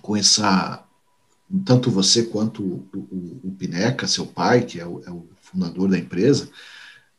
com 0.00 0.16
essa, 0.16 0.84
tanto 1.60 1.90
você 1.90 2.22
quanto 2.24 2.62
o, 2.62 2.88
o, 2.94 3.40
o 3.44 3.50
Pineca, 3.52 4.06
seu 4.06 4.26
pai, 4.26 4.62
que 4.62 4.80
é 4.80 4.86
o, 4.86 5.02
é 5.06 5.10
o 5.10 5.26
fundador 5.40 5.90
da 5.90 5.98
empresa, 5.98 6.48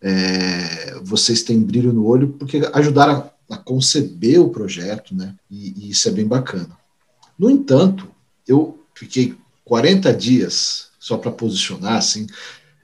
é, 0.01 0.99
vocês 1.03 1.43
têm 1.43 1.61
brilho 1.61 1.93
no 1.93 2.05
olho 2.05 2.29
porque 2.29 2.61
ajudaram 2.73 3.31
a, 3.49 3.55
a 3.55 3.57
conceber 3.57 4.41
o 4.41 4.49
projeto, 4.49 5.15
né? 5.15 5.35
E, 5.49 5.85
e, 5.85 5.89
isso 5.91 6.09
é 6.09 6.11
bem 6.11 6.25
bacana. 6.25 6.77
No 7.37 7.49
entanto, 7.49 8.07
eu 8.47 8.83
fiquei 8.93 9.35
40 9.63 10.13
dias, 10.13 10.89
só 10.99 11.17
para 11.17 11.31
posicionar 11.31 11.97
assim, 11.97 12.27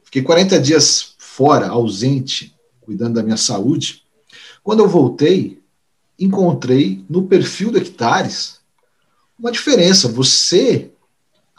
fiquei 0.04 0.22
40 0.22 0.60
dias 0.60 1.16
fora, 1.18 1.68
ausente, 1.68 2.56
cuidando 2.80 3.16
da 3.16 3.24
minha 3.24 3.38
saúde. 3.38 4.04
Quando 4.64 4.80
eu 4.80 4.88
voltei, 4.88 5.62
encontrei 6.18 7.04
no 7.10 7.28
perfil 7.28 7.72
do 7.72 7.78
Hectares 7.78 8.60
uma 9.38 9.52
diferença. 9.52 10.08
Você 10.10 10.92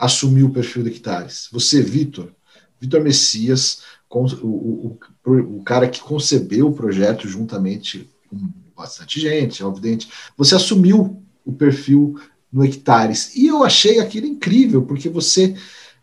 assumiu 0.00 0.46
o 0.46 0.52
perfil 0.52 0.82
do 0.82 0.88
Hectares. 0.88 1.48
Você, 1.52 1.82
Vitor, 1.82 2.32
Vitor 2.80 3.02
Messias, 3.02 3.82
o, 4.08 4.48
o, 4.48 4.98
o, 5.24 5.62
cara 5.62 5.86
que 5.86 6.00
concebeu 6.00 6.68
o 6.68 6.72
projeto 6.72 7.28
juntamente 7.28 8.10
com 8.28 8.50
bastante 8.76 9.20
gente, 9.20 9.62
obviamente, 9.62 10.08
você 10.36 10.54
assumiu 10.54 11.22
o 11.44 11.52
perfil 11.52 12.18
no 12.50 12.64
Hectares. 12.64 13.36
E 13.36 13.46
eu 13.46 13.62
achei 13.62 14.00
aquilo 14.00 14.26
incrível, 14.26 14.82
porque 14.82 15.08
você 15.08 15.54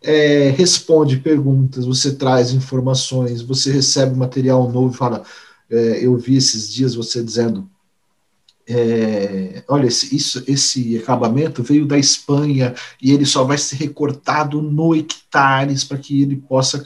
é, 0.01 0.49
responde 0.51 1.17
perguntas, 1.17 1.85
você 1.85 2.13
traz 2.13 2.51
informações, 2.51 3.41
você 3.41 3.71
recebe 3.71 4.15
material 4.15 4.71
novo 4.71 4.93
e 4.93 4.97
fala. 4.97 5.23
É, 5.69 6.05
eu 6.05 6.15
vi 6.15 6.37
esses 6.37 6.71
dias 6.71 6.95
você 6.95 7.21
dizendo 7.21 7.69
é, 8.69 9.63
olha, 9.67 9.87
esse, 9.87 10.13
isso, 10.13 10.43
esse 10.45 10.97
acabamento 10.97 11.63
veio 11.63 11.85
da 11.85 11.97
Espanha 11.97 12.75
e 13.01 13.13
ele 13.13 13.25
só 13.25 13.45
vai 13.45 13.57
ser 13.57 13.77
recortado 13.77 14.61
no 14.61 14.93
hectares 14.93 15.85
para 15.85 15.97
que 15.97 16.21
ele 16.21 16.35
possa 16.35 16.83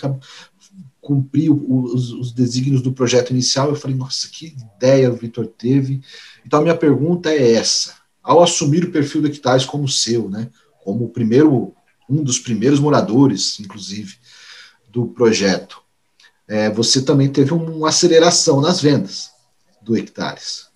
cumprir 1.01 1.49
os, 1.51 2.11
os, 2.11 2.31
desígnios 2.31 2.83
do 2.83 2.93
projeto 2.93 3.31
inicial. 3.31 3.69
Eu 3.69 3.75
falei, 3.75 3.97
nossa, 3.97 4.29
que 4.29 4.55
ideia 4.77 5.11
o 5.11 5.15
Vitor 5.15 5.47
teve. 5.47 6.01
Então, 6.45 6.59
a 6.59 6.63
minha 6.63 6.77
pergunta 6.77 7.31
é 7.31 7.53
essa. 7.53 7.95
Ao 8.21 8.43
assumir 8.43 8.85
o 8.85 8.91
perfil 8.91 9.21
do 9.21 9.27
hectares 9.27 9.65
como 9.65 9.89
seu, 9.89 10.29
né, 10.29 10.49
como 10.83 11.05
o 11.05 11.09
primeiro, 11.09 11.73
um 12.07 12.23
dos 12.23 12.37
primeiros 12.37 12.79
moradores, 12.79 13.59
inclusive, 13.59 14.17
do 14.91 15.07
projeto, 15.07 15.81
é, 16.47 16.69
você 16.69 17.01
também 17.01 17.29
teve 17.29 17.53
uma 17.53 17.89
aceleração 17.89 18.61
nas 18.61 18.79
vendas 18.79 19.31
do 19.81 19.97
hectares. 19.97 20.70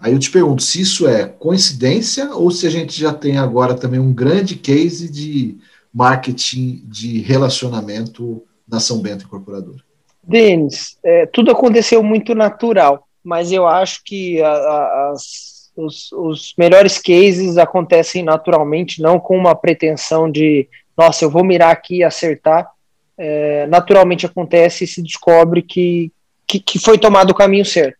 Aí 0.00 0.12
eu 0.12 0.18
te 0.18 0.30
pergunto 0.30 0.62
se 0.62 0.80
isso 0.80 1.06
é 1.06 1.26
coincidência 1.26 2.34
ou 2.34 2.50
se 2.50 2.66
a 2.66 2.70
gente 2.70 2.98
já 2.98 3.12
tem 3.12 3.36
agora 3.36 3.74
também 3.74 4.00
um 4.00 4.12
grande 4.12 4.56
case 4.56 5.10
de 5.10 5.58
marketing 5.92 6.82
de 6.86 7.20
relacionamento 7.20 8.42
na 8.66 8.80
São 8.80 9.00
Bento 9.00 9.24
Incorporadora. 9.24 9.78
Denis, 10.22 10.96
é, 11.04 11.26
tudo 11.26 11.50
aconteceu 11.50 12.02
muito 12.02 12.34
natural, 12.34 13.06
mas 13.22 13.52
eu 13.52 13.66
acho 13.66 14.02
que 14.04 14.40
a, 14.40 14.50
a, 14.50 15.10
as, 15.12 15.70
os, 15.76 16.12
os 16.12 16.54
melhores 16.56 16.98
cases 16.98 17.58
acontecem 17.58 18.22
naturalmente, 18.22 19.02
não 19.02 19.18
com 19.18 19.36
uma 19.36 19.54
pretensão 19.54 20.30
de, 20.30 20.68
nossa, 20.96 21.24
eu 21.24 21.30
vou 21.30 21.44
mirar 21.44 21.72
aqui 21.72 21.96
e 21.96 22.04
acertar. 22.04 22.70
É, 23.18 23.66
naturalmente 23.66 24.24
acontece 24.24 24.84
e 24.84 24.86
se 24.86 25.02
descobre 25.02 25.60
que, 25.60 26.10
que, 26.46 26.58
que 26.58 26.78
foi 26.78 26.96
tomado 26.96 27.32
o 27.32 27.34
caminho 27.34 27.66
certo. 27.66 27.98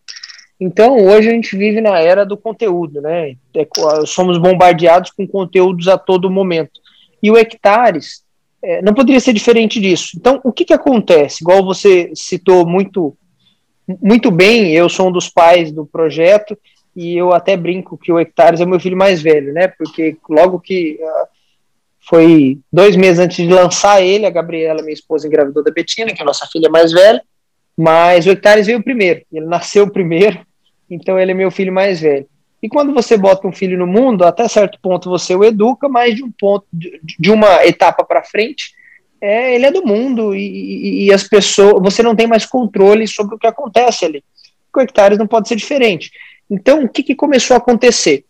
Então, 0.60 1.06
hoje 1.06 1.28
a 1.28 1.32
gente 1.32 1.56
vive 1.56 1.80
na 1.80 1.98
era 1.98 2.26
do 2.26 2.36
conteúdo, 2.36 3.00
né? 3.00 3.34
É, 3.56 3.66
somos 4.06 4.36
bombardeados 4.36 5.10
com 5.10 5.26
conteúdos 5.26 5.88
a 5.88 5.96
todo 5.96 6.30
momento. 6.30 6.78
E 7.22 7.30
o 7.30 7.38
Hectares 7.38 8.22
é, 8.62 8.82
não 8.82 8.92
poderia 8.92 9.20
ser 9.20 9.32
diferente 9.32 9.80
disso. 9.80 10.10
Então, 10.16 10.38
o 10.44 10.52
que, 10.52 10.66
que 10.66 10.74
acontece? 10.74 11.42
Igual 11.42 11.64
você 11.64 12.12
citou 12.14 12.66
muito, 12.66 13.16
muito 14.02 14.30
bem, 14.30 14.72
eu 14.72 14.88
sou 14.90 15.08
um 15.08 15.12
dos 15.12 15.30
pais 15.30 15.72
do 15.72 15.86
projeto 15.86 16.58
e 16.94 17.16
eu 17.16 17.32
até 17.32 17.56
brinco 17.56 17.96
que 17.96 18.12
o 18.12 18.20
Hectares 18.20 18.60
é 18.60 18.66
meu 18.66 18.78
filho 18.78 18.96
mais 18.96 19.22
velho, 19.22 19.54
né? 19.54 19.68
Porque 19.68 20.18
logo 20.28 20.60
que 20.60 20.98
uh, 21.00 21.28
foi 22.06 22.58
dois 22.70 22.96
meses 22.96 23.18
antes 23.18 23.36
de 23.36 23.48
lançar 23.48 24.02
ele, 24.02 24.26
a 24.26 24.30
Gabriela, 24.30 24.82
minha 24.82 24.92
esposa, 24.92 25.26
engravidou 25.26 25.64
da 25.64 25.70
Betina, 25.70 26.12
que 26.12 26.20
é 26.20 26.22
a 26.22 26.26
nossa 26.26 26.46
filha 26.46 26.68
mais 26.68 26.92
velha, 26.92 27.22
mas 27.74 28.26
o 28.26 28.30
Hectares 28.30 28.66
veio 28.66 28.82
primeiro, 28.82 29.22
ele 29.32 29.46
nasceu 29.46 29.90
primeiro, 29.90 30.38
então 30.90 31.18
ele 31.18 31.30
é 31.30 31.34
meu 31.34 31.50
filho 31.50 31.72
mais 31.72 32.00
velho. 32.00 32.26
E 32.62 32.68
quando 32.68 32.92
você 32.92 33.16
bota 33.16 33.46
um 33.46 33.52
filho 33.52 33.78
no 33.78 33.86
mundo, 33.86 34.24
até 34.24 34.46
certo 34.46 34.78
ponto 34.82 35.08
você 35.08 35.34
o 35.34 35.44
educa, 35.44 35.88
mas 35.88 36.14
de 36.14 36.22
um 36.22 36.30
ponto, 36.30 36.66
de 36.72 37.30
uma 37.30 37.64
etapa 37.64 38.04
para 38.04 38.22
frente, 38.22 38.74
é, 39.20 39.54
ele 39.54 39.66
é 39.66 39.70
do 39.70 39.84
mundo 39.84 40.34
e, 40.34 40.40
e, 40.40 41.04
e, 41.04 41.12
as 41.12 41.24
pessoas, 41.24 41.82
você 41.82 42.02
não 42.02 42.16
tem 42.16 42.26
mais 42.26 42.44
controle 42.46 43.06
sobre 43.06 43.34
o 43.34 43.38
que 43.38 43.46
acontece 43.46 44.04
ali. 44.04 44.24
Com 44.72 44.80
hectares 44.80 45.18
não 45.18 45.26
pode 45.26 45.48
ser 45.48 45.56
diferente. 45.56 46.10
Então, 46.50 46.84
o 46.84 46.88
que, 46.88 47.02
que 47.02 47.14
começou 47.14 47.54
a 47.54 47.58
acontecer? 47.58 48.24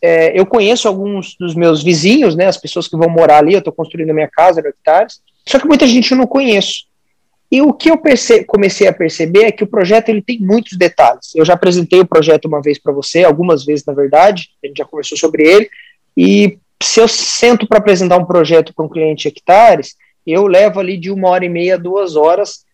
É, 0.00 0.38
eu 0.38 0.46
conheço 0.46 0.86
alguns 0.86 1.36
dos 1.38 1.54
meus 1.54 1.82
vizinhos, 1.82 2.36
né, 2.36 2.46
as 2.46 2.56
pessoas 2.56 2.86
que 2.86 2.96
vão 2.96 3.08
morar 3.08 3.38
ali, 3.38 3.54
eu 3.54 3.60
estou 3.60 3.72
construindo 3.72 4.10
a 4.10 4.14
minha 4.14 4.28
casa 4.28 4.62
no 4.62 4.68
hectares, 4.68 5.20
só 5.48 5.58
que 5.58 5.66
muita 5.66 5.86
gente 5.86 6.10
eu 6.10 6.18
não 6.18 6.26
conheço. 6.26 6.85
E 7.50 7.62
o 7.62 7.72
que 7.72 7.90
eu 7.90 8.00
comecei 8.46 8.88
a 8.88 8.92
perceber 8.92 9.44
é 9.44 9.52
que 9.52 9.62
o 9.62 9.68
projeto 9.68 10.08
ele 10.08 10.20
tem 10.20 10.38
muitos 10.40 10.76
detalhes. 10.76 11.34
Eu 11.34 11.44
já 11.44 11.54
apresentei 11.54 12.00
o 12.00 12.06
projeto 12.06 12.46
uma 12.46 12.60
vez 12.60 12.78
para 12.78 12.92
você, 12.92 13.24
algumas 13.24 13.64
vezes 13.64 13.84
na 13.84 13.92
verdade, 13.92 14.50
a 14.62 14.66
gente 14.66 14.78
já 14.78 14.84
conversou 14.84 15.16
sobre 15.16 15.44
ele. 15.44 15.70
E 16.16 16.58
se 16.82 17.00
eu 17.00 17.06
sento 17.06 17.66
para 17.66 17.78
apresentar 17.78 18.16
um 18.16 18.24
projeto 18.24 18.74
para 18.74 18.84
um 18.84 18.88
cliente 18.88 19.28
hectares, 19.28 19.94
eu 20.26 20.46
levo 20.46 20.80
ali 20.80 20.98
de 20.98 21.10
uma 21.10 21.28
hora 21.28 21.44
e 21.44 21.48
meia, 21.48 21.78
duas 21.78 22.16
horas, 22.16 22.64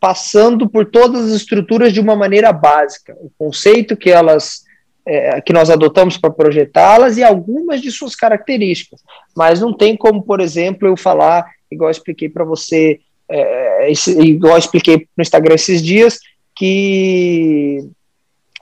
passando 0.00 0.68
por 0.68 0.86
todas 0.86 1.26
as 1.26 1.32
estruturas 1.32 1.92
de 1.92 2.00
uma 2.00 2.16
maneira 2.16 2.52
básica. 2.52 3.14
O 3.20 3.30
conceito 3.36 3.96
que 3.96 4.10
elas 4.10 4.62
é, 5.04 5.40
que 5.40 5.52
nós 5.52 5.68
adotamos 5.68 6.16
para 6.16 6.30
projetá-las 6.30 7.16
e 7.16 7.24
algumas 7.24 7.80
de 7.82 7.90
suas 7.90 8.14
características. 8.14 9.02
Mas 9.36 9.60
não 9.60 9.72
tem 9.76 9.96
como, 9.96 10.22
por 10.22 10.40
exemplo, 10.40 10.86
eu 10.86 10.96
falar, 10.96 11.44
igual 11.70 11.88
eu 11.88 11.92
expliquei 11.92 12.28
para 12.28 12.44
você 12.44 13.00
é, 13.28 13.90
esse, 13.90 14.18
igual 14.20 14.54
eu 14.54 14.58
expliquei 14.58 15.08
no 15.16 15.22
Instagram 15.22 15.54
esses 15.54 15.82
dias, 15.82 16.18
que 16.54 17.88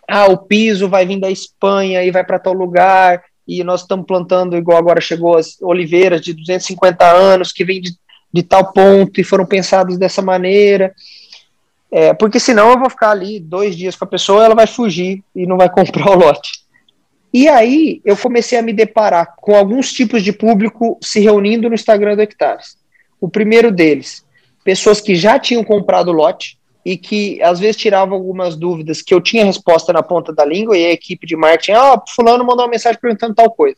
ah, 0.09 0.27
o 0.27 0.39
piso 0.39 0.89
vai 0.89 1.07
vir 1.07 1.21
da 1.21 1.31
Espanha 1.31 2.03
e 2.03 2.11
vai 2.11 2.25
para 2.25 2.39
tal 2.39 2.53
lugar, 2.53 3.23
e 3.47 3.65
nós 3.65 3.83
estamos 3.83 4.07
plantando, 4.07 4.57
igual 4.57 4.79
agora 4.79 5.01
chegou 5.01 5.37
as 5.37 5.61
oliveiras 5.61 6.21
de 6.21 6.33
250 6.33 7.05
anos, 7.05 7.53
que 7.53 7.65
vem 7.65 7.81
de, 7.81 7.91
de 8.33 8.43
tal 8.43 8.73
ponto 8.73 9.21
e 9.21 9.25
foram 9.25 9.45
pensados 9.45 9.99
dessa 9.99 10.23
maneira. 10.23 10.95
É, 11.91 12.15
porque 12.15 12.39
senão 12.39 12.71
eu 12.71 12.79
vou 12.79 12.89
ficar 12.89 13.11
ali 13.11 13.41
dois 13.41 13.77
dias 13.77 13.97
com 13.97 14.05
a 14.05 14.09
pessoa, 14.09 14.45
ela 14.45 14.55
vai 14.55 14.67
fugir 14.67 15.25
e 15.35 15.47
não 15.47 15.57
vai 15.57 15.69
comprar 15.71 16.11
o 16.11 16.19
lote. 16.19 16.51
E 17.33 17.49
aí 17.49 18.01
eu 18.05 18.17
comecei 18.17 18.59
a 18.59 18.63
me 18.63 18.73
deparar 18.73 19.35
com 19.37 19.55
alguns 19.55 19.93
tipos 19.93 20.23
de 20.23 20.33
público 20.33 20.99
se 21.03 21.21
reunindo 21.21 21.69
no 21.69 21.75
Instagram 21.75 22.17
do 22.17 22.23
Hectares. 22.23 22.77
O 23.21 23.29
primeiro 23.29 23.71
deles, 23.71 24.25
pessoas 24.65 25.01
que 25.01 25.15
já 25.15 25.39
tinham 25.39 25.65
comprado 25.65 26.09
o 26.09 26.13
lote 26.13 26.59
e 26.85 26.97
que 26.97 27.43
às 27.43 27.61
vezes 27.61 27.77
tiravam 27.77 28.15
algumas 28.17 28.57
dúvidas 28.57 29.03
que 29.03 29.13
eu 29.13 29.21
tinha 29.21 29.45
resposta 29.45 29.93
na 29.93 30.03
ponta 30.03 30.33
da 30.33 30.45
língua 30.45 30.77
e 30.77 30.87
a 30.87 30.93
equipe 30.93 31.27
de 31.27 31.37
marketing, 31.37 31.73
ah, 31.73 32.03
fulano 32.09 32.45
mandou 32.45 32.65
uma 32.65 32.71
mensagem 32.71 33.01
perguntando 33.01 33.35
tal 33.35 33.51
coisa. 33.51 33.77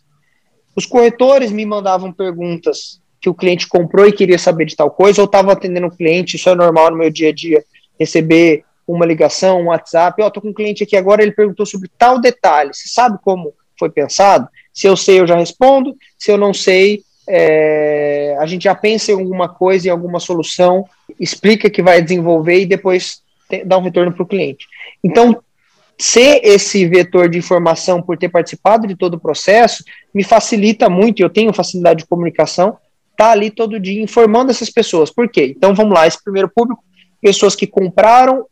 Os 0.77 0.87
corretores 0.87 1.51
me 1.51 1.67
mandavam 1.67 2.13
perguntas 2.13 3.01
que 3.21 3.29
o 3.29 3.35
cliente 3.35 3.69
comprou 3.69 4.07
e 4.07 4.13
queria 4.13 4.39
saber 4.39 4.65
de 4.65 4.75
tal 4.75 4.91
coisa, 4.91 5.21
ou 5.21 5.27
estava 5.27 5.53
atendendo 5.53 5.87
um 5.87 5.91
cliente, 5.91 6.37
isso 6.37 6.49
é 6.49 6.55
normal 6.55 6.91
no 6.91 6.97
meu 6.97 7.11
dia 7.11 7.29
a 7.29 7.33
dia, 7.33 7.65
receber 7.99 8.65
uma 8.87 9.07
ligação, 9.07 9.61
um 9.61 9.67
WhatsApp, 9.67 10.21
ó, 10.21 10.27
oh, 10.27 10.31
tô 10.31 10.41
com 10.41 10.49
um 10.49 10.55
cliente 10.55 10.83
aqui 10.83 10.97
agora, 10.97 11.23
ele 11.23 11.33
perguntou 11.33 11.65
sobre 11.65 11.89
tal 11.97 12.21
detalhe, 12.21 12.75
você 12.75 12.89
sabe 12.89 13.19
como 13.23 13.55
foi 13.79 13.91
pensado? 13.91 14.49
Se 14.73 14.87
eu 14.87 14.97
sei, 14.97 15.21
eu 15.21 15.27
já 15.27 15.37
respondo, 15.37 15.97
se 16.19 16.33
eu 16.33 16.39
não 16.39 16.53
sei, 16.53 17.03
é, 17.29 18.37
a 18.39 18.47
gente 18.47 18.65
já 18.65 18.75
pensa 18.75 19.13
em 19.13 19.15
alguma 19.15 19.49
coisa, 19.49 19.89
em 19.89 19.91
alguma 19.91 20.19
solução, 20.19 20.85
explica 21.19 21.71
que 21.71 21.83
vai 21.83 22.03
desenvolver 22.03 22.61
e 22.61 22.67
depois 22.67 23.23
dá 23.65 23.79
um 23.79 23.83
retorno 23.83 24.13
para 24.13 24.23
o 24.23 24.27
cliente. 24.27 24.67
Então, 25.05 25.43
ser 25.99 26.41
esse 26.43 26.87
vetor 26.87 27.29
de 27.29 27.39
informação 27.39 28.03
por 28.03 28.19
ter 28.19 28.29
participado 28.29 28.87
de 28.87 28.97
todo 28.97 29.15
o 29.15 29.21
processo 29.21 29.85
me 30.13 30.25
facilita 30.25 30.89
muito, 30.89 31.23
eu 31.23 31.31
tenho 31.31 31.53
facilidade 31.53 32.01
de 32.01 32.09
comunicação, 32.09 32.77
tá 33.17 33.31
ali 33.31 33.51
todo 33.51 33.79
dia 33.79 34.03
informando 34.03 34.51
essas 34.51 34.71
pessoas. 34.71 35.11
Por 35.11 35.29
quê? 35.29 35.55
Então 35.57 35.75
vamos 35.75 35.95
lá, 35.95 36.07
esse 36.07 36.23
primeiro 36.23 36.49
público, 36.49 36.83
pessoas 37.21 37.55
que 37.55 37.67
compraram 37.67 38.47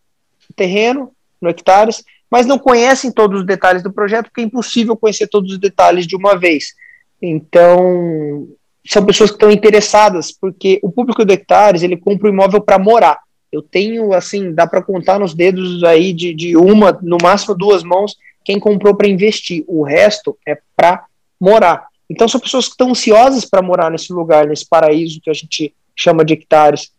terreno 0.54 1.10
no 1.40 1.48
hectares, 1.48 2.04
mas 2.30 2.46
não 2.46 2.58
conhecem 2.58 3.10
todos 3.10 3.40
os 3.40 3.46
detalhes 3.46 3.82
do 3.82 3.92
projeto, 3.92 4.26
porque 4.26 4.42
é 4.42 4.44
impossível 4.44 4.96
conhecer 4.96 5.26
todos 5.26 5.52
os 5.52 5.58
detalhes 5.58 6.06
de 6.06 6.14
uma 6.14 6.38
vez. 6.38 6.74
Então, 7.20 8.46
são 8.87 9.05
pessoas 9.05 9.31
que 9.31 9.37
estão 9.37 9.51
interessadas, 9.51 10.33
porque 10.33 10.81
o 10.83 10.91
público 10.91 11.24
do 11.24 11.33
Hectares, 11.33 11.83
ele 11.83 11.97
compra 11.97 12.28
o 12.28 12.33
imóvel 12.33 12.61
para 12.61 12.78
morar. 12.78 13.18
Eu 13.53 13.62
tenho, 13.62 14.12
assim, 14.12 14.55
dá 14.55 14.66
para 14.66 14.83
contar 14.83 15.18
nos 15.18 15.35
dedos 15.35 15.83
aí 15.85 16.12
de, 16.12 16.33
de 16.33 16.57
uma, 16.57 16.99
no 17.03 17.18
máximo 17.20 17.55
duas 17.55 17.83
mãos, 17.83 18.16
quem 18.45 18.59
comprou 18.59 18.95
para 18.95 19.09
investir. 19.09 19.64
O 19.66 19.83
resto 19.83 20.39
é 20.47 20.59
para 20.76 21.05
morar. 21.39 21.87
Então, 22.09 22.26
são 22.28 22.41
pessoas 22.41 22.66
que 22.66 22.72
estão 22.72 22.91
ansiosas 22.91 23.45
para 23.45 23.62
morar 23.62 23.91
nesse 23.91 24.12
lugar, 24.12 24.47
nesse 24.47 24.66
paraíso 24.68 25.20
que 25.20 25.31
a 25.31 25.35
gente 25.35 25.74
chama 25.95 26.24
de 26.24 26.35
hectares, 26.35 26.93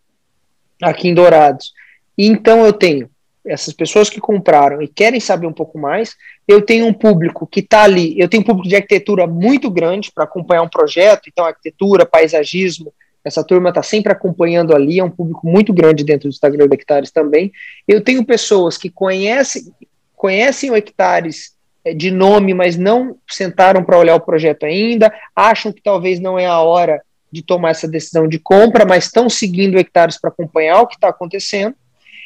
aqui 0.81 1.07
em 1.07 1.13
Dourados. 1.13 1.73
Então, 2.17 2.65
eu 2.65 2.73
tenho 2.73 3.09
essas 3.45 3.73
pessoas 3.73 4.09
que 4.09 4.19
compraram 4.19 4.81
e 4.81 4.87
querem 4.87 5.19
saber 5.19 5.47
um 5.47 5.53
pouco 5.53 5.77
mais, 5.77 6.15
eu 6.47 6.61
tenho 6.61 6.85
um 6.85 6.93
público 6.93 7.47
que 7.47 7.59
está 7.59 7.83
ali, 7.83 8.19
eu 8.19 8.29
tenho 8.29 8.41
um 8.41 8.45
público 8.45 8.69
de 8.69 8.75
arquitetura 8.75 9.25
muito 9.25 9.69
grande 9.69 10.11
para 10.11 10.25
acompanhar 10.25 10.61
um 10.61 10.69
projeto, 10.69 11.27
então 11.27 11.45
arquitetura, 11.45 12.05
paisagismo, 12.05 12.93
essa 13.23 13.43
turma 13.43 13.69
está 13.69 13.83
sempre 13.83 14.11
acompanhando 14.11 14.75
ali, 14.75 14.99
é 14.99 15.03
um 15.03 15.09
público 15.09 15.47
muito 15.47 15.71
grande 15.71 16.03
dentro 16.03 16.27
do 16.27 16.33
Instagram 16.33 16.67
do 16.67 16.73
Hectares 16.73 17.11
também. 17.11 17.51
Eu 17.87 18.01
tenho 18.01 18.25
pessoas 18.25 18.77
que 18.77 18.89
conhecem, 18.89 19.71
conhecem 20.15 20.71
o 20.71 20.75
Hectares 20.75 21.55
é, 21.85 21.93
de 21.93 22.09
nome, 22.09 22.53
mas 22.53 22.77
não 22.77 23.17
sentaram 23.29 23.83
para 23.83 23.97
olhar 23.97 24.15
o 24.15 24.21
projeto 24.21 24.65
ainda, 24.65 25.13
acham 25.35 25.71
que 25.71 25.81
talvez 25.81 26.19
não 26.19 26.37
é 26.37 26.47
a 26.47 26.59
hora 26.59 27.01
de 27.31 27.41
tomar 27.41 27.69
essa 27.69 27.87
decisão 27.87 28.27
de 28.27 28.39
compra, 28.39 28.85
mas 28.85 29.05
estão 29.05 29.29
seguindo 29.29 29.75
o 29.75 29.79
Hectares 29.79 30.19
para 30.19 30.29
acompanhar 30.29 30.81
o 30.81 30.87
que 30.87 30.95
está 30.95 31.09
acontecendo. 31.09 31.75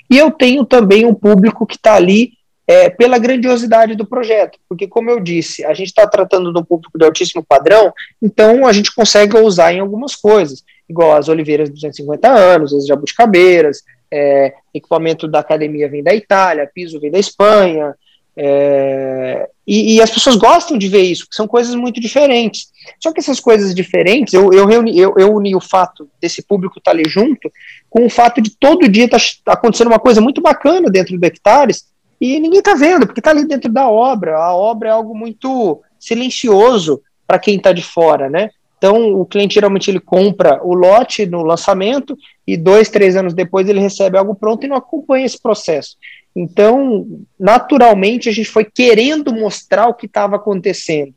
E 0.09 0.17
eu 0.17 0.31
tenho 0.31 0.65
também 0.65 1.05
um 1.05 1.13
público 1.13 1.65
que 1.65 1.75
está 1.75 1.95
ali 1.95 2.33
é, 2.67 2.89
pela 2.89 3.17
grandiosidade 3.17 3.95
do 3.95 4.05
projeto, 4.05 4.57
porque, 4.67 4.87
como 4.87 5.09
eu 5.09 5.19
disse, 5.19 5.63
a 5.63 5.73
gente 5.73 5.87
está 5.87 6.07
tratando 6.07 6.51
de 6.51 6.59
um 6.59 6.63
público 6.63 6.97
de 6.97 7.05
altíssimo 7.05 7.43
padrão, 7.47 7.93
então 8.21 8.65
a 8.65 8.73
gente 8.73 8.93
consegue 8.93 9.37
usar 9.37 9.71
em 9.73 9.79
algumas 9.79 10.15
coisas, 10.15 10.63
igual 10.89 11.15
as 11.15 11.29
oliveiras 11.29 11.69
de 11.69 11.75
250 11.75 12.27
anos, 12.27 12.73
as 12.73 12.87
jabuticabeiras, 12.87 13.83
é, 14.11 14.53
equipamento 14.73 15.27
da 15.27 15.39
academia 15.39 15.89
vem 15.89 16.03
da 16.03 16.13
Itália, 16.15 16.69
piso 16.73 16.99
vem 16.99 17.11
da 17.11 17.19
Espanha, 17.19 17.93
é, 18.37 19.47
e, 19.65 19.95
e, 19.95 20.01
as 20.01 20.11
pessoas 20.11 20.35
gostam 20.35 20.77
de 20.77 20.89
ver 20.89 21.01
isso, 21.03 21.23
porque 21.23 21.37
são 21.37 21.47
coisas 21.47 21.73
muito 21.73 22.01
diferentes. 22.01 22.67
Só 23.01 23.13
que 23.13 23.19
essas 23.19 23.39
coisas 23.39 23.73
diferentes, 23.73 24.33
eu, 24.33 24.51
eu, 24.51 24.65
reuni, 24.65 24.99
eu, 24.99 25.15
eu 25.17 25.33
uni 25.33 25.55
o 25.55 25.61
fato 25.61 26.09
desse 26.21 26.43
público 26.43 26.77
estar 26.77 26.91
tá 26.91 26.97
ali 26.97 27.07
junto 27.07 27.49
com 27.95 28.07
o 28.07 28.09
fato 28.09 28.41
de 28.41 28.53
todo 28.57 28.89
dia 28.89 29.05
estar 29.05 29.21
tá 29.45 29.53
acontecendo 29.53 29.87
uma 29.87 29.99
coisa 29.99 30.19
muito 30.19 30.41
bacana 30.41 30.89
dentro 30.89 31.17
do 31.17 31.25
Hectares 31.25 31.85
e 32.19 32.41
ninguém 32.41 32.59
está 32.59 32.73
vendo, 32.73 33.05
porque 33.05 33.21
está 33.21 33.29
ali 33.29 33.47
dentro 33.47 33.71
da 33.71 33.89
obra. 33.89 34.37
A 34.37 34.53
obra 34.53 34.89
é 34.89 34.91
algo 34.91 35.17
muito 35.17 35.81
silencioso 35.97 37.01
para 37.25 37.39
quem 37.39 37.55
está 37.55 37.71
de 37.71 37.81
fora, 37.81 38.29
né? 38.29 38.49
Então, 38.77 39.13
o 39.13 39.25
cliente 39.25 39.53
geralmente 39.53 39.89
ele 39.89 40.01
compra 40.01 40.59
o 40.61 40.73
lote 40.73 41.25
no 41.25 41.41
lançamento 41.41 42.17
e 42.45 42.57
dois, 42.57 42.89
três 42.89 43.15
anos 43.15 43.33
depois 43.33 43.69
ele 43.69 43.79
recebe 43.79 44.17
algo 44.17 44.35
pronto 44.35 44.65
e 44.65 44.67
não 44.67 44.75
acompanha 44.75 45.25
esse 45.25 45.41
processo. 45.41 45.95
Então, 46.35 47.07
naturalmente, 47.39 48.27
a 48.27 48.33
gente 48.33 48.49
foi 48.49 48.65
querendo 48.65 49.33
mostrar 49.33 49.87
o 49.87 49.93
que 49.93 50.05
estava 50.05 50.35
acontecendo 50.35 51.13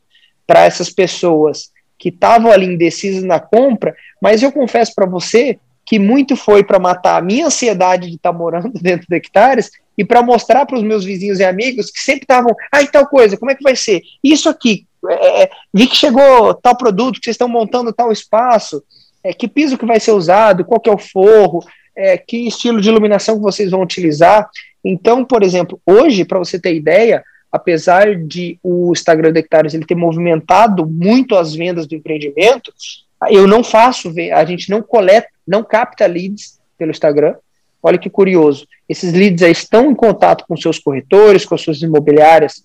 para 0.47 0.63
essas 0.63 0.89
pessoas 0.89 1.71
que 1.97 2.07
estavam 2.07 2.49
ali 2.49 2.67
indecisas 2.67 3.21
na 3.25 3.37
compra, 3.37 3.93
mas 4.21 4.41
eu 4.41 4.49
confesso 4.49 4.95
para 4.95 5.05
você 5.05 5.59
que 5.89 5.97
muito 5.97 6.35
foi 6.35 6.63
para 6.63 6.77
matar 6.77 7.17
a 7.17 7.21
minha 7.21 7.47
ansiedade 7.47 8.11
de 8.11 8.15
estar 8.15 8.31
tá 8.31 8.37
morando 8.37 8.71
dentro 8.79 9.07
de 9.09 9.15
hectares 9.15 9.71
e 9.97 10.05
para 10.05 10.21
mostrar 10.21 10.67
para 10.67 10.77
os 10.77 10.83
meus 10.83 11.03
vizinhos 11.03 11.39
e 11.39 11.43
amigos 11.43 11.89
que 11.89 11.99
sempre 11.99 12.25
estavam, 12.25 12.55
ah, 12.71 12.81
e 12.83 12.87
tal 12.87 13.07
coisa, 13.07 13.35
como 13.35 13.49
é 13.49 13.55
que 13.55 13.63
vai 13.63 13.75
ser? 13.75 14.03
Isso 14.23 14.47
aqui, 14.47 14.85
é, 15.09 15.43
é, 15.43 15.49
vi 15.73 15.87
que 15.87 15.95
chegou 15.95 16.53
tal 16.53 16.77
produto, 16.77 17.19
que 17.19 17.25
vocês 17.25 17.33
estão 17.33 17.49
montando 17.49 17.91
tal 17.91 18.11
espaço, 18.11 18.83
é, 19.23 19.33
que 19.33 19.47
piso 19.47 19.79
que 19.79 19.85
vai 19.85 19.99
ser 19.99 20.11
usado, 20.11 20.63
qual 20.63 20.79
que 20.79 20.91
é 20.91 20.93
o 20.93 20.97
forro, 20.99 21.59
é, 21.97 22.19
que 22.19 22.47
estilo 22.47 22.79
de 22.79 22.87
iluminação 22.87 23.37
que 23.37 23.41
vocês 23.41 23.71
vão 23.71 23.81
utilizar. 23.81 24.47
Então, 24.85 25.25
por 25.25 25.41
exemplo, 25.41 25.81
hoje, 25.87 26.23
para 26.23 26.37
você 26.37 26.59
ter 26.59 26.75
ideia, 26.75 27.23
apesar 27.51 28.15
de 28.15 28.59
o 28.61 28.91
Instagram 28.91 29.33
de 29.33 29.39
Hectares 29.39 29.73
ele 29.73 29.87
ter 29.87 29.95
movimentado 29.95 30.85
muito 30.85 31.35
as 31.35 31.55
vendas 31.55 31.87
do 31.87 31.95
empreendimento, 31.95 32.71
eu 33.27 33.47
não 33.47 33.63
faço, 33.63 34.13
a 34.33 34.45
gente 34.45 34.69
não 34.69 34.83
coleta, 34.83 35.27
não 35.49 35.63
capta 35.63 36.05
leads 36.05 36.59
pelo 36.77 36.91
Instagram. 36.91 37.35
Olha 37.81 37.97
que 37.97 38.09
curioso. 38.09 38.67
Esses 38.87 39.13
leads 39.13 39.41
já 39.41 39.49
estão 39.49 39.89
em 39.89 39.95
contato 39.95 40.45
com 40.47 40.55
seus 40.55 40.77
corretores, 40.77 41.45
com 41.45 41.55
as 41.55 41.61
suas 41.61 41.81
imobiliárias 41.81 42.63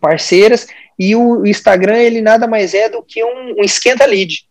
parceiras, 0.00 0.68
e 0.98 1.16
o 1.16 1.44
Instagram 1.44 1.96
ele 1.96 2.20
nada 2.20 2.46
mais 2.46 2.72
é 2.72 2.88
do 2.88 3.02
que 3.02 3.22
um, 3.24 3.56
um 3.58 3.64
esquenta 3.64 4.06
lead. 4.06 4.46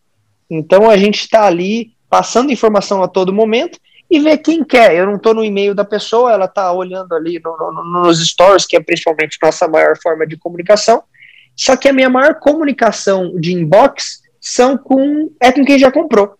Então 0.50 0.90
a 0.90 0.96
gente 0.96 1.20
está 1.20 1.46
ali 1.46 1.92
passando 2.08 2.52
informação 2.52 3.02
a 3.02 3.08
todo 3.08 3.32
momento 3.32 3.78
e 4.10 4.20
ver 4.20 4.38
quem 4.38 4.64
quer. 4.64 4.94
Eu 4.94 5.06
não 5.06 5.16
estou 5.16 5.34
no 5.34 5.44
e-mail 5.44 5.74
da 5.74 5.84
pessoa, 5.84 6.32
ela 6.32 6.46
está 6.46 6.72
olhando 6.72 7.14
ali 7.14 7.40
no, 7.42 7.56
no, 7.56 8.02
nos 8.02 8.26
stories, 8.26 8.66
que 8.66 8.76
é 8.76 8.80
principalmente 8.80 9.38
nossa 9.42 9.66
maior 9.68 9.96
forma 10.02 10.26
de 10.26 10.36
comunicação. 10.36 11.02
Só 11.56 11.76
que 11.76 11.88
a 11.88 11.92
minha 11.92 12.08
maior 12.08 12.38
comunicação 12.38 13.38
de 13.38 13.52
inbox 13.52 14.22
são 14.40 14.76
com 14.78 15.30
é 15.40 15.50
com 15.52 15.64
quem 15.64 15.78
já 15.78 15.90
comprou. 15.90 16.34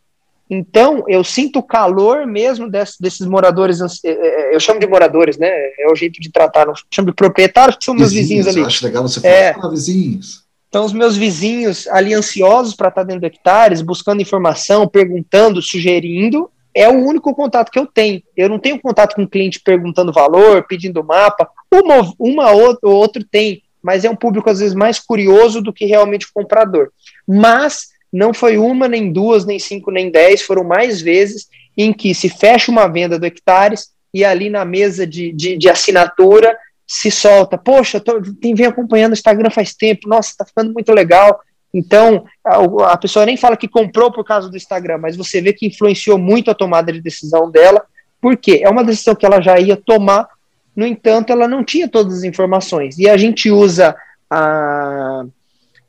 Então, 0.50 1.04
eu 1.08 1.22
sinto 1.22 1.58
o 1.58 1.62
calor 1.62 2.26
mesmo 2.26 2.70
desse, 2.70 3.00
desses 3.00 3.26
moradores, 3.26 3.80
é, 3.80 4.10
é, 4.10 4.54
eu 4.54 4.60
chamo 4.60 4.80
de 4.80 4.86
moradores, 4.86 5.36
né? 5.36 5.48
É 5.78 5.90
o 5.90 5.94
jeito 5.94 6.20
de 6.20 6.30
tratar, 6.30 6.66
não 6.66 6.74
chamo 6.90 7.08
de 7.08 7.14
proprietários, 7.14 7.76
que 7.76 7.84
são 7.84 7.94
meus 7.94 8.12
vizinhos, 8.12 8.46
vizinhos 8.46 8.56
ali. 8.56 8.66
Acho 8.66 8.84
legal 8.84 9.02
você 9.02 9.20
falar, 9.20 9.34
é, 9.34 9.54
ah, 9.60 9.68
vizinhos. 9.68 10.44
Então, 10.68 10.84
os 10.84 10.92
meus 10.92 11.16
vizinhos 11.16 11.86
ali 11.88 12.14
ansiosos 12.14 12.74
para 12.74 12.88
estar 12.88 13.02
dentro 13.02 13.20
de 13.20 13.26
hectares, 13.26 13.82
buscando 13.82 14.22
informação, 14.22 14.88
perguntando, 14.88 15.60
sugerindo, 15.60 16.50
é 16.74 16.88
o 16.88 16.92
único 16.92 17.34
contato 17.34 17.70
que 17.70 17.78
eu 17.78 17.86
tenho. 17.86 18.22
Eu 18.36 18.48
não 18.48 18.58
tenho 18.58 18.80
contato 18.80 19.14
com 19.14 19.24
o 19.24 19.28
cliente 19.28 19.60
perguntando 19.60 20.12
valor, 20.12 20.66
pedindo 20.66 21.02
mapa. 21.02 21.48
Uma, 21.72 22.12
uma 22.18 22.52
ou 22.52 22.78
outro 22.84 23.24
tem, 23.24 23.62
mas 23.82 24.04
é 24.04 24.10
um 24.10 24.16
público 24.16 24.48
às 24.48 24.60
vezes 24.60 24.74
mais 24.74 24.98
curioso 24.98 25.60
do 25.60 25.72
que 25.72 25.86
realmente 25.86 26.26
o 26.26 26.32
comprador. 26.32 26.90
Mas 27.26 27.88
não 28.12 28.32
foi 28.32 28.58
uma, 28.58 28.88
nem 28.88 29.12
duas, 29.12 29.44
nem 29.44 29.58
cinco, 29.58 29.90
nem 29.90 30.10
dez, 30.10 30.42
foram 30.42 30.64
mais 30.64 31.00
vezes 31.00 31.48
em 31.76 31.92
que 31.92 32.14
se 32.14 32.28
fecha 32.28 32.70
uma 32.70 32.88
venda 32.88 33.18
do 33.18 33.26
hectares 33.26 33.90
e 34.12 34.24
ali 34.24 34.50
na 34.50 34.64
mesa 34.64 35.06
de, 35.06 35.32
de, 35.32 35.56
de 35.56 35.68
assinatura 35.68 36.56
se 36.86 37.10
solta, 37.10 37.58
poxa, 37.58 38.00
tô, 38.00 38.22
tem 38.40 38.54
vem 38.54 38.66
acompanhando 38.66 39.12
o 39.12 39.14
Instagram 39.14 39.50
faz 39.50 39.74
tempo, 39.74 40.08
nossa, 40.08 40.34
tá 40.38 40.44
ficando 40.46 40.72
muito 40.72 40.90
legal. 40.92 41.38
Então, 41.72 42.24
a, 42.42 42.92
a, 42.92 42.96
pessoa 42.96 43.26
nem 43.26 43.36
fala 43.36 43.58
que 43.58 43.68
comprou 43.68 44.10
por 44.10 44.24
causa 44.24 44.48
do 44.48 44.56
Instagram, 44.56 44.96
mas 44.96 45.14
você 45.14 45.40
vê 45.42 45.52
que 45.52 45.66
influenciou 45.66 46.16
muito 46.16 46.50
a 46.50 46.54
tomada 46.54 46.90
de 46.90 47.02
decisão 47.02 47.50
dela, 47.50 47.84
porque 48.22 48.62
é 48.64 48.70
uma 48.70 48.82
decisão 48.82 49.14
que 49.14 49.26
ela 49.26 49.40
já 49.40 49.58
ia 49.58 49.76
tomar, 49.76 50.26
no 50.74 50.86
entanto, 50.86 51.30
ela 51.30 51.46
não 51.46 51.62
tinha 51.62 51.88
todas 51.88 52.18
as 52.18 52.24
informações. 52.24 52.98
E 52.98 53.08
a 53.08 53.18
gente 53.18 53.50
usa 53.50 53.94
a, 54.30 55.24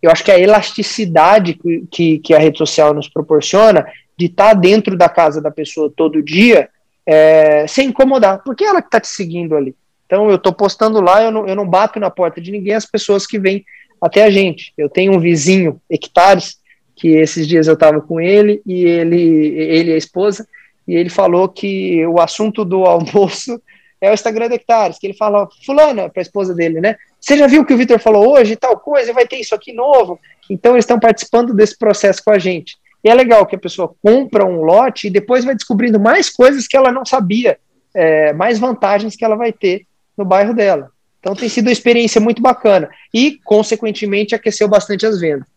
eu 0.02 0.12
acho 0.12 0.24
que 0.24 0.32
a 0.32 0.40
elasticidade 0.40 1.58
que, 1.92 2.20
que, 2.20 2.34
a 2.34 2.40
rede 2.40 2.58
social 2.58 2.94
nos 2.94 3.10
proporciona 3.10 3.86
de 4.18 4.28
estar 4.28 4.50
tá 4.50 4.54
dentro 4.54 4.98
da 4.98 5.10
casa 5.10 5.42
da 5.42 5.52
pessoa 5.52 5.92
todo 5.96 6.24
dia 6.24 6.70
é, 7.06 7.66
sem 7.68 7.90
incomodar, 7.90 8.42
porque 8.44 8.64
é 8.64 8.68
ela 8.68 8.82
que 8.82 8.88
está 8.88 9.00
te 9.00 9.08
seguindo 9.08 9.56
ali. 9.56 9.76
Então 10.06 10.30
eu 10.30 10.36
estou 10.36 10.54
postando 10.54 11.02
lá, 11.02 11.24
eu 11.24 11.32
não, 11.32 11.48
eu 11.48 11.56
não 11.56 11.68
bato 11.68 12.00
na 12.00 12.10
porta 12.10 12.40
de 12.40 12.52
ninguém, 12.52 12.74
as 12.74 12.86
pessoas 12.86 13.28
que 13.28 13.38
vêm 13.38 13.64
até 14.02 14.24
a 14.24 14.30
gente. 14.30 14.74
Eu 14.78 14.90
tenho 14.90 15.14
um 15.14 15.20
vizinho, 15.20 15.82
Hectares, 15.90 16.58
que 16.96 17.10
esses 17.10 17.48
dias 17.48 17.68
eu 17.68 17.74
estava 17.74 18.02
com 18.02 18.20
ele 18.20 18.62
e 18.66 18.84
ele, 18.84 19.22
ele 19.58 19.92
e 19.92 19.94
a 19.94 19.98
esposa, 19.98 20.48
e 20.88 20.96
ele 20.96 21.10
falou 21.10 21.48
que 21.48 22.06
o 22.08 22.20
assunto 22.20 22.66
do 22.66 22.84
almoço 22.86 23.62
é 24.02 24.10
o 24.10 24.14
Instagram 24.14 24.48
de 24.48 24.56
Hectares, 24.56 24.98
que 24.98 25.08
ele 25.08 25.14
fala, 25.14 25.48
fulana, 25.66 26.10
para 26.10 26.22
a 26.22 26.24
esposa 26.24 26.54
dele, 26.54 26.80
né? 26.80 26.96
Você 27.20 27.38
já 27.38 27.48
viu 27.48 27.62
o 27.62 27.66
que 27.66 27.74
o 27.74 27.78
Vitor 27.78 28.00
falou 28.00 28.34
hoje, 28.34 28.56
tal 28.56 28.80
coisa, 28.80 29.14
vai 29.14 29.28
ter 29.28 29.38
isso 29.38 29.54
aqui 29.54 29.74
novo? 29.74 30.20
Então 30.50 30.74
eles 30.74 30.84
estão 30.84 31.00
participando 31.00 31.54
desse 31.54 31.78
processo 31.78 32.24
com 32.24 32.32
a 32.32 32.40
gente. 32.40 32.78
E 33.04 33.10
é 33.10 33.14
legal 33.14 33.46
que 33.46 33.56
a 33.56 33.60
pessoa 33.60 33.94
compra 34.02 34.46
um 34.46 34.62
lote 34.62 35.08
e 35.08 35.10
depois 35.10 35.46
vai 35.46 35.56
descobrindo 35.56 36.00
mais 36.00 36.30
coisas 36.30 36.68
que 36.68 36.76
ela 36.76 36.92
não 36.92 37.06
sabia, 37.06 37.58
é, 37.94 38.34
mais 38.34 38.60
vantagens 38.60 39.16
que 39.16 39.24
ela 39.24 39.36
vai 39.36 39.52
ter 39.52 39.86
no 40.18 40.26
bairro 40.26 40.54
dela. 40.54 40.92
Então 41.20 41.36
tem 41.36 41.50
sido 41.50 41.68
uma 41.68 41.74
experiência 41.74 42.20
muito 42.20 42.42
bacana 42.42 42.90
e, 43.14 43.40
consequentemente, 43.44 44.34
aqueceu 44.34 44.68
bastante 44.68 45.06
as 45.06 45.20
vendas. 45.20 45.48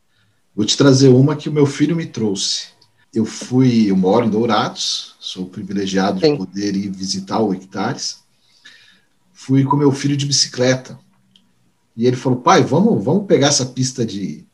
Vou 0.55 0.67
te 0.67 0.77
trazer 0.77 1.09
uma 1.09 1.37
que 1.37 1.49
o 1.49 1.53
meu 1.53 1.67
filho 1.67 1.97
me 1.97 2.07
trouxe. 2.07 2.69
Eu 3.15 3.25
fui, 3.25 3.91
eu 3.91 3.97
moro 3.97 4.27
em 4.27 4.31
Dourados, 4.31 5.15
sou 5.21 5.47
privilegiado 5.47 6.21
Sim. 6.21 6.33
de 6.33 6.39
poder 6.39 6.75
ir 6.75 6.91
visitar 6.91 7.41
o 7.41 7.53
Hectares 7.53 8.23
fui 9.43 9.65
com 9.65 9.77
meu 9.77 9.91
filho 9.91 10.17
de 10.17 10.25
bicicleta. 10.25 10.97
E 11.97 12.07
ele 12.07 12.17
falou: 12.17 12.41
"Pai, 12.41 12.63
vamos, 12.63 13.03
vamos 13.05 13.27
pegar 13.27 13.49
essa 13.49 13.67
pista 13.67 14.05
de 14.05 14.45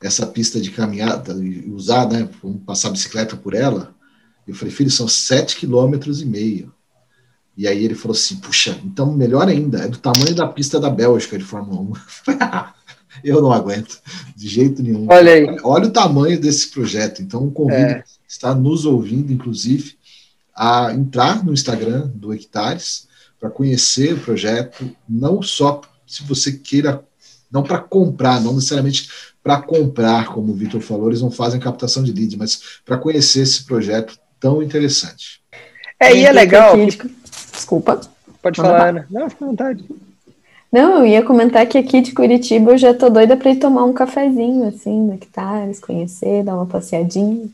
essa 0.00 0.26
pista 0.26 0.60
de 0.60 0.70
caminhada 0.70 1.32
e 1.34 1.70
usar, 1.70 2.08
né? 2.08 2.28
Vamos 2.42 2.62
passar 2.64 2.88
a 2.88 2.92
bicicleta 2.92 3.36
por 3.36 3.54
ela". 3.54 3.94
Eu 4.46 4.54
falei: 4.54 4.74
"Filho, 4.74 4.90
são 4.90 5.08
sete 5.08 5.56
quilômetros 5.56 6.20
e 6.20 6.26
meio". 6.26 6.72
E 7.56 7.68
aí 7.68 7.84
ele 7.84 7.94
falou 7.94 8.16
assim: 8.16 8.36
"Puxa, 8.36 8.78
então 8.84 9.12
melhor 9.12 9.48
ainda, 9.48 9.78
é 9.78 9.88
do 9.88 9.98
tamanho 9.98 10.34
da 10.34 10.46
pista 10.48 10.80
da 10.80 10.90
Bélgica 10.90 11.38
de 11.38 11.44
Fórmula 11.44 11.80
1". 11.80 11.92
Eu 13.22 13.42
não 13.42 13.52
aguento, 13.52 14.00
de 14.34 14.48
jeito 14.48 14.82
nenhum. 14.82 15.06
Olha 15.08 15.32
aí. 15.32 15.46
Olha 15.62 15.86
o 15.86 15.92
tamanho 15.92 16.40
desse 16.40 16.68
projeto. 16.68 17.20
Então, 17.20 17.50
convido 17.50 17.76
é. 17.76 18.04
está 18.26 18.54
nos 18.54 18.86
ouvindo, 18.86 19.32
inclusive, 19.32 19.96
a 20.54 20.92
entrar 20.92 21.44
no 21.44 21.52
Instagram 21.52 22.10
do 22.14 22.32
Hectares, 22.32 23.06
para 23.38 23.50
conhecer 23.50 24.14
o 24.14 24.20
projeto, 24.20 24.88
não 25.08 25.42
só 25.42 25.80
se 26.06 26.22
você 26.22 26.52
queira, 26.52 27.04
não 27.50 27.62
para 27.62 27.78
comprar, 27.78 28.40
não 28.40 28.54
necessariamente 28.54 29.08
para 29.42 29.60
comprar, 29.60 30.26
como 30.26 30.52
o 30.52 30.54
Vitor 30.54 30.80
falou, 30.80 31.08
eles 31.08 31.22
não 31.22 31.30
fazem 31.30 31.60
captação 31.60 32.02
de 32.02 32.12
lead, 32.12 32.36
mas 32.36 32.80
para 32.84 32.98
conhecer 32.98 33.40
esse 33.40 33.64
projeto 33.64 34.18
tão 34.38 34.62
interessante. 34.62 35.42
É, 35.98 36.14
e 36.14 36.24
é 36.24 36.32
legal. 36.32 36.74
Que... 36.74 37.10
Desculpa. 37.52 38.00
Pode 38.40 38.56
falar, 38.56 38.88
Ana. 38.88 39.06
Não, 39.10 39.30
fica 39.30 39.44
à 39.44 39.48
vontade. 39.48 39.84
Não, 40.72 41.00
eu 41.00 41.06
ia 41.06 41.22
comentar 41.22 41.66
que 41.66 41.76
aqui 41.76 42.00
de 42.00 42.12
Curitiba 42.12 42.72
eu 42.72 42.78
já 42.78 42.94
tô 42.94 43.10
doida 43.10 43.36
para 43.36 43.50
ir 43.50 43.56
tomar 43.56 43.84
um 43.84 43.92
cafezinho, 43.92 44.66
assim, 44.66 45.02
no 45.02 45.14
Hectares, 45.14 45.78
conhecer, 45.78 46.42
dar 46.42 46.54
uma 46.54 46.66
passeadinha. 46.66 47.46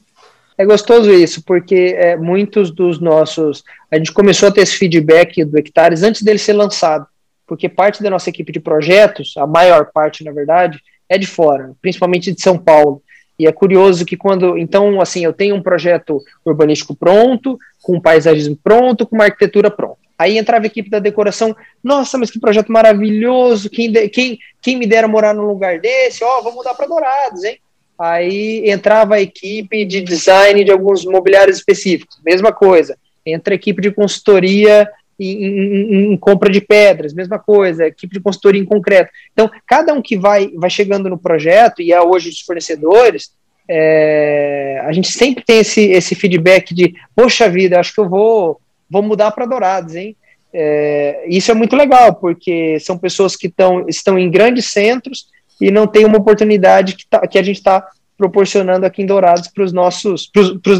É 0.57 0.65
gostoso 0.65 1.13
isso, 1.13 1.43
porque 1.43 1.95
é, 1.97 2.17
muitos 2.17 2.71
dos 2.71 3.01
nossos. 3.01 3.65
A 3.91 3.97
gente 3.97 4.13
começou 4.13 4.49
a 4.49 4.53
ter 4.53 4.63
esse 4.63 4.77
feedback 4.77 5.45
do 5.45 5.59
Hectares 5.59 6.03
antes 6.03 6.23
dele 6.23 6.39
ser 6.39 6.53
lançado, 6.53 7.07
porque 7.49 7.69
parte 7.69 8.03
da 8.03 8.11
nossa 8.11 8.29
equipe 8.29 8.53
de 8.53 8.61
projetos, 8.61 9.35
a 9.39 9.47
maior 9.47 9.91
parte, 9.93 10.23
na 10.23 10.31
verdade, 10.31 10.79
é 11.09 11.17
de 11.17 11.27
fora, 11.27 11.73
principalmente 11.81 12.31
de 12.31 12.41
São 12.41 12.59
Paulo. 12.59 13.03
E 13.39 13.47
é 13.47 13.53
curioso 13.53 14.05
que 14.05 14.17
quando. 14.17 14.59
Então, 14.59 15.01
assim, 15.01 15.25
eu 15.25 15.33
tenho 15.33 15.55
um 15.55 15.63
projeto 15.63 16.21
urbanístico 16.45 16.95
pronto, 16.95 17.59
com 17.83 18.01
paisagismo 18.01 18.59
pronto, 18.63 19.07
com 19.07 19.17
uma 19.17 19.25
arquitetura 19.25 19.71
pronta. 19.71 19.99
Aí 20.19 20.37
entrava 20.37 20.65
a 20.65 20.67
equipe 20.67 20.91
da 20.91 20.99
decoração, 20.99 21.57
nossa, 21.83 22.19
mas 22.19 22.31
que 22.31 22.41
projeto 22.41 22.73
maravilhoso, 22.73 23.71
quem, 23.71 23.93
quem, 24.11 24.39
quem 24.61 24.77
me 24.77 24.85
dera 24.85 25.07
morar 25.07 25.33
num 25.33 25.47
lugar 25.47 25.79
desse, 25.79 26.25
ó, 26.25 26.39
oh, 26.39 26.43
vou 26.43 26.53
mudar 26.53 26.75
para 26.75 26.89
Dourados, 26.89 27.45
hein? 27.45 27.59
Aí 27.97 28.69
entrava 28.69 29.15
a 29.15 29.21
equipe 29.21 29.85
de 29.85 30.01
design 30.01 30.65
de 30.65 30.73
alguns 30.73 31.05
mobiliários 31.05 31.59
específicos, 31.59 32.19
mesma 32.25 32.53
coisa. 32.53 32.99
Entra 33.25 33.55
a 33.55 33.57
equipe 33.57 33.81
de 33.81 33.93
consultoria 33.93 34.91
em, 35.19 35.45
em, 35.45 36.13
em, 36.13 36.17
compra 36.17 36.51
de 36.51 36.61
pedras, 36.61 37.13
mesma 37.13 37.39
coisa, 37.39 37.87
equipe 37.87 38.15
de 38.15 38.21
consultoria 38.21 38.61
em 38.61 38.65
concreto. 38.65 39.11
Então, 39.33 39.51
cada 39.67 39.93
um 39.93 40.01
que 40.01 40.17
vai, 40.17 40.49
vai 40.55 40.71
chegando 40.71 41.09
no 41.09 41.19
projeto, 41.19 41.83
e 41.83 41.93
é 41.93 42.01
hoje 42.01 42.29
os 42.29 42.41
fornecedores, 42.41 43.33
é, 43.69 44.81
a 44.85 44.93
gente 44.93 45.11
sempre 45.13 45.45
tem 45.45 45.59
esse, 45.59 45.81
esse 45.91 46.15
feedback 46.15 46.75
de, 46.75 46.95
poxa 47.15 47.49
vida, 47.49 47.79
acho 47.79 47.93
que 47.93 48.01
eu 48.01 48.09
vou, 48.09 48.61
vou 48.89 49.03
mudar 49.03 49.31
para 49.33 49.47
Dourados, 49.47 49.95
hein? 49.95 50.17
É, 50.53 51.27
isso 51.29 51.51
é 51.51 51.55
muito 51.55 51.77
legal, 51.77 52.15
porque 52.15 52.81
são 52.81 52.97
pessoas 52.97 53.37
que 53.37 53.49
tão, 53.49 53.87
estão 53.89 54.19
em 54.19 54.31
grandes 54.31 54.67
centros 54.67 55.27
e 55.61 55.71
não 55.71 55.87
tem 55.87 56.07
uma 56.07 56.19
oportunidade 56.19 56.97
que, 56.97 57.07
tá, 57.07 57.27
que 57.27 57.39
a 57.39 57.43
gente 57.43 57.59
está 57.59 57.87
proporcionando 58.17 58.87
aqui 58.87 59.03
em 59.03 59.07
Dourados 59.07 59.49
para 59.49 59.63
os 59.63 59.73
nossos, 59.73 60.31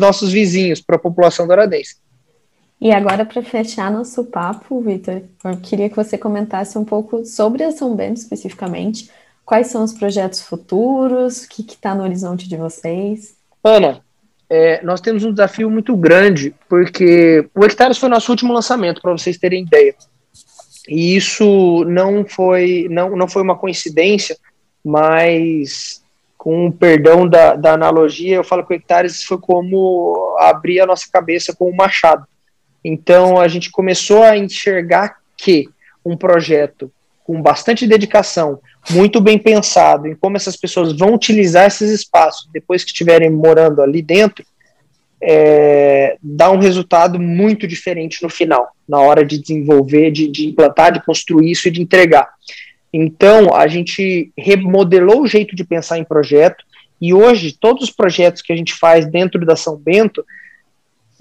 nossos 0.01 0.33
vizinhos, 0.33 0.81
para 0.81 0.97
a 0.97 1.01
população 1.01 1.47
douradense. 1.47 1.97
E 2.81 2.93
agora, 2.93 3.25
para 3.25 3.43
fechar 3.43 3.91
nosso 3.91 4.25
papo, 4.25 4.81
Vitor, 4.81 5.23
eu 5.45 5.57
queria 5.61 5.91
que 5.91 5.97
você 5.97 6.17
comentasse 6.17 6.79
um 6.79 6.85
pouco 6.85 7.25
sobre 7.25 7.65
a 7.65 7.73
São 7.73 7.97
Bento 7.97 8.19
especificamente. 8.19 9.11
Quais 9.45 9.67
são 9.69 9.83
os 9.83 9.93
projetos 9.93 10.43
futuros? 10.43 11.43
O 11.43 11.49
que 11.49 11.63
está 11.63 11.95
no 11.95 12.05
horizonte 12.05 12.49
de 12.49 12.57
vocês? 12.57 13.37
Ana, 13.65 14.01
é, 14.49 14.83
nós 14.85 15.01
temos 15.01 15.25
um 15.25 15.33
desafio 15.33 15.69
muito 15.69 15.97
grande, 15.97 16.55
porque 16.69 17.49
o 17.55 17.65
Hectares 17.65 17.99
foi 17.99 18.09
nosso 18.09 18.31
último 18.31 18.53
lançamento, 18.53 19.03
para 19.03 19.13
vocês 19.13 19.37
terem 19.37 19.65
ideia. 19.65 19.95
E 20.89 21.17
isso 21.17 21.85
não 21.85 22.25
foi, 22.25 22.87
não, 22.91 23.17
não 23.17 23.29
foi 23.29 23.43
uma 23.43 23.59
coincidência, 23.59 24.37
mas 24.85 26.03
com 26.37 26.69
o 26.69 26.73
perdão 26.73 27.29
da, 27.29 27.57
da 27.57 27.75
analogia, 27.75 28.37
eu 28.37 28.45
falo 28.45 28.65
que 28.65 28.73
o 28.73 28.77
Hectares 28.77 29.25
foi 29.25 29.39
como 29.39 30.37
abrir 30.39 30.81
a 30.81 30.87
nossa 30.87 31.07
cabeça 31.13 31.55
com 31.55 31.69
um 31.69 31.75
machado. 31.75 32.25
Então 32.89 33.39
a 33.39 33.47
gente 33.49 33.71
começou 33.71 34.23
a 34.23 34.35
enxergar 34.35 35.19
que 35.37 35.69
um 36.03 36.17
projeto 36.17 36.91
com 37.23 37.43
bastante 37.43 37.87
dedicação, 37.87 38.61
muito 38.89 39.21
bem 39.21 39.39
pensado 39.39 40.09
em 40.09 40.15
como 40.15 40.39
essas 40.39 40.57
pessoas 40.57 40.97
vão 40.97 41.13
utilizar 41.13 41.67
esses 41.67 41.91
espaços 41.91 42.49
depois 42.51 42.83
que 42.83 42.91
estiverem 42.91 43.29
morando 43.29 43.83
ali 43.83 44.01
dentro, 44.01 44.43
é, 45.21 46.17
dá 46.23 46.51
um 46.51 46.59
resultado 46.59 47.21
muito 47.21 47.67
diferente 47.67 48.23
no 48.23 48.31
final, 48.31 48.69
na 48.89 48.99
hora 49.01 49.23
de 49.23 49.39
desenvolver, 49.39 50.11
de, 50.11 50.27
de 50.29 50.47
implantar, 50.47 50.91
de 50.91 51.05
construir 51.05 51.51
isso 51.51 51.69
e 51.69 51.71
de 51.71 51.83
entregar. 51.83 52.31
Então, 52.91 53.55
a 53.55 53.67
gente 53.69 54.33
remodelou 54.39 55.21
o 55.23 55.27
jeito 55.27 55.55
de 55.55 55.65
pensar 55.65 55.99
em 55.99 56.05
projeto, 56.05 56.65
e 56.99 57.13
hoje, 57.13 57.53
todos 57.53 57.83
os 57.83 57.91
projetos 57.91 58.41
que 58.41 58.53
a 58.53 58.57
gente 58.57 58.73
faz 58.73 59.05
dentro 59.05 59.45
da 59.45 59.55
São 59.55 59.77
Bento, 59.77 60.25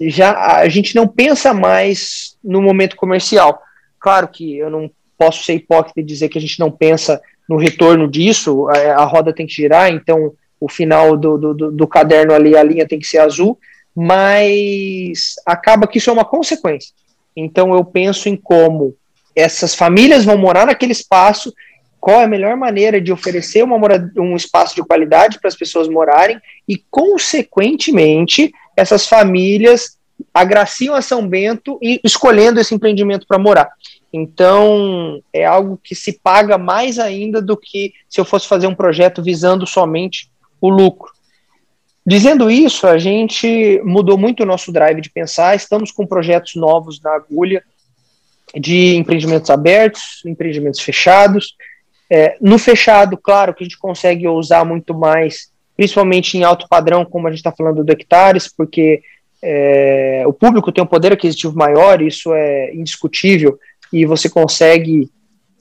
já 0.00 0.58
a 0.58 0.68
gente 0.68 0.94
não 0.94 1.08
pensa 1.08 1.52
mais 1.52 2.36
no 2.42 2.62
momento 2.62 2.96
comercial. 2.96 3.60
Claro 3.98 4.28
que 4.28 4.56
eu 4.56 4.70
não 4.70 4.90
posso 5.16 5.44
ser 5.44 5.54
hipócrita 5.54 6.00
e 6.00 6.04
dizer 6.04 6.28
que 6.28 6.38
a 6.38 6.40
gente 6.40 6.60
não 6.60 6.70
pensa 6.70 7.20
no 7.48 7.56
retorno 7.56 8.08
disso, 8.08 8.68
a, 8.68 9.02
a 9.02 9.04
roda 9.04 9.32
tem 9.32 9.46
que 9.46 9.54
girar, 9.54 9.90
então 9.90 10.32
o 10.60 10.68
final 10.68 11.16
do, 11.16 11.38
do, 11.38 11.70
do, 11.70 11.86
caderno 11.86 12.34
ali, 12.34 12.56
a 12.56 12.62
linha 12.62 12.86
tem 12.86 12.98
que 12.98 13.06
ser 13.06 13.18
azul, 13.18 13.58
mas 13.94 15.34
acaba 15.46 15.86
que 15.86 15.98
isso 15.98 16.10
é 16.10 16.12
uma 16.12 16.24
consequência. 16.24 16.92
Então 17.34 17.72
eu 17.72 17.84
penso 17.84 18.28
em 18.28 18.36
como 18.36 18.94
essas 19.34 19.74
famílias 19.74 20.24
vão 20.24 20.36
morar 20.36 20.66
naquele 20.66 20.92
espaço, 20.92 21.52
qual 22.00 22.20
é 22.20 22.24
a 22.24 22.28
melhor 22.28 22.56
maneira 22.56 23.00
de 23.00 23.12
oferecer 23.12 23.62
uma 23.62 23.76
um 24.16 24.36
espaço 24.36 24.74
de 24.74 24.82
qualidade 24.82 25.38
para 25.40 25.48
as 25.48 25.56
pessoas 25.56 25.88
morarem 25.88 26.40
e, 26.68 26.82
consequentemente, 26.90 28.52
essas 28.78 29.06
famílias 29.06 29.98
agraciam 30.32 30.94
a 30.94 31.02
São 31.02 31.26
Bento 31.26 31.78
e 31.82 32.00
escolhendo 32.04 32.60
esse 32.60 32.74
empreendimento 32.74 33.26
para 33.26 33.38
morar. 33.38 33.68
Então, 34.12 35.20
é 35.32 35.44
algo 35.44 35.78
que 35.82 35.94
se 35.94 36.12
paga 36.12 36.56
mais 36.56 36.98
ainda 36.98 37.42
do 37.42 37.56
que 37.56 37.92
se 38.08 38.20
eu 38.20 38.24
fosse 38.24 38.46
fazer 38.46 38.66
um 38.66 38.74
projeto 38.74 39.22
visando 39.22 39.66
somente 39.66 40.30
o 40.60 40.68
lucro. 40.68 41.12
Dizendo 42.06 42.50
isso, 42.50 42.86
a 42.86 42.96
gente 42.98 43.82
mudou 43.84 44.16
muito 44.16 44.42
o 44.42 44.46
nosso 44.46 44.72
drive 44.72 45.00
de 45.00 45.10
pensar, 45.10 45.54
estamos 45.54 45.90
com 45.90 46.06
projetos 46.06 46.54
novos 46.54 47.00
na 47.02 47.14
agulha 47.14 47.62
de 48.54 48.96
empreendimentos 48.96 49.50
abertos, 49.50 50.22
empreendimentos 50.24 50.80
fechados. 50.80 51.54
É, 52.10 52.38
no 52.40 52.58
fechado, 52.58 53.18
claro 53.18 53.52
que 53.52 53.62
a 53.62 53.66
gente 53.66 53.78
consegue 53.78 54.26
usar 54.26 54.64
muito 54.64 54.94
mais 54.94 55.50
principalmente 55.78 56.36
em 56.36 56.42
alto 56.42 56.66
padrão, 56.68 57.04
como 57.04 57.28
a 57.28 57.30
gente 57.30 57.38
está 57.38 57.52
falando 57.52 57.84
do 57.84 57.92
hectares, 57.92 58.52
porque 58.52 59.00
é, 59.40 60.24
o 60.26 60.32
público 60.32 60.72
tem 60.72 60.82
um 60.82 60.88
poder 60.88 61.12
aquisitivo 61.12 61.56
maior, 61.56 62.02
isso 62.02 62.34
é 62.34 62.74
indiscutível, 62.74 63.56
e 63.92 64.04
você 64.04 64.28
consegue 64.28 65.08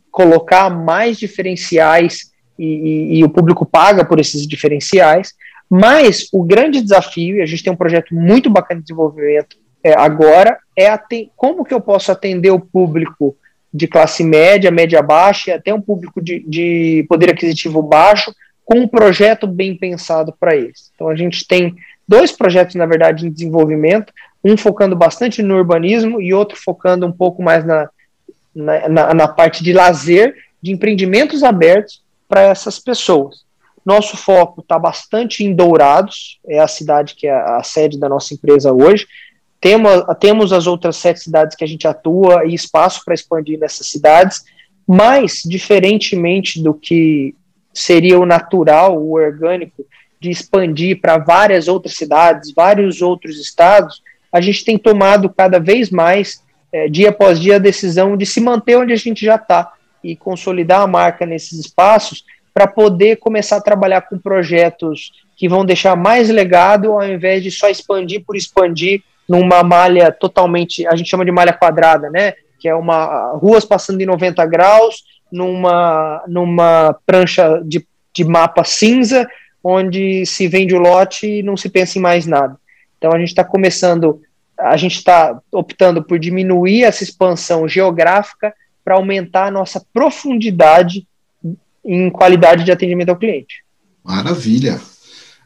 colocar 0.10 0.72
mais 0.72 1.20
diferenciais 1.20 2.32
e, 2.58 2.66
e, 2.66 3.20
e, 3.20 3.24
o 3.24 3.30
público 3.30 3.64
paga 3.64 4.04
por 4.04 4.20
esses 4.20 4.48
diferenciais. 4.48 5.34
Mas 5.70 6.28
o 6.34 6.44
grande 6.44 6.82
desafio, 6.82 7.36
e 7.38 7.42
a 7.44 7.46
gente 7.46 7.64
tem 7.64 7.72
um 7.72 7.78
projeto 7.78 8.16
muito 8.16 8.50
bacana 8.50 8.80
de 8.80 8.88
desenvolvimento 8.88 9.56
é, 9.84 9.94
agora, 9.94 10.58
é 10.76 10.88
como 11.36 11.64
que 11.64 11.76
eu 11.76 11.80
posso 11.80 12.12
atender 12.12 12.50
o 12.50 12.60
público 12.60 13.38
de 13.72 13.88
classe 13.88 14.24
média, 14.24 14.72
média 14.72 15.00
baixa, 15.04 15.52
e 15.52 15.54
até 15.54 15.72
um 15.72 15.82
público 15.82 16.20
de, 16.20 16.44
de 16.48 17.06
poder 17.08 17.30
aquisitivo 17.30 17.84
baixo, 17.84 18.34
com 18.68 18.80
um 18.80 18.88
projeto 18.88 19.48
bem 19.48 19.78
pensado 19.78 20.36
para 20.38 20.54
eles. 20.54 20.92
Então 20.94 21.08
a 21.08 21.16
gente 21.16 21.48
tem 21.48 21.74
dois 22.06 22.34
projetos, 22.34 22.76
na 22.76 22.86
verdade, 22.86 23.26
em 23.26 23.32
desenvolvimento, 23.32 24.12
um 24.44 24.58
focando 24.58 24.94
bastante 24.94 25.42
no 25.42 25.56
urbanismo 25.56 26.22
e 26.22 26.34
outro 26.34 26.58
focando 26.58 27.08
um 27.08 27.12
pouco 27.12 27.42
mais 27.42 27.66
na, 27.66 27.90
na, 28.54 28.90
na, 28.90 29.14
na 29.14 29.28
parte 29.30 29.64
de 29.64 29.72
lazer, 29.72 30.36
de 30.62 30.74
empreendimentos 30.74 31.44
abertos 31.44 32.04
para 32.28 32.42
essas 32.42 32.78
pessoas. 32.78 33.46
Nosso 33.86 34.18
foco 34.18 34.60
está 34.60 34.78
bastante 34.78 35.46
em 35.46 35.56
Dourados, 35.56 36.38
é 36.46 36.60
a 36.60 36.68
cidade 36.68 37.16
que 37.16 37.26
é 37.26 37.32
a 37.34 37.64
sede 37.64 37.98
da 37.98 38.10
nossa 38.10 38.34
empresa 38.34 38.74
hoje. 38.74 39.08
Temos, 39.62 40.04
temos 40.20 40.52
as 40.52 40.68
outras 40.68 40.98
sete 40.98 41.22
cidades 41.22 41.56
que 41.56 41.64
a 41.64 41.68
gente 41.68 41.88
atua 41.88 42.46
e 42.46 42.54
espaço 42.54 43.02
para 43.06 43.14
expandir 43.14 43.58
nessas 43.58 43.88
cidades, 43.88 44.44
mas, 44.86 45.42
diferentemente 45.46 46.62
do 46.62 46.74
que 46.74 47.34
seria 47.74 48.20
o 48.20 48.26
natural, 48.26 48.98
o 48.98 49.14
orgânico, 49.14 49.86
de 50.20 50.30
expandir 50.30 51.00
para 51.00 51.18
várias 51.18 51.68
outras 51.68 51.96
cidades, 51.96 52.52
vários 52.56 53.02
outros 53.02 53.40
estados, 53.40 54.02
a 54.32 54.42
gente 54.42 54.66
tem 54.66 54.78
tomado 54.78 55.30
cada 55.30 55.60
vez 55.60 55.90
mais, 55.90 56.44
é, 56.72 56.88
dia 56.88 57.10
após 57.10 57.40
dia, 57.40 57.56
a 57.56 57.60
decisão 57.60 58.18
de 58.18 58.26
se 58.26 58.42
manter 58.42 58.78
onde 58.78 58.94
a 58.94 58.98
gente 58.98 59.24
já 59.26 59.36
está 59.36 59.74
e 60.04 60.16
consolidar 60.16 60.82
a 60.82 60.88
marca 60.88 61.26
nesses 61.26 61.60
espaços 61.60 62.24
para 62.54 62.68
poder 62.68 63.18
começar 63.18 63.58
a 63.58 63.62
trabalhar 63.62 64.02
com 64.02 64.18
projetos 64.18 65.12
que 65.36 65.48
vão 65.48 65.64
deixar 65.64 65.96
mais 65.96 66.30
legado 66.30 66.92
ao 66.92 67.08
invés 67.08 67.44
de 67.44 67.52
só 67.52 67.70
expandir 67.70 68.24
por 68.26 68.36
expandir 68.36 69.04
numa 69.30 69.62
malha 69.62 70.12
totalmente, 70.12 70.88
a 70.88 70.96
gente 70.96 71.10
chama 71.10 71.26
de 71.26 71.32
malha 71.32 71.54
quadrada, 71.54 72.10
né? 72.10 72.34
Que 72.60 72.68
é 72.68 72.74
uma 72.74 73.34
ruas 73.34 73.66
passando 73.66 74.02
em 74.02 74.06
90 74.06 74.44
graus, 74.46 75.04
numa, 75.32 76.24
numa 76.28 76.98
prancha 77.06 77.62
de, 77.66 77.86
de 78.14 78.24
mapa 78.24 78.64
cinza, 78.64 79.28
onde 79.64 80.26
se 80.26 80.48
vende 80.48 80.76
o 80.76 80.80
lote 80.80 81.28
e 81.28 81.44
não 81.44 81.58
se 81.58 81.70
pensa 81.70 81.98
em 81.98 82.02
mais 82.02 82.26
nada. 82.26 82.56
Então 82.98 83.12
a 83.12 83.20
gente 83.20 83.30
está 83.30 83.44
começando, 83.44 84.22
a 84.58 84.78
gente 84.78 84.96
está 84.96 85.40
optando 85.52 86.04
por 86.04 86.18
diminuir 86.18 86.84
essa 86.84 87.04
expansão 87.04 87.68
geográfica 87.68 88.54
para 88.84 88.96
aumentar 88.96 89.48
a 89.48 89.52
nossa 89.52 89.86
profundidade 89.94 91.06
em 91.84 92.10
qualidade 92.10 92.64
de 92.64 92.72
atendimento 92.72 93.10
ao 93.10 93.18
cliente. 93.18 93.64
Maravilha. 94.04 94.80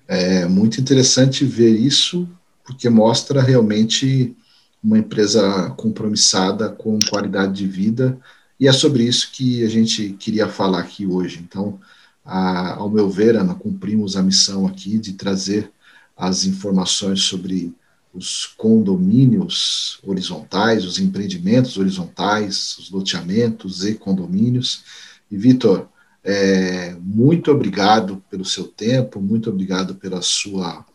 É 0.08 0.46
muito 0.46 0.80
interessante 0.82 1.46
ver 1.46 1.70
isso, 1.70 2.28
porque 2.66 2.90
mostra 2.90 3.42
realmente 3.42 4.36
uma 4.84 4.98
empresa 4.98 5.70
compromissada 5.78 6.70
com 6.70 7.00
qualidade 7.10 7.54
de 7.54 7.68
vida, 7.68 8.20
e 8.62 8.68
é 8.68 8.72
sobre 8.72 9.04
isso 9.04 9.32
que 9.32 9.64
a 9.64 9.68
gente 9.68 10.10
queria 10.20 10.48
falar 10.48 10.82
aqui 10.82 11.08
hoje. 11.08 11.40
Então, 11.44 11.80
a, 12.24 12.76
ao 12.76 12.92
meu 12.92 13.10
ver, 13.10 13.36
Ana, 13.36 13.56
cumprimos 13.56 14.16
a 14.16 14.22
missão 14.22 14.68
aqui 14.68 15.00
de 15.00 15.14
trazer 15.14 15.72
as 16.16 16.46
informações 16.46 17.22
sobre 17.24 17.74
os 18.14 18.46
condomínios 18.46 19.98
horizontais, 20.04 20.86
os 20.86 21.00
empreendimentos 21.00 21.76
horizontais, 21.76 22.78
os 22.78 22.92
loteamentos 22.92 23.84
e 23.84 23.96
condomínios. 23.96 24.84
E, 25.32 25.36
Vitor, 25.36 25.88
é, 26.24 26.96
muito 27.02 27.50
obrigado 27.50 28.24
pelo 28.30 28.46
seu 28.46 28.66
tempo, 28.66 29.20
muito 29.20 29.50
obrigado 29.50 29.96
pela 29.96 30.22
sua, 30.22 30.86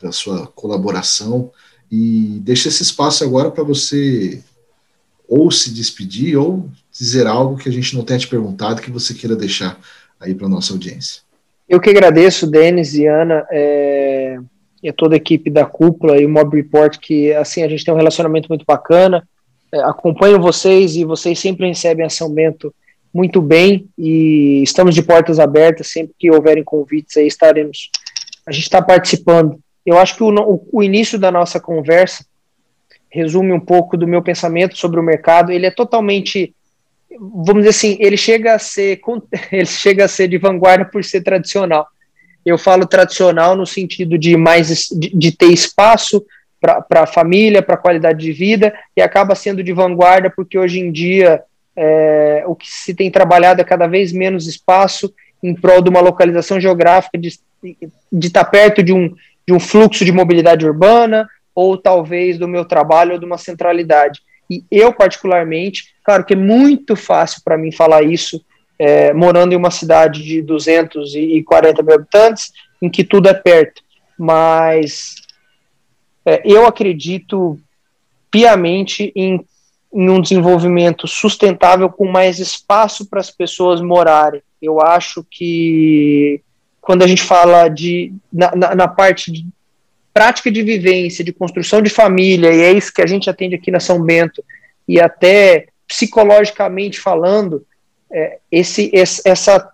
pela 0.00 0.12
sua 0.12 0.46
colaboração. 0.46 1.52
E 1.90 2.40
deixa 2.42 2.68
esse 2.68 2.82
espaço 2.82 3.22
agora 3.22 3.50
para 3.50 3.62
você 3.62 4.42
ou 5.28 5.50
se 5.50 5.70
despedir 5.70 6.38
ou 6.38 6.70
dizer 6.92 7.26
algo 7.26 7.56
que 7.56 7.68
a 7.68 7.72
gente 7.72 7.96
não 7.96 8.04
tenha 8.04 8.18
te 8.18 8.28
perguntado 8.28 8.82
que 8.82 8.90
você 8.90 9.14
queira 9.14 9.34
deixar 9.34 9.78
aí 10.20 10.34
para 10.34 10.48
nossa 10.48 10.72
audiência. 10.72 11.22
Eu 11.68 11.80
que 11.80 11.90
agradeço, 11.90 12.46
Denis 12.46 12.94
e 12.94 13.06
Ana, 13.06 13.46
é, 13.50 14.38
e 14.82 14.88
a 14.88 14.92
toda 14.92 15.14
a 15.14 15.16
equipe 15.16 15.50
da 15.50 15.64
Cúpula 15.64 16.20
e 16.20 16.26
o 16.26 16.28
Mob 16.28 16.54
Report, 16.56 16.98
que 16.98 17.32
assim 17.32 17.62
a 17.62 17.68
gente 17.68 17.84
tem 17.84 17.94
um 17.94 17.96
relacionamento 17.96 18.48
muito 18.48 18.64
bacana. 18.66 19.26
É, 19.72 19.80
acompanho 19.82 20.40
vocês 20.40 20.96
e 20.96 21.04
vocês 21.04 21.38
sempre 21.38 21.66
recebem 21.66 22.04
a 22.04 22.10
São 22.10 22.30
Bento 22.30 22.74
muito 23.12 23.40
bem 23.40 23.88
e 23.96 24.62
estamos 24.62 24.94
de 24.94 25.02
portas 25.02 25.38
abertas 25.38 25.88
sempre 25.88 26.14
que 26.18 26.30
houverem 26.30 26.62
convites 26.62 27.16
aí 27.16 27.26
estaremos. 27.26 27.90
A 28.46 28.52
gente 28.52 28.64
está 28.64 28.82
participando 28.82 29.58
eu 29.84 29.98
acho 29.98 30.16
que 30.16 30.22
o, 30.22 30.62
o, 30.72 30.82
início 30.82 31.18
da 31.18 31.30
nossa 31.30 31.60
conversa 31.60 32.24
resume 33.10 33.52
um 33.52 33.60
pouco 33.60 33.96
do 33.96 34.06
meu 34.06 34.22
pensamento 34.22 34.78
sobre 34.78 34.98
o 34.98 35.02
mercado. 35.02 35.50
Ele 35.50 35.66
é 35.66 35.70
totalmente, 35.70 36.54
vamos 37.18 37.62
dizer 37.62 37.70
assim, 37.70 37.96
ele 38.00 38.16
chega 38.16 38.54
a 38.54 38.58
ser, 38.58 39.00
ele 39.50 39.66
chega 39.66 40.04
a 40.04 40.08
ser 40.08 40.28
de 40.28 40.38
vanguarda 40.38 40.84
por 40.84 41.04
ser 41.04 41.22
tradicional. 41.22 41.86
Eu 42.44 42.58
falo 42.58 42.86
tradicional 42.86 43.54
no 43.54 43.66
sentido 43.66 44.18
de 44.18 44.36
mais 44.36 44.88
de, 44.90 45.10
de 45.14 45.32
ter 45.32 45.52
espaço 45.52 46.24
para 46.60 47.02
a 47.02 47.06
família, 47.06 47.62
para 47.62 47.74
a 47.74 47.78
qualidade 47.78 48.20
de 48.20 48.32
vida, 48.32 48.72
e 48.96 49.02
acaba 49.02 49.34
sendo 49.34 49.62
de 49.62 49.72
vanguarda 49.72 50.30
porque 50.30 50.58
hoje 50.58 50.78
em 50.78 50.92
dia 50.92 51.42
é, 51.76 52.44
o 52.46 52.54
que 52.54 52.70
se 52.70 52.94
tem 52.94 53.10
trabalhado 53.10 53.60
é 53.60 53.64
cada 53.64 53.86
vez 53.86 54.12
menos 54.12 54.46
espaço 54.46 55.12
em 55.42 55.54
prol 55.54 55.82
de 55.82 55.90
uma 55.90 56.00
localização 56.00 56.60
geográfica, 56.60 57.18
de, 57.18 57.38
de 58.12 58.26
estar 58.26 58.44
tá 58.44 58.50
perto 58.50 58.82
de 58.82 58.92
um, 58.92 59.12
de 59.46 59.52
um 59.52 59.58
fluxo 59.58 60.04
de 60.04 60.12
mobilidade 60.12 60.64
urbana, 60.64 61.28
ou 61.54 61.76
talvez 61.76 62.38
do 62.38 62.48
meu 62.48 62.64
trabalho 62.64 63.12
ou 63.12 63.18
de 63.18 63.26
uma 63.26 63.38
centralidade. 63.38 64.20
E 64.52 64.64
eu, 64.70 64.92
particularmente, 64.92 65.94
claro 66.04 66.24
que 66.24 66.34
é 66.34 66.36
muito 66.36 66.94
fácil 66.96 67.40
para 67.44 67.56
mim 67.56 67.72
falar 67.72 68.02
isso, 68.02 68.44
é, 68.78 69.12
morando 69.12 69.52
em 69.52 69.56
uma 69.56 69.70
cidade 69.70 70.22
de 70.22 70.42
240 70.42 71.82
mil 71.82 71.94
habitantes, 71.94 72.52
em 72.80 72.90
que 72.90 73.04
tudo 73.04 73.28
é 73.28 73.34
perto, 73.34 73.82
mas 74.18 75.14
é, 76.26 76.42
eu 76.44 76.66
acredito 76.66 77.58
piamente 78.30 79.12
em, 79.14 79.44
em 79.92 80.08
um 80.08 80.20
desenvolvimento 80.20 81.06
sustentável 81.06 81.88
com 81.88 82.10
mais 82.10 82.38
espaço 82.38 83.08
para 83.08 83.20
as 83.20 83.30
pessoas 83.30 83.80
morarem. 83.80 84.42
Eu 84.60 84.80
acho 84.80 85.24
que 85.30 86.40
quando 86.80 87.02
a 87.02 87.06
gente 87.06 87.22
fala 87.22 87.68
de 87.68 88.12
na, 88.32 88.54
na, 88.56 88.74
na, 88.74 88.88
parte 88.88 89.30
de 89.30 89.46
prática 90.12 90.50
de 90.50 90.62
vivência, 90.62 91.24
de 91.24 91.32
construção 91.32 91.80
de 91.80 91.90
família, 91.90 92.52
e 92.52 92.60
é 92.60 92.72
isso 92.72 92.92
que 92.92 93.02
a 93.02 93.06
gente 93.06 93.28
atende 93.30 93.54
aqui 93.54 93.70
na 93.70 93.80
São 93.80 94.02
Bento, 94.02 94.44
e 94.86 95.00
até 95.00 95.66
psicologicamente 95.86 97.00
falando, 97.00 97.64
é, 98.10 98.38
esse, 98.50 98.90
esse, 98.92 99.22
essa 99.24 99.70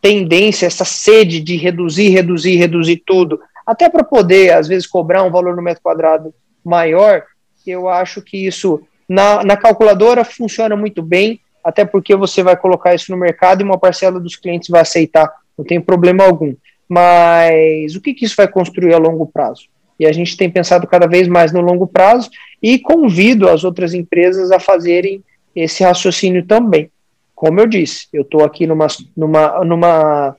tendência, 0.00 0.66
essa 0.66 0.84
sede 0.84 1.40
de 1.40 1.56
reduzir, 1.56 2.10
reduzir, 2.10 2.56
reduzir 2.56 3.02
tudo, 3.06 3.40
até 3.66 3.88
para 3.88 4.04
poder, 4.04 4.52
às 4.52 4.68
vezes, 4.68 4.86
cobrar 4.86 5.22
um 5.22 5.30
valor 5.30 5.56
no 5.56 5.62
metro 5.62 5.82
quadrado 5.82 6.34
maior, 6.64 7.24
eu 7.66 7.88
acho 7.88 8.20
que 8.20 8.46
isso 8.46 8.82
na, 9.08 9.42
na 9.42 9.56
calculadora 9.56 10.24
funciona 10.24 10.76
muito 10.76 11.02
bem, 11.02 11.40
até 11.62 11.84
porque 11.84 12.14
você 12.14 12.42
vai 12.42 12.56
colocar 12.56 12.94
isso 12.94 13.10
no 13.10 13.16
mercado 13.16 13.62
e 13.62 13.64
uma 13.64 13.78
parcela 13.78 14.20
dos 14.20 14.36
clientes 14.36 14.68
vai 14.68 14.82
aceitar 14.82 15.32
não 15.56 15.64
tem 15.64 15.80
problema 15.80 16.24
algum. 16.24 16.54
Mas 16.94 17.96
o 17.96 18.00
que, 18.00 18.14
que 18.14 18.24
isso 18.24 18.36
vai 18.36 18.46
construir 18.46 18.94
a 18.94 18.98
longo 18.98 19.26
prazo? 19.26 19.64
E 19.98 20.06
a 20.06 20.12
gente 20.12 20.36
tem 20.36 20.48
pensado 20.48 20.86
cada 20.86 21.08
vez 21.08 21.26
mais 21.26 21.52
no 21.52 21.60
longo 21.60 21.88
prazo 21.88 22.30
e 22.62 22.78
convido 22.78 23.48
as 23.48 23.64
outras 23.64 23.94
empresas 23.94 24.52
a 24.52 24.60
fazerem 24.60 25.20
esse 25.56 25.82
raciocínio 25.82 26.46
também. 26.46 26.88
Como 27.34 27.58
eu 27.58 27.66
disse, 27.66 28.06
eu 28.12 28.22
estou 28.22 28.44
aqui 28.44 28.64
numa, 28.64 28.86
numa, 29.16 29.64
numa 29.64 30.36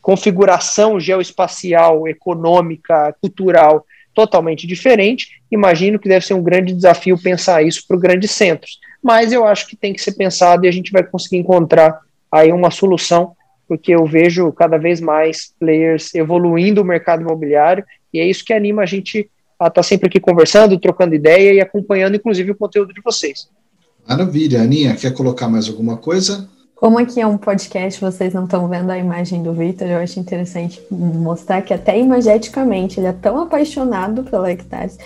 configuração 0.00 0.98
geoespacial, 0.98 2.08
econômica, 2.08 3.14
cultural 3.20 3.84
totalmente 4.14 4.66
diferente. 4.66 5.42
Imagino 5.52 5.98
que 5.98 6.08
deve 6.08 6.24
ser 6.24 6.32
um 6.32 6.42
grande 6.42 6.72
desafio 6.72 7.22
pensar 7.22 7.62
isso 7.62 7.84
para 7.86 7.96
os 7.96 8.02
grandes 8.02 8.30
centros. 8.30 8.78
Mas 9.02 9.32
eu 9.32 9.44
acho 9.44 9.66
que 9.66 9.76
tem 9.76 9.92
que 9.92 10.00
ser 10.00 10.12
pensado 10.12 10.64
e 10.64 10.68
a 10.68 10.72
gente 10.72 10.92
vai 10.92 11.04
conseguir 11.04 11.36
encontrar 11.36 12.00
aí 12.32 12.50
uma 12.52 12.70
solução 12.70 13.36
porque 13.70 13.94
eu 13.94 14.04
vejo 14.04 14.50
cada 14.50 14.76
vez 14.78 15.00
mais 15.00 15.54
players 15.60 16.12
evoluindo 16.12 16.82
o 16.82 16.84
mercado 16.84 17.22
imobiliário 17.22 17.84
e 18.12 18.18
é 18.18 18.26
isso 18.26 18.44
que 18.44 18.52
anima 18.52 18.82
a 18.82 18.86
gente 18.86 19.30
a 19.60 19.68
estar 19.68 19.70
tá 19.70 19.82
sempre 19.84 20.08
aqui 20.08 20.18
conversando, 20.18 20.76
trocando 20.76 21.14
ideia 21.14 21.52
e 21.52 21.60
acompanhando, 21.60 22.16
inclusive, 22.16 22.50
o 22.50 22.56
conteúdo 22.56 22.92
de 22.92 23.00
vocês. 23.00 23.48
Maravilha. 24.08 24.60
Aninha, 24.60 24.96
quer 24.96 25.12
colocar 25.12 25.48
mais 25.48 25.68
alguma 25.68 25.96
coisa? 25.98 26.48
Como 26.74 26.98
aqui 26.98 27.20
é 27.20 27.26
um 27.28 27.38
podcast, 27.38 28.00
vocês 28.00 28.34
não 28.34 28.42
estão 28.42 28.66
vendo 28.66 28.90
a 28.90 28.98
imagem 28.98 29.40
do 29.40 29.52
Victor, 29.52 29.86
eu 29.86 29.98
acho 29.98 30.18
interessante 30.18 30.82
mostrar 30.90 31.62
que 31.62 31.72
até 31.72 31.96
imageticamente 31.96 32.98
ele 32.98 33.06
é 33.06 33.12
tão 33.12 33.40
apaixonado 33.40 34.24
pela 34.24 34.50
Hectares 34.50 34.98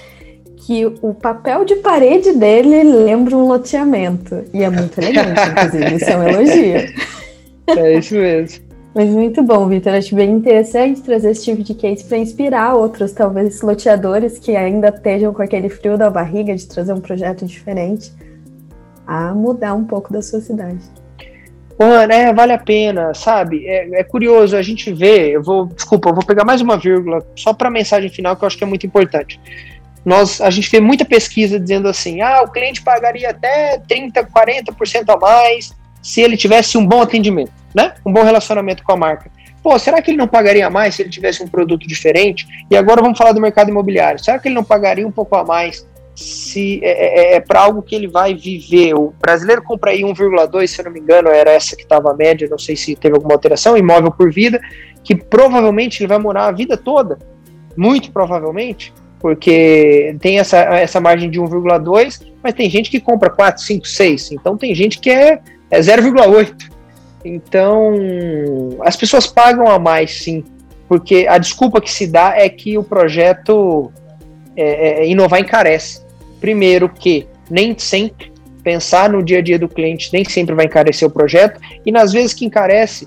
que 0.57 0.87
o 1.03 1.13
papel 1.13 1.67
de 1.67 1.77
parede 1.77 2.33
dele 2.33 2.83
lembra 2.83 3.37
um 3.37 3.47
loteamento. 3.47 4.43
E 4.55 4.63
é 4.63 4.71
muito 4.71 4.99
elegante, 4.99 5.51
inclusive, 5.51 5.97
isso 5.97 6.11
é 6.11 6.17
um 6.17 6.23
elogio. 6.23 7.15
É 7.67 7.99
isso 7.99 8.15
mesmo. 8.15 8.65
Mas 8.95 9.09
muito 9.09 9.43
bom, 9.43 9.67
Vitor. 9.67 9.95
Acho 9.95 10.15
bem 10.15 10.31
interessante 10.31 11.03
trazer 11.03 11.33
esse 11.33 11.45
tipo 11.45 11.63
de 11.63 11.75
case 11.75 12.05
para 12.05 12.17
inspirar 12.17 12.75
outros, 12.75 13.13
talvez, 13.13 13.61
loteadores 13.61 14.39
que 14.39 14.55
ainda 14.55 14.89
estejam 14.89 15.35
com 15.35 15.43
aquele 15.43 15.69
frio 15.69 15.99
da 15.99 16.09
barriga 16.09 16.55
de 16.55 16.67
trazer 16.67 16.93
um 16.93 17.01
projeto 17.01 17.45
diferente 17.45 18.13
a 19.05 19.35
mudar 19.35 19.75
um 19.75 19.85
pouco 19.85 20.13
da 20.13 20.23
sua 20.23 20.41
cidade. 20.41 20.79
Mano, 21.77 22.13
é, 22.13 22.33
vale 22.33 22.53
a 22.53 22.59
pena, 22.59 23.13
sabe? 23.15 23.67
É, 23.67 24.01
é, 24.01 24.05
curioso, 24.05 24.57
a 24.57 24.63
gente 24.63 24.93
vê, 24.93 25.31
eu 25.31 25.43
vou, 25.43 25.67
desculpa, 25.67 26.11
eu 26.11 26.15
vou 26.15 26.25
pegar 26.25 26.45
mais 26.45 26.61
uma 26.61 26.79
vírgula, 26.79 27.19
só 27.35 27.53
para 27.53 27.67
a 27.67 27.73
mensagem 27.73 28.09
final, 28.09 28.37
que 28.37 28.45
eu 28.45 28.47
acho 28.47 28.57
que 28.57 28.63
é 28.63 28.67
muito 28.67 28.87
importante. 28.87 29.41
Nós, 30.05 30.41
a 30.41 30.51
gente 30.51 30.71
vê 30.71 30.81
muita 30.81 31.05
pesquisa 31.05 31.59
dizendo 31.59 31.89
assim, 31.89 32.21
ah, 32.21 32.43
o 32.43 32.49
cliente 32.49 32.81
pagaria 32.81 33.31
até 33.31 33.79
30%, 33.79 34.29
40% 34.31 35.09
a 35.09 35.19
mais 35.19 35.75
se 36.05 36.21
ele 36.21 36.37
tivesse 36.37 36.77
um 36.77 36.87
bom 36.87 37.01
atendimento, 37.01 37.51
né? 37.75 37.95
Um 38.05 38.13
bom 38.13 38.23
relacionamento 38.23 38.85
com 38.85 38.93
a 38.93 38.97
marca. 38.97 39.31
Pô, 39.63 39.79
será 39.79 40.03
que 40.03 40.11
ele 40.11 40.19
não 40.19 40.29
pagaria 40.29 40.69
mais 40.69 40.95
se 40.95 41.01
ele 41.01 41.09
tivesse 41.09 41.43
um 41.43 41.49
produto 41.49 41.89
diferente? 41.89 42.47
E 42.71 42.77
agora 42.77 43.01
vamos 43.01 43.17
falar 43.17 43.33
do 43.33 43.41
mercado 43.41 43.71
imobiliário. 43.71 44.23
Será 44.23 44.39
que 44.39 44.47
ele 44.47 44.55
não 44.55 44.63
pagaria 44.63 45.09
um 45.09 45.11
pouco 45.11 45.35
a 45.35 45.43
mais 45.43 45.89
se 46.15 46.79
é, 46.85 47.33
é, 47.33 47.37
é 47.37 47.41
para 47.41 47.61
algo 47.61 47.81
que 47.81 47.95
ele 47.95 48.07
vai 48.07 48.35
viver? 48.35 48.95
O 48.95 49.15
brasileiro 49.19 49.63
compra 49.63 49.93
aí 49.93 50.03
1,2, 50.03 50.67
se 50.67 50.79
eu 50.79 50.85
não 50.85 50.93
me 50.93 51.01
engano, 51.01 51.31
era 51.31 51.51
essa 51.51 51.75
que 51.75 51.85
estava 51.85 52.11
a 52.11 52.15
média, 52.15 52.47
não 52.51 52.59
sei 52.59 52.77
se 52.77 52.95
teve 52.95 53.17
alguma 53.17 53.33
alteração, 53.33 53.75
imóvel 53.75 54.13
por 54.13 54.31
vida, 54.31 54.61
que 55.03 55.17
provavelmente 55.17 56.03
ele 56.03 56.09
vai 56.09 56.19
morar 56.19 56.49
a 56.49 56.53
vida 56.53 56.77
toda, 56.77 57.19
muito 57.75 58.13
provavelmente, 58.13 58.93
porque 59.19 60.15
tem 60.21 60.39
essa, 60.39 60.59
essa 60.59 61.01
margem 61.01 61.31
de 61.31 61.41
1,2, 61.41 62.21
mas 62.43 62.53
tem 62.53 62.69
gente 62.69 62.91
que 62.91 63.01
compra 63.01 63.31
4, 63.31 63.63
5, 63.63 63.87
6, 63.87 64.33
então 64.33 64.59
tem 64.59 64.75
gente 64.75 65.01
que 65.01 65.09
é 65.09 65.41
é 65.75 65.81
0,8. 65.81 66.71
Então, 67.25 67.95
as 68.81 68.97
pessoas 68.97 69.27
pagam 69.27 69.67
a 69.67 69.79
mais, 69.79 70.23
sim, 70.23 70.45
porque 70.89 71.27
a 71.29 71.39
desculpa 71.39 71.81
que 71.81 71.91
se 71.91 72.07
dá 72.07 72.35
é 72.37 72.49
que 72.49 72.77
o 72.77 72.85
projeto 72.85 73.91
é, 74.57 75.03
é, 75.03 75.09
inovar 75.09 75.41
encarece. 75.41 76.05
Primeiro 76.41 76.89
que 76.89 77.27
nem 77.51 77.77
sempre 77.79 78.33
pensar 78.63 79.11
no 79.11 79.23
dia 79.23 79.39
a 79.39 79.43
dia 79.43 79.59
do 79.59 79.69
cliente 79.69 80.11
nem 80.13 80.25
sempre 80.25 80.55
vai 80.55 80.65
encarecer 80.65 81.07
o 81.07 81.11
projeto 81.11 81.61
e 81.85 81.93
nas 81.93 82.13
vezes 82.13 82.33
que 82.33 82.47
encarece 82.47 83.07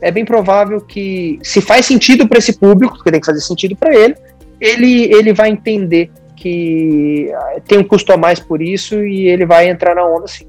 é 0.00 0.10
bem 0.10 0.24
provável 0.24 0.80
que 0.82 1.38
se 1.42 1.62
faz 1.62 1.86
sentido 1.86 2.28
para 2.28 2.38
esse 2.38 2.52
público, 2.52 2.96
porque 2.96 3.10
tem 3.10 3.20
que 3.20 3.26
fazer 3.26 3.40
sentido 3.40 3.74
para 3.74 3.94
ele, 3.94 4.14
ele 4.60 5.04
ele 5.14 5.32
vai 5.32 5.48
entender 5.48 6.10
que 6.36 7.30
tem 7.66 7.78
um 7.78 7.84
custo 7.84 8.12
a 8.12 8.16
mais 8.16 8.38
por 8.38 8.60
isso 8.60 9.02
e 9.02 9.26
ele 9.26 9.46
vai 9.46 9.68
entrar 9.70 9.94
na 9.94 10.04
onda 10.04 10.26
sim. 10.26 10.46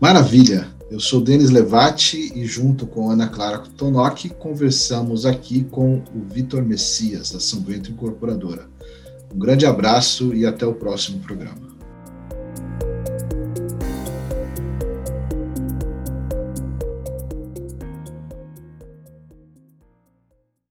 Maravilha. 0.00 0.73
Eu 0.90 1.00
sou 1.00 1.20
Denis 1.20 1.50
Levati 1.50 2.32
e 2.34 2.44
junto 2.44 2.86
com 2.86 3.10
Ana 3.10 3.26
Clara 3.26 3.58
Tonoc 3.76 4.28
conversamos 4.38 5.24
aqui 5.24 5.64
com 5.64 6.02
o 6.14 6.20
Vitor 6.30 6.62
Messias, 6.62 7.30
da 7.30 7.40
São 7.40 7.60
Bento 7.60 7.90
Incorporadora. 7.90 8.66
Um 9.34 9.38
grande 9.38 9.64
abraço 9.64 10.34
e 10.34 10.44
até 10.44 10.66
o 10.66 10.74
próximo 10.74 11.20
programa. 11.20 11.74